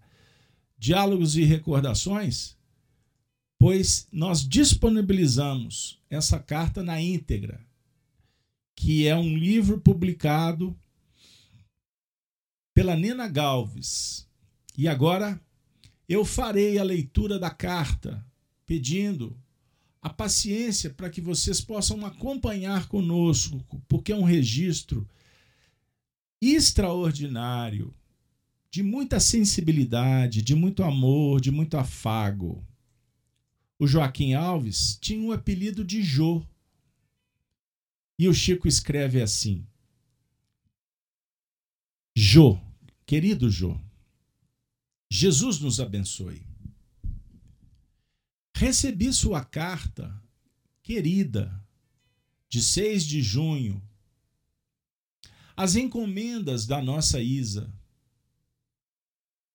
Diálogos 0.77 1.35
e 1.35 1.43
Recordações, 1.43 2.57
pois 3.59 4.07
nós 4.11 4.47
disponibilizamos 4.47 6.01
essa 6.09 6.39
carta 6.39 6.81
na 6.81 6.99
íntegra, 6.99 7.63
que 8.75 9.05
é 9.07 9.15
um 9.15 9.37
livro 9.37 9.79
publicado 9.79 10.75
pela 12.73 12.95
Nina 12.95 13.27
Galves. 13.27 14.27
E 14.75 14.87
agora 14.87 15.39
eu 16.09 16.25
farei 16.25 16.79
a 16.79 16.83
leitura 16.83 17.37
da 17.37 17.51
carta, 17.51 18.25
pedindo 18.65 19.37
a 20.01 20.09
paciência 20.09 20.89
para 20.89 21.09
que 21.09 21.21
vocês 21.21 21.61
possam 21.61 22.03
acompanhar 22.05 22.87
conosco, 22.87 23.63
porque 23.87 24.11
é 24.11 24.15
um 24.15 24.23
registro 24.23 25.07
extraordinário, 26.41 27.93
de 28.71 28.81
muita 28.81 29.19
sensibilidade, 29.19 30.41
de 30.41 30.55
muito 30.55 30.81
amor, 30.81 31.39
de 31.39 31.51
muito 31.51 31.77
afago. 31.77 32.65
O 33.77 33.85
Joaquim 33.85 34.33
Alves 34.33 34.97
tinha 34.99 35.27
o 35.27 35.33
apelido 35.33 35.83
de 35.83 36.01
Jô. 36.01 36.45
E 38.17 38.27
o 38.27 38.33
Chico 38.33 38.67
escreve 38.67 39.21
assim: 39.21 39.67
Jô, 42.15 42.59
querido 43.05 43.49
Jô, 43.49 43.77
Jesus 45.09 45.59
nos 45.59 45.79
abençoe. 45.79 46.50
Recebi 48.61 49.11
sua 49.11 49.43
carta, 49.43 50.15
querida, 50.83 51.51
de 52.47 52.61
6 52.61 53.03
de 53.03 53.19
junho. 53.19 53.81
As 55.57 55.75
encomendas 55.75 56.67
da 56.67 56.79
nossa 56.79 57.19
Isa. 57.19 57.73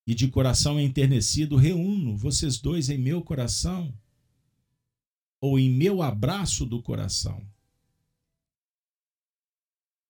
E 0.05 0.13
de 0.13 0.27
coração 0.27 0.81
enternecido, 0.81 1.55
reúno 1.55 2.17
vocês 2.17 2.59
dois 2.59 2.89
em 2.89 2.99
meu 2.99 3.23
coração, 3.23 3.97
ou 5.41 5.57
em 5.57 5.71
meu 5.71 6.03
abraço 6.03 6.67
do 6.67 6.83
coração. 6.83 7.49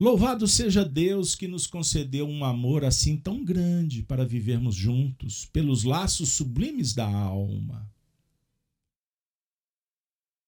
Louvado 0.00 0.48
seja 0.48 0.82
Deus 0.82 1.34
que 1.34 1.46
nos 1.46 1.66
concedeu 1.66 2.26
um 2.26 2.42
amor 2.42 2.82
assim 2.82 3.18
tão 3.18 3.44
grande 3.44 4.02
para 4.02 4.24
vivermos 4.24 4.74
juntos, 4.74 5.44
pelos 5.44 5.84
laços 5.84 6.30
sublimes 6.30 6.94
da 6.94 7.06
alma 7.06 7.94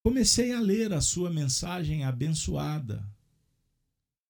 comecei 0.03 0.53
a 0.53 0.61
ler 0.61 0.93
a 0.93 1.01
sua 1.01 1.31
mensagem 1.31 2.05
abençoada 2.05 3.07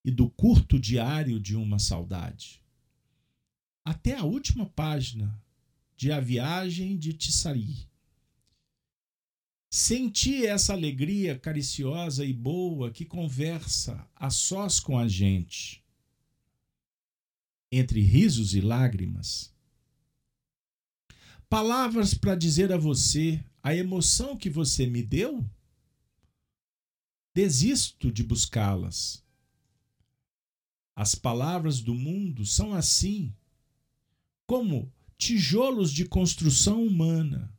e 0.04 0.10
do 0.10 0.30
curto 0.30 0.78
diário 0.78 1.38
de 1.38 1.54
uma 1.54 1.78
saudade, 1.78 2.62
até 3.84 4.16
a 4.16 4.24
última 4.24 4.66
página 4.66 5.38
de 5.96 6.10
A 6.12 6.20
Viagem 6.20 6.96
de 6.96 7.12
Tissari. 7.12 7.88
Senti 9.70 10.46
essa 10.46 10.72
alegria 10.72 11.38
cariciosa 11.38 12.24
e 12.24 12.32
boa 12.32 12.90
que 12.90 13.04
conversa 13.04 14.08
a 14.16 14.30
sós 14.30 14.80
com 14.80 14.98
a 14.98 15.06
gente, 15.06 15.84
entre 17.70 18.00
risos 18.00 18.54
e 18.54 18.62
lágrimas. 18.62 19.54
Palavras 21.50 22.14
para 22.14 22.34
dizer 22.34 22.72
a 22.72 22.78
você 22.78 23.44
a 23.62 23.74
emoção 23.74 24.36
que 24.36 24.48
você 24.48 24.86
me 24.86 25.02
deu 25.02 25.44
desisto 27.38 28.10
de 28.10 28.24
buscá-las. 28.24 29.24
As 30.96 31.14
palavras 31.14 31.80
do 31.80 31.94
mundo 31.94 32.44
são 32.44 32.74
assim, 32.74 33.32
como 34.44 34.92
tijolos 35.16 35.92
de 35.92 36.04
construção 36.04 36.84
humana. 36.84 37.56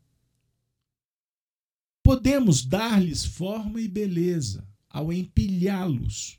Podemos 2.04 2.66
dar-lhes 2.66 3.24
forma 3.24 3.80
e 3.80 3.88
beleza 3.88 4.68
ao 4.90 5.14
empilhá-los 5.14 6.38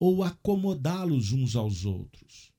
ou 0.00 0.24
acomodá-los 0.24 1.30
uns 1.32 1.54
aos 1.54 1.84
outros. 1.84 2.50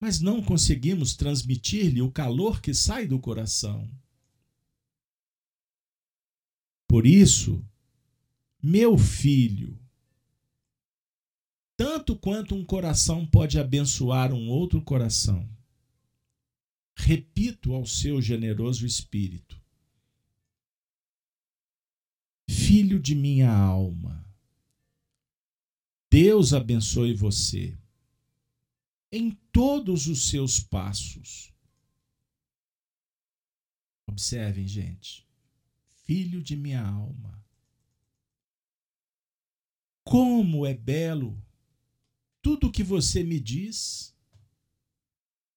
Mas 0.00 0.20
não 0.20 0.42
conseguimos 0.42 1.14
transmitir-lhe 1.14 2.00
o 2.00 2.10
calor 2.10 2.62
que 2.62 2.72
sai 2.72 3.06
do 3.06 3.20
coração. 3.20 3.86
Por 6.88 7.06
isso, 7.06 7.62
meu 8.62 8.96
filho, 8.96 9.78
tanto 11.76 12.16
quanto 12.16 12.54
um 12.54 12.64
coração 12.64 13.26
pode 13.26 13.58
abençoar 13.60 14.32
um 14.32 14.48
outro 14.48 14.80
coração, 14.80 15.46
repito 16.96 17.74
ao 17.74 17.84
seu 17.84 18.22
generoso 18.22 18.86
espírito: 18.86 19.62
Filho 22.48 22.98
de 22.98 23.14
minha 23.14 23.52
alma, 23.52 24.26
Deus 26.10 26.54
abençoe 26.54 27.12
você 27.12 27.78
em 29.12 29.32
todos 29.52 30.06
os 30.06 30.30
seus 30.30 30.58
passos. 30.58 31.52
Observem, 34.06 34.66
gente 34.66 35.27
filho 36.08 36.42
de 36.42 36.56
minha 36.56 36.82
alma. 36.82 37.38
Como 40.02 40.64
é 40.64 40.72
belo 40.72 41.38
tudo 42.40 42.68
o 42.68 42.72
que 42.72 42.82
você 42.82 43.22
me 43.22 43.38
diz. 43.38 44.16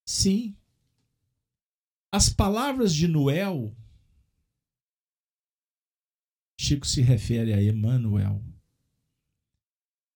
Sim, 0.05 0.57
as 2.11 2.27
palavras 2.27 2.93
de 2.93 3.07
Noel, 3.07 3.73
Chico 6.59 6.85
se 6.85 7.01
refere 7.01 7.53
a 7.53 7.63
Emmanuel, 7.63 8.43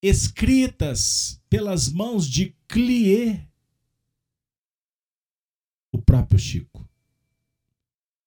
escritas 0.02 1.42
pelas 1.50 1.88
mãos 1.88 2.28
de 2.28 2.54
Clié, 2.68 3.50
o 5.94 6.02
próprio 6.02 6.38
Chico. 6.38 6.86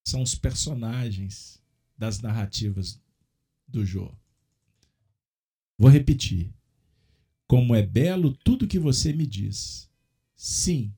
São 0.06 0.22
os 0.22 0.34
personagens 0.34 1.57
das 1.98 2.20
narrativas 2.20 3.00
do 3.66 3.84
Jô. 3.84 4.14
Vou 5.76 5.90
repetir. 5.90 6.54
Como 7.46 7.74
é 7.74 7.82
belo 7.82 8.32
tudo 8.44 8.68
que 8.68 8.78
você 8.78 9.12
me 9.12 9.26
diz. 9.26 9.90
Sim, 10.36 10.94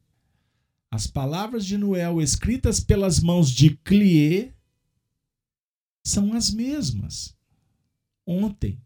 as 0.91 1.07
palavras 1.07 1.65
de 1.65 1.79
Noel 1.79 2.21
escritas 2.21 2.81
pelas 2.81 3.21
mãos 3.21 3.51
de 3.51 3.77
Clié 3.77 4.53
são 6.05 6.35
as 6.35 6.51
mesmas. 6.51 7.37
Ontem, 8.27 8.83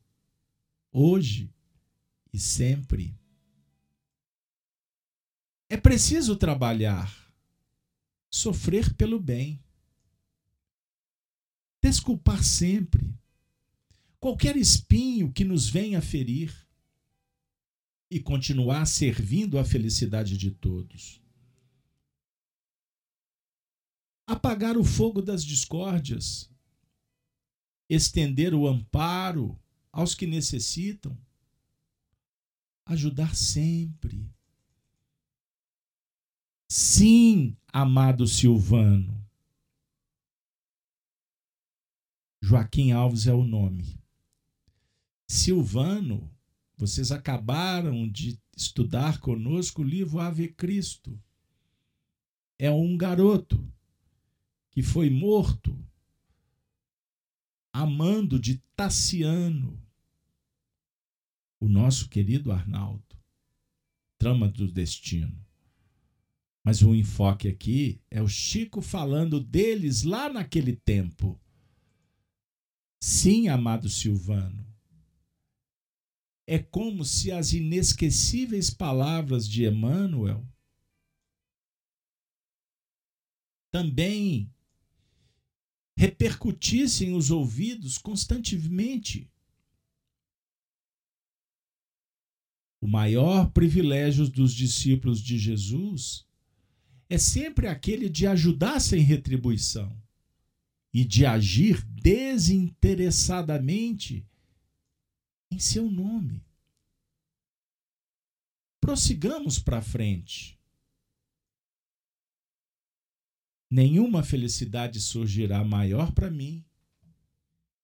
hoje 0.93 1.51
e 2.33 2.39
sempre. 2.39 3.19
É 5.71 5.79
preciso 5.79 6.37
trabalhar, 6.37 7.11
sofrer 8.31 8.95
pelo 8.95 9.19
bem, 9.19 9.64
desculpar 11.85 12.43
sempre 12.43 13.15
qualquer 14.19 14.57
espinho 14.57 15.31
que 15.31 15.45
nos 15.45 15.69
venha 15.69 16.01
ferir 16.01 16.67
e 18.11 18.19
continuar 18.19 18.87
servindo 18.87 19.59
a 19.59 19.65
felicidade 19.67 20.39
de 20.39 20.51
todos. 20.51 21.21
Apagar 24.27 24.79
o 24.79 24.83
fogo 24.83 25.21
das 25.21 25.45
discórdias, 25.45 26.51
estender 27.87 28.55
o 28.55 28.67
amparo 28.67 29.61
aos 29.93 30.15
que 30.15 30.27
necessitam, 30.27 31.15
ajudar 32.87 33.37
sempre. 33.37 34.27
Sim, 36.67 37.55
amado 37.71 38.27
Silvano. 38.27 39.24
Joaquim 42.47 42.93
Alves 42.93 43.27
é 43.27 43.33
o 43.33 43.43
nome. 43.43 43.99
Silvano 45.27 46.31
vocês 46.77 47.11
acabaram 47.11 48.07
de 48.07 48.39
estudar 48.55 49.19
conosco 49.19 49.81
o 49.81 49.85
livro 49.85 50.21
Ave 50.21 50.49
Cristo. 50.49 51.19
É 52.59 52.71
um 52.71 52.99
garoto 52.99 53.67
que 54.71 54.83
foi 54.83 55.09
morto 55.09 55.75
amando 57.73 58.39
de 58.39 58.59
Tassiano, 58.77 59.83
o 61.59 61.67
nosso 61.67 62.11
querido 62.11 62.53
Arnaldo. 62.53 63.17
Trama 64.19 64.51
do 64.51 64.71
destino. 64.71 65.43
Mas 66.63 66.83
o 66.83 66.95
enfoque 66.95 67.49
aqui 67.49 68.03
é 68.11 68.21
o 68.21 68.29
Chico 68.29 68.83
falando 68.83 69.41
deles 69.41 70.03
lá 70.03 70.29
naquele 70.29 70.77
tempo. 70.77 71.41
Sim, 73.07 73.49
amado 73.49 73.87
Silvano, 73.87 74.67
é 76.47 76.59
como 76.59 77.05
se 77.05 77.31
as 77.31 77.53
inesquecíveis 77.53 78.71
palavras 78.71 79.47
de 79.47 79.67
Emmanuel 79.67 80.43
também 83.71 84.51
repercutissem 85.95 87.13
os 87.15 87.31
ouvidos 87.31 87.99
constantemente. 87.99 89.31
O 92.81 92.89
maior 92.89 93.51
privilégio 93.51 94.31
dos 94.31 94.55
discípulos 94.55 95.21
de 95.21 95.37
Jesus 95.37 96.27
é 97.11 97.19
sempre 97.19 97.67
aquele 97.67 98.09
de 98.09 98.27
ajudar 98.27 98.81
sem 98.81 99.03
retribuição 99.03 100.03
e 100.95 101.05
de 101.05 101.27
agir 101.27 101.83
desinteressadamente 101.83 104.25
em 105.51 105.59
seu 105.59 105.91
nome. 105.91 106.41
Prossigamos 108.81 109.59
para 109.59 109.83
frente. 109.83 110.57
Nenhuma 113.69 114.23
felicidade 114.23 115.01
surgirá 115.01 115.65
maior 115.65 116.13
para 116.13 116.31
mim 116.31 116.65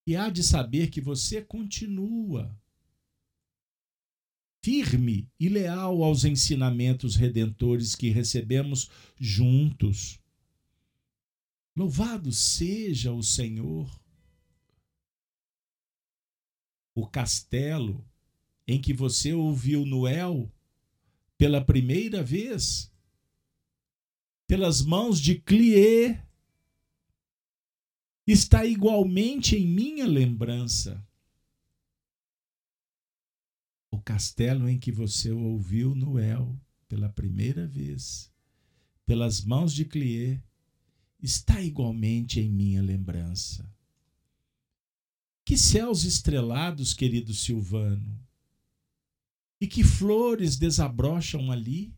e 0.06 0.14
há 0.14 0.30
de 0.30 0.44
saber 0.44 0.88
que 0.88 1.00
você 1.00 1.42
continua 1.42 2.56
firme 4.62 5.28
e 5.40 5.48
leal 5.48 6.04
aos 6.04 6.24
ensinamentos 6.24 7.16
redentores 7.16 7.96
que 7.96 8.11
recebemos 8.11 8.88
juntos. 9.18 10.19
Louvado 11.76 12.32
seja 12.32 13.12
o 13.12 13.22
Senhor 13.22 14.00
o 16.94 17.06
castelo 17.06 18.04
em 18.66 18.80
que 18.80 18.92
você 18.92 19.32
ouviu 19.32 19.86
Noel 19.86 20.52
pela 21.38 21.64
primeira 21.64 22.22
vez, 22.22 22.92
pelas 24.46 24.82
mãos 24.82 25.20
de 25.20 25.36
Clié, 25.36 26.26
está 28.26 28.64
igualmente 28.64 29.56
em 29.56 29.66
minha 29.66 30.06
lembrança. 30.06 31.04
O 33.90 34.00
castelo 34.00 34.68
em 34.68 34.78
que 34.78 34.92
você 34.92 35.32
ouviu 35.32 35.94
Noel 35.94 36.60
pela 36.86 37.08
primeira 37.08 37.66
vez, 37.66 38.32
pelas 39.06 39.42
mãos 39.42 39.72
de 39.72 39.84
Clié, 39.84 40.42
está 41.22 41.60
igualmente 41.60 42.40
em 42.40 42.50
minha 42.50 42.82
lembrança. 42.82 43.68
Que 45.44 45.56
céus 45.56 46.04
estrelados, 46.04 46.94
querido 46.94 47.34
Silvano! 47.34 48.18
E 49.60 49.66
que 49.66 49.82
flores 49.82 50.56
desabrocham 50.56 51.50
ali! 51.50 51.94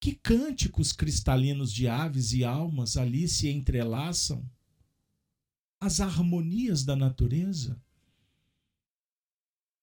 Que 0.00 0.14
cânticos 0.14 0.92
cristalinos 0.92 1.72
de 1.72 1.88
aves 1.88 2.32
e 2.32 2.44
almas 2.44 2.96
ali 2.96 3.28
se 3.28 3.48
entrelaçam! 3.48 4.44
As 5.80 6.00
harmonias 6.00 6.84
da 6.84 6.96
natureza. 6.96 7.80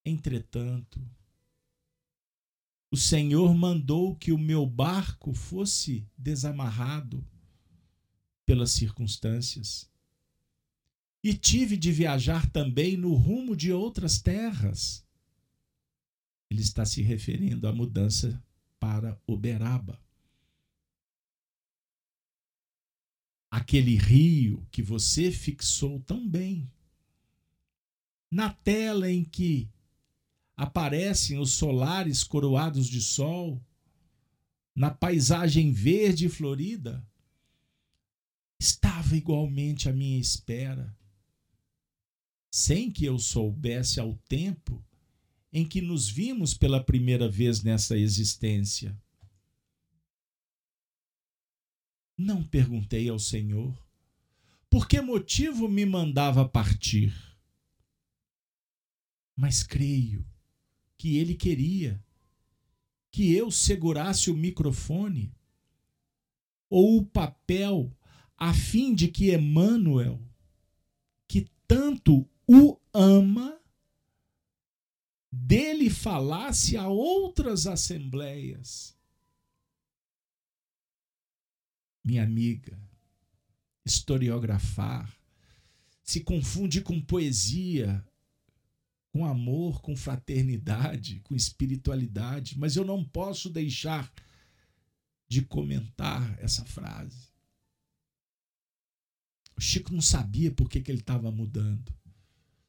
Entretanto, 0.05 1.01
o 2.93 2.95
Senhor 2.95 3.55
mandou 3.55 4.15
que 4.15 4.31
o 4.31 4.37
meu 4.37 4.67
barco 4.67 5.33
fosse 5.33 6.07
desamarrado 6.15 7.27
pelas 8.45 8.69
circunstâncias 8.69 9.89
e 11.23 11.33
tive 11.33 11.75
de 11.75 11.91
viajar 11.91 12.47
também 12.51 12.95
no 12.95 13.15
rumo 13.15 13.55
de 13.55 13.71
outras 13.71 14.21
terras. 14.21 15.03
Ele 16.51 16.61
está 16.61 16.85
se 16.85 17.01
referindo 17.01 17.67
à 17.67 17.73
mudança 17.73 18.39
para 18.79 19.19
Uberaba. 19.25 19.99
Aquele 23.49 23.95
rio 23.95 24.67
que 24.69 24.83
você 24.83 25.31
fixou 25.31 25.99
tão 26.01 26.29
bem. 26.29 26.71
Na 28.29 28.53
tela 28.53 29.09
em 29.09 29.23
que 29.23 29.67
aparecem 30.63 31.37
os 31.37 31.51
solares 31.51 32.23
coroados 32.23 32.87
de 32.87 33.01
sol, 33.01 33.61
na 34.75 34.89
paisagem 34.89 35.71
verde 35.71 36.25
e 36.25 36.29
florida, 36.29 37.05
estava 38.59 39.15
igualmente 39.15 39.87
à 39.87 39.93
minha 39.93 40.19
espera 40.19 40.95
sem 42.53 42.91
que 42.91 43.03
eu 43.03 43.17
soubesse 43.17 43.99
ao 43.99 44.15
tempo 44.29 44.85
em 45.51 45.67
que 45.67 45.81
nos 45.81 46.07
vimos 46.07 46.53
pela 46.53 46.83
primeira 46.83 47.27
vez 47.27 47.63
nessa 47.63 47.97
existência. 47.97 48.95
Não 52.15 52.43
perguntei 52.43 53.09
ao 53.09 53.17
Senhor 53.17 53.75
por 54.69 54.87
que 54.87 55.01
motivo 55.01 55.67
me 55.67 55.83
mandava 55.83 56.47
partir. 56.47 57.11
Mas 59.35 59.63
creio 59.63 60.23
que 61.03 61.17
ele 61.17 61.35
queria 61.35 62.01
que 63.11 63.35
eu 63.35 63.51
segurasse 63.51 64.31
o 64.31 64.37
microfone 64.37 65.35
ou 66.69 66.99
o 66.99 67.05
papel 67.05 67.93
a 68.37 68.53
fim 68.53 68.95
de 68.95 69.09
que 69.09 69.35
Emmanuel, 69.35 70.25
que 71.27 71.49
tanto 71.67 72.25
o 72.47 72.79
ama, 72.93 73.59
dele 75.29 75.89
falasse 75.89 76.77
a 76.77 76.87
outras 76.87 77.67
assembleias. 77.67 78.97
Minha 82.01 82.23
amiga, 82.23 82.79
historiografar 83.85 85.13
se 86.01 86.21
confunde 86.21 86.79
com 86.79 87.01
poesia, 87.01 88.01
com 89.13 89.27
amor, 89.27 89.79
com 89.83 89.95
fraternidade, 89.95 91.19
com 91.19 91.35
espiritualidade, 91.35 92.57
mas 92.57 92.75
eu 92.75 92.83
não 92.83 93.05
posso 93.05 93.47
deixar 93.47 94.11
de 95.29 95.43
comentar 95.43 96.35
essa 96.41 96.65
frase. 96.65 97.27
O 99.55 99.61
Chico 99.61 99.93
não 99.93 100.01
sabia 100.01 100.51
por 100.51 100.67
que, 100.67 100.81
que 100.81 100.89
ele 100.91 100.99
estava 100.99 101.31
mudando 101.31 101.93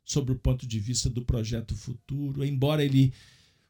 sobre 0.05 0.35
o 0.35 0.39
ponto 0.39 0.67
de 0.67 0.79
vista 0.79 1.09
do 1.09 1.25
projeto 1.25 1.75
futuro, 1.75 2.45
embora 2.45 2.85
ele 2.85 3.15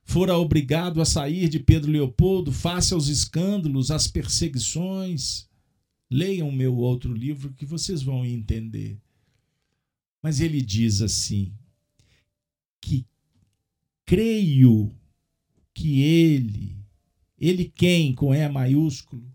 fora 0.03 0.37
obrigado 0.37 1.01
a 1.01 1.05
sair 1.05 1.49
de 1.49 1.61
Pedro 1.61 1.93
Leopoldo 1.93 2.51
face 2.51 2.93
aos 2.93 3.07
escândalos, 3.07 3.93
às 3.93 4.09
perseguições. 4.09 5.49
Leiam 6.11 6.51
meu 6.51 6.77
outro 6.77 7.13
livro 7.15 7.53
que 7.53 7.65
vocês 7.65 8.03
vão 8.03 8.27
entender. 8.27 9.01
Mas 10.21 10.41
ele 10.41 10.61
diz 10.61 11.01
assim: 11.01 11.55
que 12.85 13.07
creio 14.05 14.95
que 15.73 16.03
ele, 16.03 16.85
ele 17.39 17.65
quem 17.65 18.15
com 18.15 18.35
E 18.35 18.47
maiúsculo, 18.47 19.27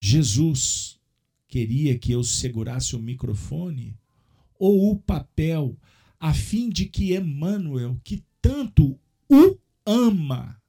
Jesus 0.00 1.00
queria 1.48 1.98
que 1.98 2.12
eu 2.12 2.22
segurasse 2.22 2.94
o 2.94 3.00
microfone 3.00 3.98
ou 4.56 4.92
o 4.92 4.96
papel 4.96 5.76
a 6.20 6.32
fim 6.32 6.70
de 6.70 6.86
que 6.86 7.16
Emmanuel, 7.16 8.00
que 8.04 8.24
tanto 8.40 8.96
o 9.28 9.58
ama, 9.84 10.62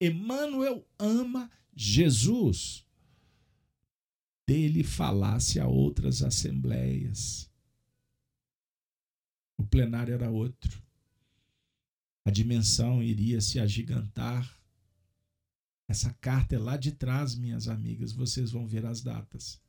Emmanuel 0.00 0.86
ama 0.98 1.50
Jesus, 1.76 2.86
dele 4.46 4.82
falasse 4.82 5.60
a 5.60 5.66
outras 5.66 6.22
assembleias. 6.22 7.49
O 9.60 9.62
plenário 9.62 10.14
era 10.14 10.30
outro. 10.30 10.82
A 12.24 12.30
dimensão 12.30 13.02
iria 13.02 13.42
se 13.42 13.60
agigantar. 13.60 14.58
Essa 15.86 16.14
carta 16.14 16.54
é 16.54 16.58
lá 16.58 16.78
de 16.78 16.92
trás, 16.92 17.34
minhas 17.34 17.68
amigas, 17.68 18.10
vocês 18.10 18.52
vão 18.52 18.66
ver 18.66 18.86
as 18.86 19.02
datas. 19.02 19.60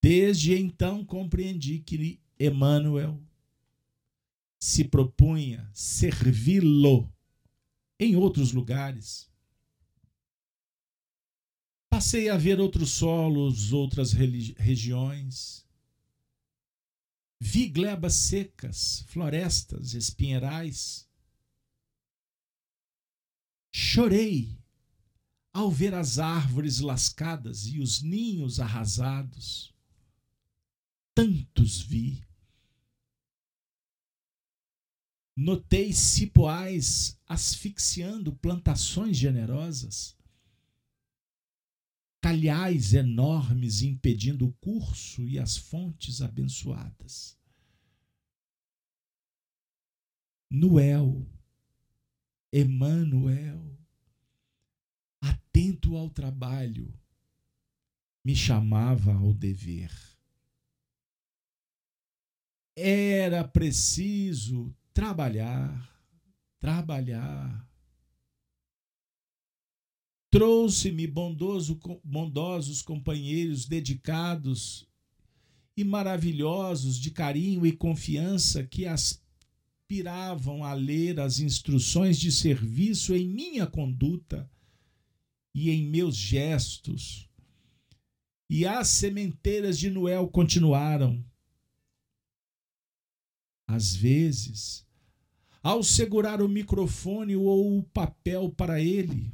Desde 0.00 0.54
então 0.54 1.04
compreendi 1.04 1.80
que 1.80 2.20
Emmanuel 2.38 3.20
se 4.60 4.84
propunha 4.84 5.68
servi-lo 5.74 7.12
em 7.98 8.14
outros 8.14 8.52
lugares. 8.52 9.28
Passei 11.90 12.28
a 12.28 12.36
ver 12.36 12.60
outros 12.60 12.92
solos, 12.92 13.72
outras 13.72 14.12
regiões. 14.12 15.63
Vi 17.40 17.68
glebas 17.68 18.14
secas, 18.14 19.04
florestas, 19.08 19.94
espinheirais. 19.94 21.08
Chorei 23.72 24.58
ao 25.52 25.70
ver 25.70 25.94
as 25.94 26.18
árvores 26.18 26.80
lascadas 26.80 27.66
e 27.66 27.80
os 27.80 28.02
ninhos 28.02 28.58
arrasados. 28.58 29.72
Tantos 31.14 31.80
vi. 31.80 32.24
Notei 35.36 35.92
cipoais 35.92 37.18
asfixiando 37.26 38.34
plantações 38.34 39.16
generosas 39.16 40.16
calhais 42.24 42.94
enormes 42.94 43.82
impedindo 43.82 44.46
o 44.46 44.52
curso 44.54 45.28
e 45.28 45.38
as 45.38 45.58
fontes 45.58 46.22
abençoadas. 46.22 47.38
Noel, 50.50 51.30
Emanuel, 52.50 53.78
atento 55.20 55.98
ao 55.98 56.08
trabalho, 56.08 56.98
me 58.24 58.34
chamava 58.34 59.12
ao 59.12 59.34
dever. 59.34 59.92
Era 62.74 63.46
preciso 63.46 64.74
trabalhar, 64.94 65.94
trabalhar, 66.58 67.68
Trouxe-me 70.34 71.06
bondoso, 71.06 71.78
bondosos 72.02 72.82
companheiros 72.82 73.66
dedicados 73.66 74.84
e 75.76 75.84
maravilhosos 75.84 76.98
de 76.98 77.12
carinho 77.12 77.64
e 77.64 77.70
confiança 77.70 78.64
que 78.64 78.84
aspiravam 78.84 80.64
a 80.64 80.72
ler 80.72 81.20
as 81.20 81.38
instruções 81.38 82.18
de 82.18 82.32
serviço 82.32 83.14
em 83.14 83.28
minha 83.28 83.64
conduta 83.64 84.50
e 85.54 85.70
em 85.70 85.86
meus 85.86 86.16
gestos. 86.16 87.30
E 88.50 88.66
as 88.66 88.88
sementeiras 88.88 89.78
de 89.78 89.88
Noel 89.88 90.26
continuaram. 90.26 91.24
Às 93.68 93.94
vezes, 93.94 94.84
ao 95.62 95.84
segurar 95.84 96.42
o 96.42 96.48
microfone 96.48 97.36
ou 97.36 97.78
o 97.78 97.84
papel 97.84 98.50
para 98.50 98.82
ele, 98.82 99.32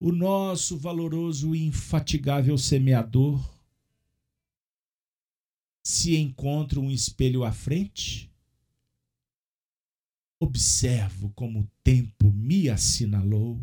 o 0.00 0.12
nosso 0.12 0.78
valoroso 0.78 1.54
e 1.54 1.64
infatigável 1.64 2.56
semeador 2.56 3.58
se 5.82 6.16
encontra 6.16 6.78
um 6.78 6.90
espelho 6.90 7.44
à 7.44 7.50
frente, 7.50 8.30
observo 10.38 11.30
como 11.30 11.60
o 11.60 11.70
tempo 11.82 12.30
me 12.30 12.68
assinalou. 12.68 13.60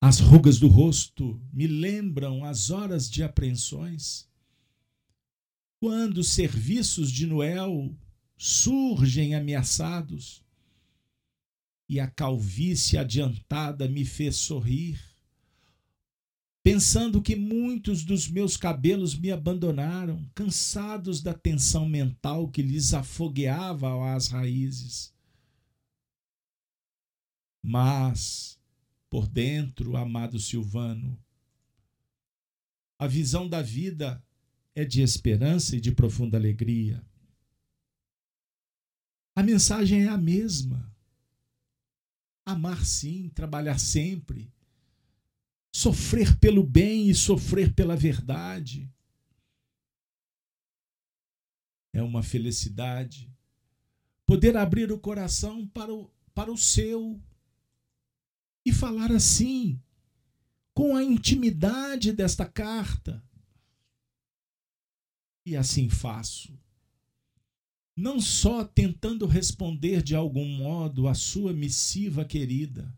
As 0.00 0.18
rugas 0.18 0.58
do 0.58 0.66
rosto 0.66 1.40
me 1.52 1.66
lembram 1.66 2.44
as 2.44 2.70
horas 2.70 3.08
de 3.08 3.22
apreensões, 3.22 4.28
quando 5.78 6.18
os 6.18 6.28
serviços 6.30 7.12
de 7.12 7.26
Noel 7.26 7.94
surgem 8.36 9.34
ameaçados 9.34 10.45
e 11.88 12.00
a 12.00 12.08
calvície 12.08 12.98
adiantada 12.98 13.88
me 13.88 14.04
fez 14.04 14.36
sorrir, 14.36 15.00
pensando 16.62 17.22
que 17.22 17.36
muitos 17.36 18.04
dos 18.04 18.28
meus 18.28 18.56
cabelos 18.56 19.16
me 19.16 19.30
abandonaram, 19.30 20.28
cansados 20.34 21.22
da 21.22 21.32
tensão 21.32 21.88
mental 21.88 22.48
que 22.48 22.60
lhes 22.60 22.92
afogueava 22.92 24.14
as 24.14 24.28
raízes. 24.28 25.14
Mas, 27.62 28.58
por 29.08 29.28
dentro, 29.28 29.96
amado 29.96 30.40
Silvano, 30.40 31.16
a 32.98 33.06
visão 33.06 33.48
da 33.48 33.62
vida 33.62 34.22
é 34.74 34.84
de 34.84 35.02
esperança 35.02 35.76
e 35.76 35.80
de 35.80 35.92
profunda 35.92 36.36
alegria. 36.36 37.04
A 39.36 39.42
mensagem 39.42 40.04
é 40.04 40.08
a 40.08 40.16
mesma 40.16 40.95
Amar 42.46 42.86
sim, 42.86 43.28
trabalhar 43.30 43.80
sempre. 43.80 44.48
Sofrer 45.74 46.38
pelo 46.38 46.62
bem 46.62 47.10
e 47.10 47.14
sofrer 47.14 47.74
pela 47.74 47.96
verdade. 47.96 48.88
É 51.92 52.00
uma 52.00 52.22
felicidade 52.22 53.28
poder 54.24 54.56
abrir 54.56 54.92
o 54.92 54.98
coração 54.98 55.66
para 55.66 55.92
o, 55.92 56.08
para 56.32 56.52
o 56.52 56.56
seu 56.56 57.20
e 58.64 58.72
falar 58.72 59.10
assim, 59.10 59.80
com 60.72 60.96
a 60.96 61.02
intimidade 61.02 62.12
desta 62.12 62.46
carta. 62.46 63.24
E 65.44 65.56
assim 65.56 65.88
faço 65.88 66.56
não 67.96 68.20
só 68.20 68.62
tentando 68.62 69.24
responder 69.24 70.02
de 70.02 70.14
algum 70.14 70.46
modo 70.46 71.08
a 71.08 71.14
sua 71.14 71.54
missiva 71.54 72.26
querida, 72.26 72.94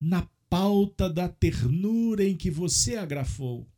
na 0.00 0.28
pauta 0.50 1.08
da 1.08 1.28
ternura 1.28 2.24
em 2.24 2.36
que 2.36 2.50
você 2.50 2.96
agrafou, 2.96 3.70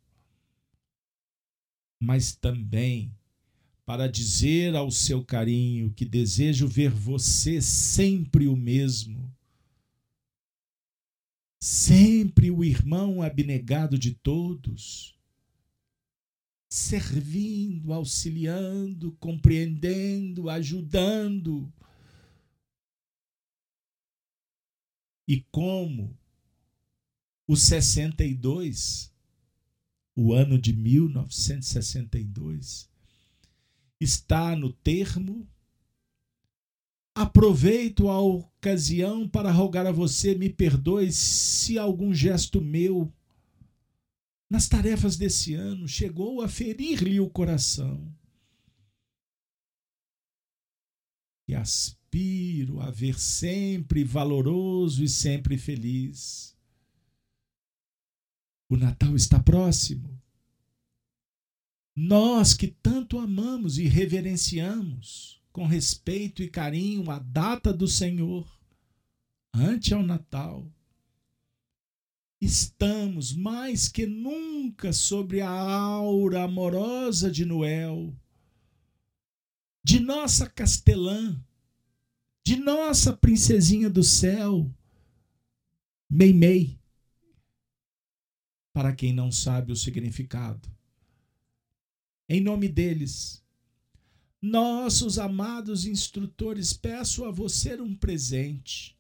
mas 2.01 2.35
também 2.35 3.15
para 3.85 4.09
dizer 4.09 4.75
ao 4.75 4.91
seu 4.91 5.23
carinho 5.23 5.93
que 5.93 6.07
desejo 6.07 6.67
ver 6.67 6.91
você 6.91 7.61
sempre 7.61 8.49
o 8.49 8.57
mesmo, 8.57 9.31
sempre 11.61 12.51
o 12.51 12.65
irmão 12.65 13.21
abnegado 13.21 13.99
de 13.99 14.15
todos 14.15 15.14
servindo, 16.75 17.93
auxiliando, 17.93 19.13
compreendendo, 19.21 20.51
ajudando. 20.51 21.73
E 25.29 25.41
como 25.53 26.19
o 27.47 27.55
62, 27.55 29.15
o 30.17 30.33
ano 30.33 30.59
de 30.59 30.73
1962, 30.73 32.91
está 34.01 34.57
no 34.57 34.73
termo, 34.73 35.49
aproveito 37.15 38.09
a 38.09 38.21
ocasião 38.21 39.29
para 39.29 39.53
rogar 39.53 39.87
a 39.87 39.93
você 39.93 40.35
me 40.35 40.51
perdoe 40.51 41.13
se 41.13 41.79
algum 41.79 42.13
gesto 42.13 42.61
meu 42.61 43.15
nas 44.51 44.69
tarefas 44.69 45.17
desse 45.17 45.55
ano, 45.55 45.89
chegou 45.89 46.41
a 46.41 46.49
ferir-lhe 46.49 47.21
o 47.21 47.29
coração. 47.29 48.15
E 51.49 51.55
aspiro 51.55 52.81
a 52.81 52.91
ver 52.91 53.19
sempre 53.19 54.05
valoroso 54.05 55.03
e 55.03 55.09
sempre 55.09 55.59
feliz. 55.59 56.57
O 58.69 58.77
Natal 58.77 59.15
está 59.15 59.39
próximo. 59.39 60.21
Nós 61.97 62.55
que 62.55 62.69
tanto 62.69 63.19
amamos 63.19 63.79
e 63.79 63.85
reverenciamos 63.85 65.41
com 65.53 65.67
respeito 65.67 66.43
e 66.43 66.51
carinho 66.51 67.09
a 67.13 67.21
data 67.21 67.73
do 67.73 67.87
Senhor, 67.87 68.45
ante 69.55 69.95
ao 69.95 70.03
Natal, 70.03 70.74
estamos 72.45 73.33
mais 73.33 73.89
que 73.89 74.07
nunca 74.07 74.93
sobre 74.93 75.41
a 75.41 75.49
aura 75.49 76.45
amorosa 76.45 77.31
de 77.31 77.45
Noel, 77.45 78.15
de 79.83 80.01
nossa 80.01 80.49
castelã, 80.49 81.41
de 82.47 82.57
nossa 82.57 83.13
princesinha 83.13 83.89
do 83.89 84.03
céu, 84.03 84.71
Meimei, 86.09 86.79
para 88.73 88.95
quem 88.95 89.13
não 89.13 89.33
sabe 89.33 89.73
o 89.73 89.77
significado. 89.77 90.69
Em 92.29 92.41
nome 92.41 92.69
deles, 92.69 93.43
nossos 94.41 95.19
amados 95.19 95.87
instrutores, 95.87 96.73
peço 96.75 97.25
a 97.25 97.31
você 97.31 97.81
um 97.81 97.95
presente. 97.97 98.94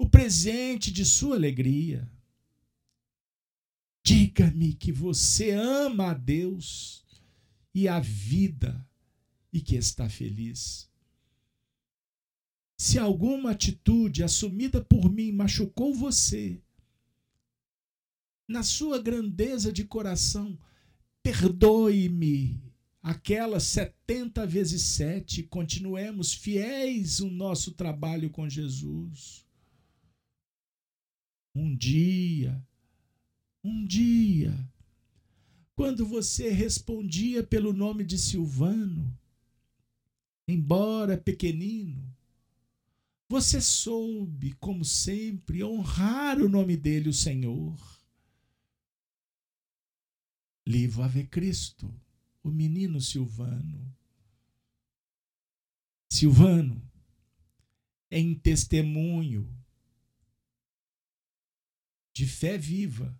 O 0.00 0.08
presente 0.08 0.90
de 0.90 1.04
sua 1.04 1.36
alegria. 1.36 2.10
Diga-me 4.02 4.72
que 4.72 4.90
você 4.90 5.50
ama 5.50 6.12
a 6.12 6.14
Deus 6.14 7.04
e 7.74 7.86
a 7.86 8.00
vida 8.00 8.88
e 9.52 9.60
que 9.60 9.76
está 9.76 10.08
feliz. 10.08 10.88
Se 12.78 12.98
alguma 12.98 13.50
atitude 13.50 14.24
assumida 14.24 14.82
por 14.82 15.12
mim 15.12 15.32
machucou 15.32 15.92
você, 15.92 16.62
na 18.48 18.62
sua 18.62 19.02
grandeza 19.02 19.70
de 19.70 19.84
coração, 19.84 20.58
perdoe-me 21.22 22.58
aquelas 23.02 23.64
70 23.64 24.46
vezes 24.46 24.80
7, 24.80 25.42
continuemos 25.42 26.32
fiéis 26.32 27.20
no 27.20 27.30
nosso 27.30 27.72
trabalho 27.72 28.30
com 28.30 28.48
Jesus. 28.48 29.49
Um 31.54 31.74
dia, 31.76 32.64
um 33.64 33.84
dia, 33.84 34.54
quando 35.74 36.06
você 36.06 36.50
respondia 36.50 37.42
pelo 37.42 37.72
nome 37.72 38.04
de 38.04 38.18
Silvano, 38.18 39.18
embora 40.46 41.16
pequenino, 41.16 42.14
você 43.28 43.60
soube, 43.60 44.52
como 44.54 44.84
sempre, 44.84 45.62
honrar 45.64 46.40
o 46.40 46.48
nome 46.48 46.76
dele, 46.76 47.08
o 47.08 47.14
Senhor. 47.14 47.78
Livro 50.66 51.02
Ave 51.02 51.24
Cristo, 51.26 51.92
o 52.42 52.50
menino 52.50 53.00
Silvano. 53.00 53.96
Silvano, 56.12 56.82
em 58.10 58.34
testemunho 58.34 59.48
de 62.20 62.26
fé 62.26 62.58
viva, 62.58 63.18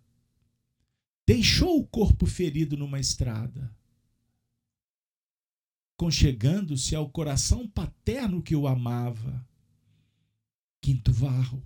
deixou 1.25 1.79
o 1.79 1.87
corpo 1.87 2.27
ferido 2.27 2.77
numa 2.77 2.99
estrada, 2.99 3.75
conchegando-se 5.97 6.95
ao 6.95 7.09
coração 7.09 7.67
paterno 7.67 8.43
que 8.43 8.55
o 8.55 8.67
amava. 8.67 9.43
Quinto 10.79 11.11
varro. 11.11 11.63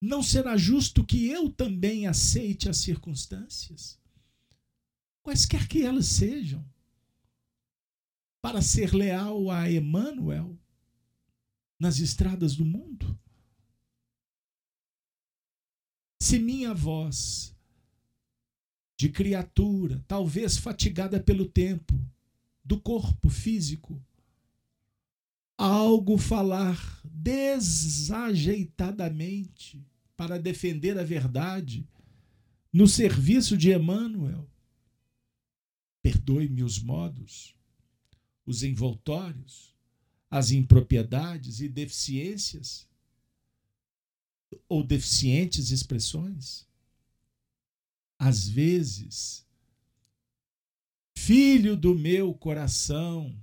Não 0.00 0.22
será 0.22 0.56
justo 0.56 1.04
que 1.04 1.26
eu 1.26 1.50
também 1.50 2.06
aceite 2.06 2.68
as 2.68 2.76
circunstâncias, 2.76 4.00
quaisquer 5.24 5.66
que 5.66 5.82
elas 5.82 6.06
sejam, 6.06 6.64
para 8.40 8.62
ser 8.62 8.94
leal 8.94 9.50
a 9.50 9.68
Emmanuel 9.68 10.56
nas 11.76 11.98
estradas 11.98 12.54
do 12.54 12.64
mundo? 12.64 13.18
Se 16.28 16.38
minha 16.38 16.74
voz 16.74 17.56
de 18.98 19.08
criatura, 19.08 20.04
talvez 20.06 20.58
fatigada 20.58 21.18
pelo 21.18 21.48
tempo, 21.48 21.98
do 22.62 22.78
corpo 22.78 23.30
físico, 23.30 23.98
algo 25.56 26.18
falar 26.18 27.00
desajeitadamente 27.02 29.82
para 30.14 30.38
defender 30.38 30.98
a 30.98 31.02
verdade 31.02 31.88
no 32.70 32.86
serviço 32.86 33.56
de 33.56 33.72
Emmanuel. 33.72 34.46
Perdoe-me 36.02 36.62
os 36.62 36.78
modos, 36.78 37.56
os 38.44 38.62
envoltórios, 38.62 39.74
as 40.30 40.50
impropriedades 40.50 41.62
e 41.62 41.70
deficiências 41.70 42.86
ou 44.68 44.82
deficientes 44.82 45.70
expressões. 45.70 46.66
Às 48.18 48.48
vezes, 48.48 49.46
filho 51.16 51.76
do 51.76 51.94
meu 51.94 52.34
coração, 52.34 53.34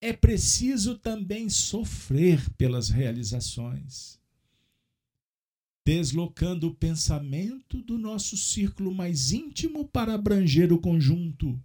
é 0.00 0.12
preciso 0.12 0.98
também 0.98 1.48
sofrer 1.48 2.50
pelas 2.54 2.88
realizações, 2.88 4.20
deslocando 5.84 6.68
o 6.68 6.74
pensamento 6.74 7.82
do 7.82 7.96
nosso 7.96 8.36
círculo 8.36 8.94
mais 8.94 9.32
íntimo 9.32 9.86
para 9.86 10.14
abranger 10.14 10.72
o 10.72 10.80
conjunto. 10.80 11.60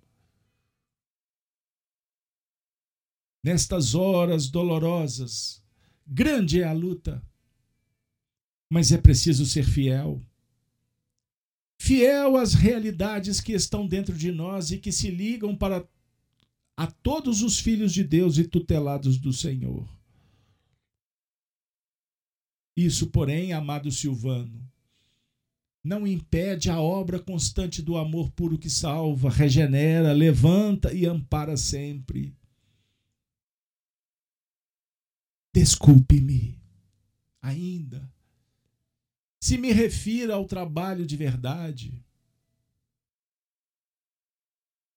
Nestas 3.44 3.95
horas 3.95 4.49
dolorosas, 4.49 5.64
grande 6.06 6.62
é 6.62 6.68
a 6.68 6.72
luta, 6.74 7.22
mas 8.72 8.93
é 8.93 8.98
preciso 8.98 9.45
ser 9.45 9.65
fiel. 9.65 10.22
Fiel 11.77 12.38
às 12.38 12.53
realidades 12.53 13.41
que 13.41 13.52
estão 13.52 13.85
dentro 13.85 14.18
de 14.18 14.31
nós 14.31 14.72
e 14.72 14.77
que 14.77 14.93
se 14.93 15.11
ligam 15.11 15.53
para 15.53 15.85
a 16.77 16.88
todos 16.88 17.41
os 17.41 17.60
filhos 17.60 17.91
de 17.91 18.02
Deus 18.02 18.38
e 18.38 18.48
tutelados 18.48 19.18
do 19.18 19.34
Senhor. 19.34 19.93
Isso, 22.73 23.07
porém, 23.07 23.52
amado 23.52 23.91
Silvano, 23.91 24.65
não 25.84 26.07
impede 26.07 26.69
a 26.69 26.80
obra 26.80 27.19
constante 27.19 27.81
do 27.81 27.98
amor 27.98 28.31
puro 28.31 28.57
que 28.57 28.69
salva, 28.69 29.30
regenera, 29.30 30.14
levanta 30.14 30.93
e 30.93 31.06
ampara 31.06 31.57
sempre. 31.57 32.34
Desculpe-me 35.53 36.57
ainda 37.41 38.10
se 39.42 39.58
me 39.58 39.72
refiro 39.72 40.34
ao 40.34 40.46
trabalho 40.46 41.06
de 41.06 41.18
verdade 41.18 42.00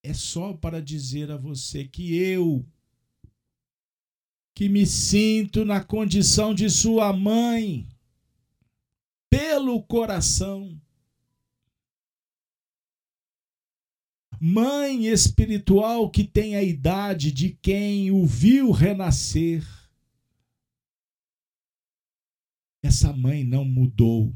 é 0.03 0.13
só 0.13 0.53
para 0.53 0.79
dizer 0.79 1.31
a 1.31 1.37
você 1.37 1.83
que 1.83 2.15
eu, 2.15 2.63
que 4.53 4.69
me 4.69 4.85
sinto 4.85 5.65
na 5.65 5.83
condição 5.83 6.53
de 6.53 6.69
sua 6.69 7.11
mãe, 7.11 7.89
pelo 9.31 9.81
coração, 9.81 10.79
mãe 14.39 15.07
espiritual 15.07 16.11
que 16.11 16.23
tem 16.23 16.55
a 16.55 16.61
idade 16.61 17.31
de 17.31 17.49
quem 17.49 18.11
o 18.11 18.27
viu 18.27 18.69
renascer, 18.69 19.65
essa 22.85 23.11
mãe 23.13 23.43
não 23.43 23.65
mudou 23.65 24.33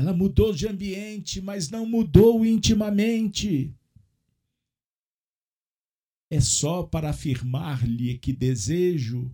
ela 0.00 0.14
mudou 0.14 0.54
de 0.54 0.66
ambiente, 0.66 1.42
mas 1.42 1.68
não 1.68 1.84
mudou 1.84 2.44
intimamente. 2.44 3.74
É 6.30 6.40
só 6.40 6.82
para 6.82 7.10
afirmar-lhe 7.10 8.16
que 8.16 8.32
desejo 8.32 9.30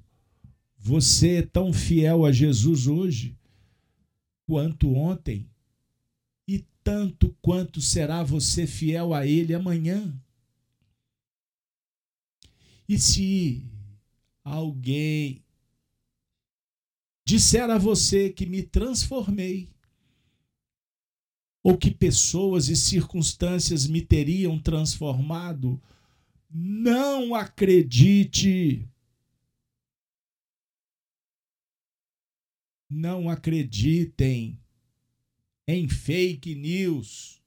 você 0.77 1.37
é 1.37 1.43
tão 1.43 1.73
fiel 1.73 2.25
a 2.25 2.33
Jesus 2.33 2.89
hoje 2.89 3.39
quanto 4.45 4.93
ontem, 4.93 5.49
e 6.49 6.65
tanto 6.83 7.37
quanto 7.41 7.81
será 7.81 8.25
você 8.25 8.67
fiel 8.67 9.15
a 9.15 9.25
Ele 9.25 9.55
amanhã. 9.55 10.21
E 12.89 12.99
se 12.99 13.65
alguém 14.45 15.45
disser 17.27 17.69
a 17.69 17.77
você 17.77 18.31
que 18.31 18.47
me 18.47 18.63
transformei, 18.63 19.69
ou 21.61 21.77
que 21.77 21.91
pessoas 21.91 22.69
e 22.69 22.77
circunstâncias 22.77 23.89
me 23.89 24.01
teriam 24.01 24.57
transformado, 24.57 25.83
não 26.49 27.35
acredite. 27.35 28.89
Não 32.89 33.29
acreditem 33.29 34.57
em 35.67 35.89
fake 35.89 36.55
news. 36.55 37.43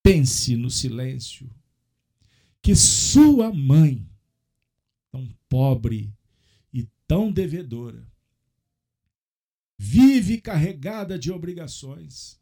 Pense 0.00 0.54
no 0.54 0.70
silêncio 0.70 1.50
que 2.62 2.76
sua 2.76 3.52
mãe, 3.52 4.08
tão 5.10 5.28
pobre 5.48 6.15
tão 7.06 7.30
devedora, 7.30 8.06
vive 9.78 10.40
carregada 10.40 11.18
de 11.18 11.30
obrigações, 11.30 12.40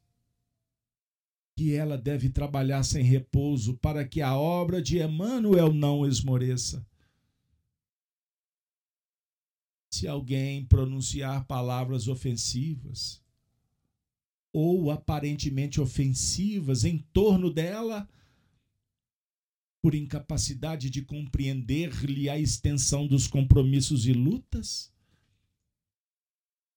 que 1.57 1.75
ela 1.75 1.97
deve 1.97 2.31
trabalhar 2.31 2.83
sem 2.83 3.05
repouso 3.05 3.77
para 3.77 4.07
que 4.07 4.21
a 4.21 4.37
obra 4.37 4.83
de 4.83 5.01
Emmanuel 5.01 5.73
não 5.73 6.05
esmoreça. 6.07 6.85
Se 9.93 10.09
alguém 10.09 10.65
pronunciar 10.65 11.47
palavras 11.47 12.09
ofensivas 12.09 13.23
ou 14.53 14.91
aparentemente 14.91 15.81
ofensivas 15.81 16.85
em 16.85 16.99
torno 16.99 17.53
dela, 17.53 18.09
por 19.85 19.95
incapacidade 19.95 20.89
de 20.89 21.03
compreender-lhe 21.03 22.31
a 22.31 22.39
extensão 22.39 23.07
dos 23.07 23.27
compromissos 23.27 24.07
e 24.07 24.15
lutas, 24.15 24.91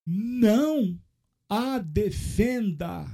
não 0.06 1.02
a 1.48 1.80
defenda. 1.80 3.06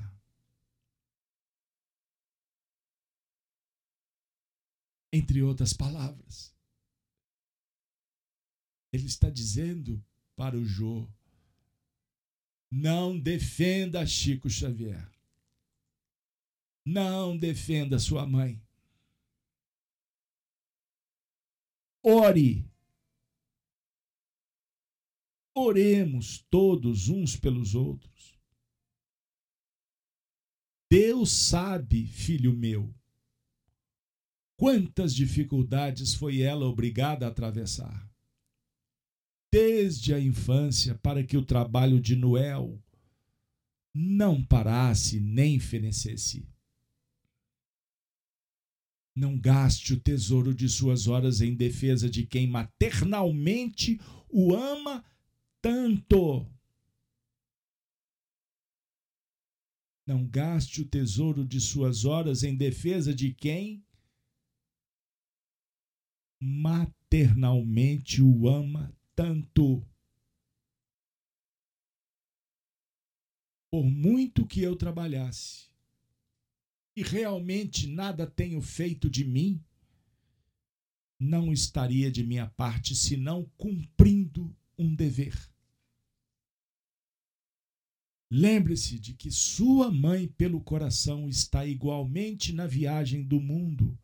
Entre 5.12 5.44
outras 5.44 5.74
palavras, 5.74 6.52
ele 8.92 9.06
está 9.06 9.30
dizendo 9.30 10.04
para 10.36 10.58
o 10.58 10.66
Jô: 10.66 11.08
não 12.72 13.20
defenda 13.20 14.08
Chico 14.08 14.50
Xavier. 14.50 15.08
Não 16.84 17.38
defenda 17.38 18.00
sua 18.00 18.26
mãe. 18.26 18.63
Ore 22.04 22.70
Oremos 25.56 26.46
todos 26.50 27.10
uns 27.10 27.36
pelos 27.36 27.76
outros. 27.76 28.38
Deus 30.92 31.32
sabe, 31.32 32.06
filho 32.08 32.54
meu, 32.54 32.94
quantas 34.58 35.16
dificuldades 35.16 36.14
foi 36.14 36.42
ela 36.42 36.66
obrigada 36.66 37.26
a 37.26 37.30
atravessar. 37.30 38.12
Desde 39.52 40.14
a 40.14 40.20
infância, 40.20 40.96
para 40.96 41.24
que 41.24 41.38
o 41.38 41.46
trabalho 41.46 42.02
de 42.02 42.16
Noel 42.16 42.84
não 43.94 44.44
parasse 44.44 45.20
nem 45.20 45.60
fenecesse. 45.60 46.48
Não 49.16 49.40
gaste 49.40 49.94
o 49.94 50.00
tesouro 50.00 50.56
de 50.56 50.68
suas 50.68 51.08
horas 51.08 51.40
em 51.40 51.56
defesa 51.56 52.10
de 52.10 52.26
quem 52.26 52.48
maternalmente 52.48 54.00
o 54.28 54.56
ama 54.56 55.06
tanto. 55.62 56.52
Não 60.06 60.28
gaste 60.28 60.82
o 60.82 60.88
tesouro 60.88 61.46
de 61.46 61.62
suas 61.62 62.06
horas 62.06 62.44
em 62.44 62.58
defesa 62.58 63.14
de 63.14 63.34
quem 63.34 63.86
maternalmente 66.42 68.22
o 68.22 68.50
ama 68.50 68.94
tanto. 69.16 69.88
Por 73.72 73.86
muito 73.86 74.46
que 74.46 74.62
eu 74.62 74.76
trabalhasse 74.76 75.73
e 76.96 77.02
realmente 77.02 77.88
nada 77.88 78.28
tenho 78.28 78.62
feito 78.62 79.10
de 79.10 79.26
mim, 79.26 79.64
não 81.20 81.52
estaria 81.52 82.12
de 82.12 82.24
minha 82.24 82.48
parte 82.48 82.96
senão 82.96 83.50
cumprindo 83.58 84.56
um 84.78 84.94
dever. 84.94 85.36
Lembre-se 88.30 89.00
de 89.00 89.14
que 89.14 89.32
sua 89.32 89.92
mãe 89.92 90.28
pelo 90.28 90.60
coração 90.60 91.30
está 91.30 91.66
igualmente 91.66 92.52
na 92.52 92.66
viagem 92.66 93.24
do 93.24 93.40
mundo, 93.40 93.98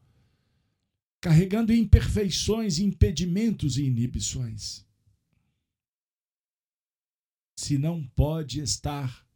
carregando 1.19 1.73
imperfeições, 1.73 2.77
impedimentos 2.79 3.77
e 3.77 3.85
inibições. 3.85 4.85
Se 7.57 7.77
não 7.77 8.07
pode 8.07 8.61
estar 8.61 9.27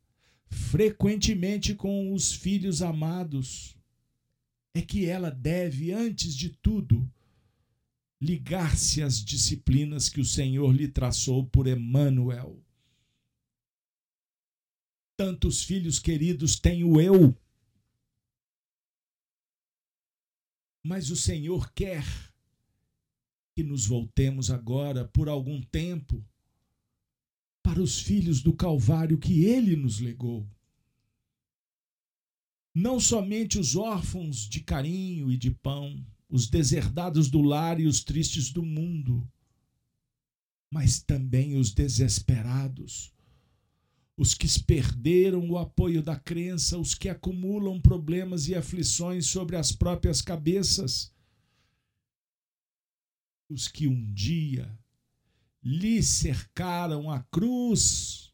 frequentemente 0.54 1.76
com 1.76 2.14
os 2.14 2.32
filhos 2.32 2.82
amados, 2.82 3.76
é 4.76 4.82
que 4.82 5.06
ela 5.06 5.30
deve, 5.30 5.92
antes 5.92 6.36
de 6.36 6.50
tudo, 6.50 7.10
ligar-se 8.22 9.02
às 9.02 9.24
disciplinas 9.24 10.08
que 10.08 10.22
o 10.22 10.26
Senhor 10.26 10.72
lhe 10.72 10.88
traçou 10.88 11.46
por 11.46 11.68
Emmanuel 11.68 12.64
tantos 15.16 15.64
filhos 15.64 16.00
queridos 16.00 16.60
tenho 16.60 17.00
eu. 17.00 17.34
Mas 20.86 21.10
o 21.10 21.16
Senhor 21.16 21.72
quer 21.74 22.04
que 23.56 23.64
nos 23.64 23.86
voltemos 23.86 24.50
agora 24.50 25.08
por 25.08 25.30
algum 25.30 25.62
tempo 25.62 26.22
para 27.64 27.82
os 27.82 28.00
filhos 28.00 28.42
do 28.42 28.54
Calvário 28.54 29.18
que 29.18 29.46
ele 29.46 29.76
nos 29.78 30.00
legou. 30.00 30.46
Não 32.76 33.00
somente 33.00 33.58
os 33.58 33.76
órfãos 33.76 34.50
de 34.50 34.60
carinho 34.60 35.32
e 35.32 35.38
de 35.38 35.50
pão, 35.50 36.06
os 36.30 36.48
deserdados 36.48 37.30
do 37.30 37.42
lar 37.42 37.80
e 37.80 37.86
os 37.86 38.04
tristes 38.04 38.52
do 38.52 38.64
mundo, 38.64 39.28
mas 40.70 41.02
também 41.02 41.56
os 41.56 41.72
desesperados, 41.72 43.14
os 44.18 44.34
que 44.34 44.48
perderam 44.64 45.48
o 45.50 45.58
apoio 45.58 46.02
da 46.02 46.20
crença, 46.20 46.78
os 46.78 46.94
que 46.94 47.08
acumulam 47.08 47.80
problemas 47.80 48.48
e 48.48 48.56
aflições 48.56 49.28
sobre 49.28 49.56
as 49.56 49.72
próprias 49.72 50.22
cabeças, 50.22 51.14
os 53.48 53.68
que 53.68 53.88
um 53.88 54.12
dia 54.14 54.76
lhe 55.64 56.04
cercaram 56.04 57.10
a 57.10 57.22
cruz 57.24 58.34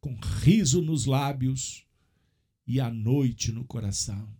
com 0.00 0.14
riso 0.14 0.80
nos 0.80 1.04
lábios 1.04 1.86
e 2.66 2.80
a 2.80 2.90
noite 2.90 3.52
no 3.52 3.64
coração. 3.64 4.34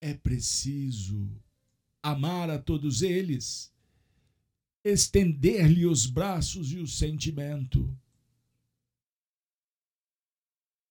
É 0.00 0.12
preciso 0.12 1.30
amar 2.02 2.50
a 2.50 2.58
todos 2.58 3.02
eles 3.02 3.72
estender-lhe 4.84 5.86
os 5.86 6.06
braços 6.06 6.72
e 6.72 6.78
o 6.78 6.86
sentimento. 6.86 7.96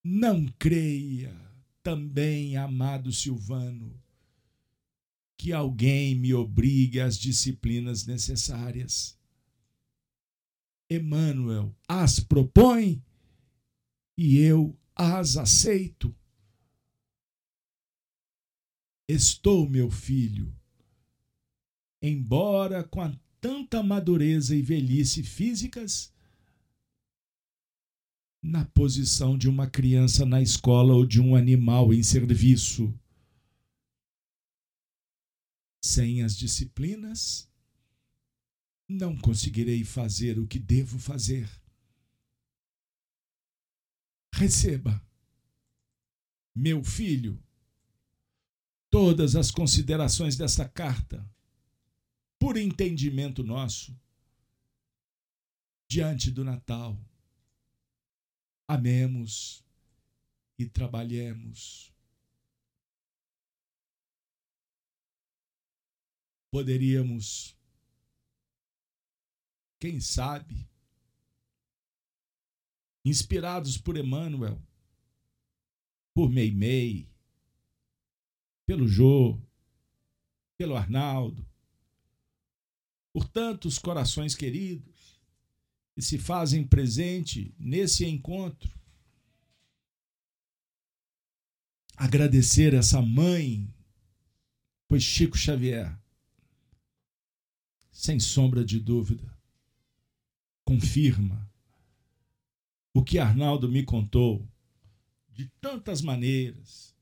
Não 0.04 0.48
creia 0.58 1.36
também, 1.84 2.56
amado 2.58 3.12
Silvano, 3.12 4.01
que 5.42 5.52
alguém 5.52 6.14
me 6.14 6.36
obrigue 6.36 7.00
às 7.00 7.18
disciplinas 7.18 8.06
necessárias. 8.06 9.18
Emmanuel 10.88 11.76
as 11.88 12.20
propõe 12.20 13.04
e 14.16 14.38
eu 14.38 14.78
as 14.96 15.38
aceito. 15.38 16.16
Estou, 19.10 19.68
meu 19.68 19.90
filho, 19.90 20.56
embora 22.04 22.84
com 22.84 23.02
a 23.02 23.12
tanta 23.40 23.82
madureza 23.82 24.56
e 24.56 24.62
velhice 24.62 25.24
físicas 25.24 26.14
na 28.44 28.64
posição 28.64 29.36
de 29.36 29.50
uma 29.50 29.68
criança 29.68 30.24
na 30.24 30.40
escola 30.40 30.94
ou 30.94 31.04
de 31.04 31.20
um 31.20 31.36
animal 31.36 31.92
em 31.92 32.04
serviço. 32.04 32.94
Sem 35.82 36.22
as 36.22 36.38
disciplinas, 36.38 37.50
não 38.88 39.18
conseguirei 39.18 39.84
fazer 39.84 40.38
o 40.38 40.48
que 40.48 40.60
devo 40.60 41.00
fazer. 41.00 41.50
Receba, 44.34 45.04
meu 46.56 46.84
filho, 46.84 47.42
todas 48.90 49.36
as 49.36 49.50
considerações 49.50 50.36
desta 50.36 50.68
carta 50.68 51.28
por 52.38 52.58
entendimento 52.58 53.44
nosso, 53.44 53.98
diante 55.88 56.32
do 56.32 56.44
Natal. 56.44 57.00
Amemos 58.68 59.64
e 60.58 60.66
trabalhemos. 60.66 61.91
Poderíamos, 66.52 67.56
quem 69.80 70.02
sabe, 70.02 70.70
inspirados 73.04 73.78
por 73.78 73.98
Emmanuel, 73.98 74.62
por 76.14 76.30
Meimei, 76.30 77.10
pelo 78.66 78.88
Jô, 78.88 79.42
pelo 80.58 80.76
Arnaldo, 80.76 81.46
por 83.14 83.28
tantos 83.28 83.80
corações 83.80 84.36
queridos 84.36 85.22
que 85.94 86.02
se 86.02 86.18
fazem 86.18 86.66
presente 86.66 87.54
nesse 87.58 88.06
encontro. 88.06 88.80
Agradecer 91.96 92.74
essa 92.74 93.02
mãe, 93.02 93.74
pois 94.88 95.04
Chico 95.04 95.38
Xavier, 95.38 96.01
sem 98.02 98.20
sombra 98.20 98.66
de 98.66 98.80
dúvida, 98.80 99.32
confirma 100.66 101.48
o 102.92 103.04
que 103.04 103.20
Arnaldo 103.20 103.70
me 103.70 103.84
contou 103.84 104.50
de 105.30 105.46
tantas 105.62 106.02
maneiras. 106.02 106.98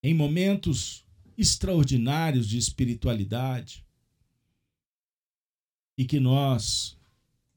Em 0.00 0.14
momentos 0.14 1.04
extraordinários 1.36 2.48
de 2.48 2.56
espiritualidade 2.56 3.84
e 5.98 6.04
que 6.04 6.20
nós 6.20 6.96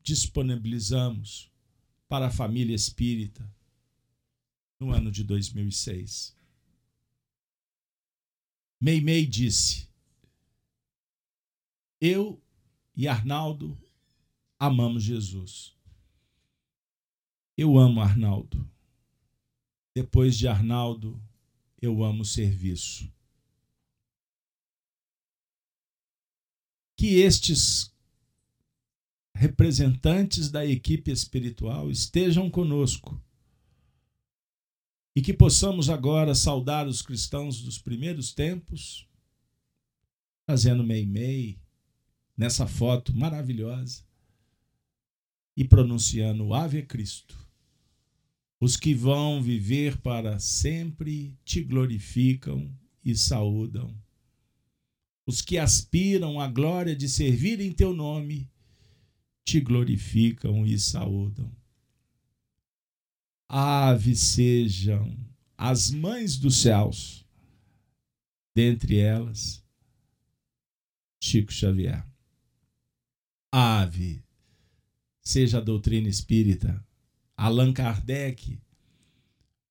disponibilizamos 0.02 1.52
para 2.08 2.26
a 2.26 2.32
família 2.32 2.74
espírita 2.74 3.48
no 4.80 4.92
ano 4.92 5.12
de 5.12 5.24
2006. 5.24 6.36
Meimei 8.82 9.28
disse: 9.28 9.87
Eu 12.00 12.42
e 12.96 13.08
Arnaldo 13.08 13.78
amamos 14.60 15.04
Jesus. 15.04 15.76
Eu 17.56 17.78
amo 17.78 18.02
Arnaldo. 18.02 18.70
Depois 19.96 20.38
de 20.38 20.48
Arnaldo, 20.48 21.22
eu 21.82 22.04
amo 22.04 22.24
serviço. 22.24 23.12
que 26.98 27.20
estes 27.20 27.94
representantes 29.36 30.50
da 30.50 30.66
equipe 30.66 31.12
espiritual 31.12 31.92
estejam 31.92 32.50
conosco 32.50 33.24
e 35.16 35.22
que 35.22 35.32
possamos 35.32 35.90
agora 35.90 36.34
saudar 36.34 36.88
os 36.88 37.04
cristãos 37.04 37.62
dos 37.62 37.78
primeiros 37.78 38.34
tempos, 38.34 39.08
fazendo 40.48 40.84
mei-mei 40.84 41.60
nessa 42.38 42.68
foto 42.68 43.16
maravilhosa 43.16 44.04
e 45.56 45.66
pronunciando 45.66 46.54
Ave 46.54 46.84
Cristo. 46.84 47.36
Os 48.60 48.78
que 48.78 48.94
vão 48.94 49.42
viver 49.42 49.98
para 49.98 50.40
sempre 50.40 51.38
te 51.44 51.64
glorificam 51.64 52.72
e 53.04 53.16
saúdam 53.16 53.94
os 55.28 55.42
que 55.42 55.58
aspiram 55.58 56.40
à 56.40 56.48
glória 56.48 56.96
de 56.96 57.10
servir 57.10 57.60
em 57.60 57.74
teu 57.74 57.94
nome, 57.94 58.50
te 59.44 59.60
glorificam 59.60 60.66
e 60.66 60.80
saúdam. 60.80 61.52
Aves 63.50 64.20
sejam 64.22 65.18
as 65.58 65.92
mães 65.92 66.38
dos 66.38 66.62
céus, 66.62 67.26
dentre 68.56 69.00
elas, 69.00 69.62
Chico 71.22 71.52
Xavier. 71.52 72.08
Ave, 73.52 74.24
seja 75.22 75.58
a 75.58 75.62
doutrina 75.62 76.10
espírita, 76.10 76.86
Allan 77.36 77.74
Kardec, 77.74 78.60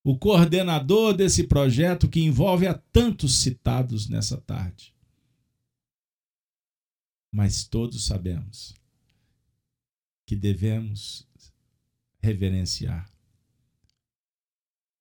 o 0.03 0.17
coordenador 0.19 1.15
desse 1.15 1.45
projeto 1.45 2.09
que 2.09 2.21
envolve 2.21 2.67
a 2.67 2.75
tantos 2.75 3.39
citados 3.39 4.09
nessa 4.09 4.41
tarde 4.41 4.97
mas 7.37 7.65
todos 7.65 8.07
sabemos 8.07 8.75
que 10.25 10.35
devemos 10.35 11.29
reverenciar 12.19 13.13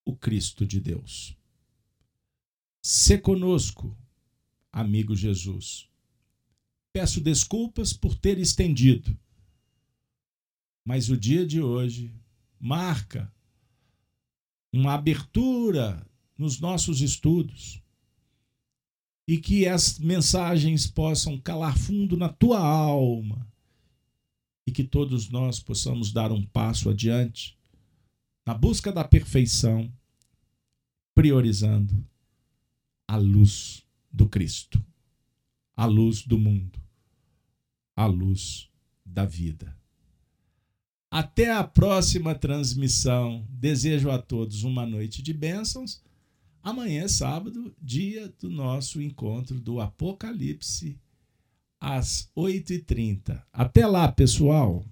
o 0.04 0.14
Cristo 0.14 0.66
de 0.66 0.82
Deus. 0.82 1.34
Se 2.82 3.18
conosco, 3.18 3.98
amigo 4.70 5.16
Jesus. 5.16 5.90
Peço 6.96 7.20
desculpas 7.20 7.92
por 7.92 8.16
ter 8.16 8.40
estendido, 8.40 9.20
mas 10.86 11.10
o 11.10 11.18
dia 11.18 11.46
de 11.46 11.60
hoje 11.62 12.16
marca 12.58 13.30
uma 14.72 14.94
abertura 14.94 16.10
nos 16.38 16.58
nossos 16.58 17.02
estudos 17.02 17.84
e 19.28 19.38
que 19.38 19.68
as 19.68 20.00
mensagens 20.00 20.88
possam 20.88 21.38
calar 21.38 21.78
fundo 21.78 22.16
na 22.16 22.30
tua 22.30 22.60
alma 22.66 23.46
e 24.66 24.72
que 24.72 24.86
todos 24.86 25.28
nós 25.28 25.60
possamos 25.60 26.14
dar 26.14 26.32
um 26.32 26.46
passo 26.46 26.90
adiante 26.90 27.58
na 28.46 28.54
busca 28.54 28.90
da 28.90 29.04
perfeição, 29.04 29.92
priorizando 31.14 32.08
a 33.06 33.18
luz 33.18 33.86
do 34.10 34.30
Cristo, 34.30 34.82
a 35.76 35.86
luz 35.86 36.26
do 36.26 36.40
mundo, 36.40 36.85
a 37.96 38.06
luz 38.06 38.70
da 39.06 39.26
vida. 39.26 39.76
Até 41.10 41.52
a 41.52 41.64
próxima 41.64 42.36
transmissão. 42.36 43.48
Desejo 43.50 44.10
a 44.10 44.22
todos 44.22 44.64
uma 44.64 44.86
noite 44.86 45.22
de 45.22 45.34
bênçãos 45.34 46.04
Amanhã 46.66 47.04
é 47.04 47.08
sábado, 47.08 47.76
dia 47.80 48.28
do 48.40 48.50
nosso 48.50 49.00
encontro 49.00 49.62
do 49.62 49.80
Apocalipse, 49.80 51.00
às 51.80 52.28
8h30. 52.36 53.40
Até 53.54 53.86
lá, 53.86 54.12
pessoal! 54.12 54.84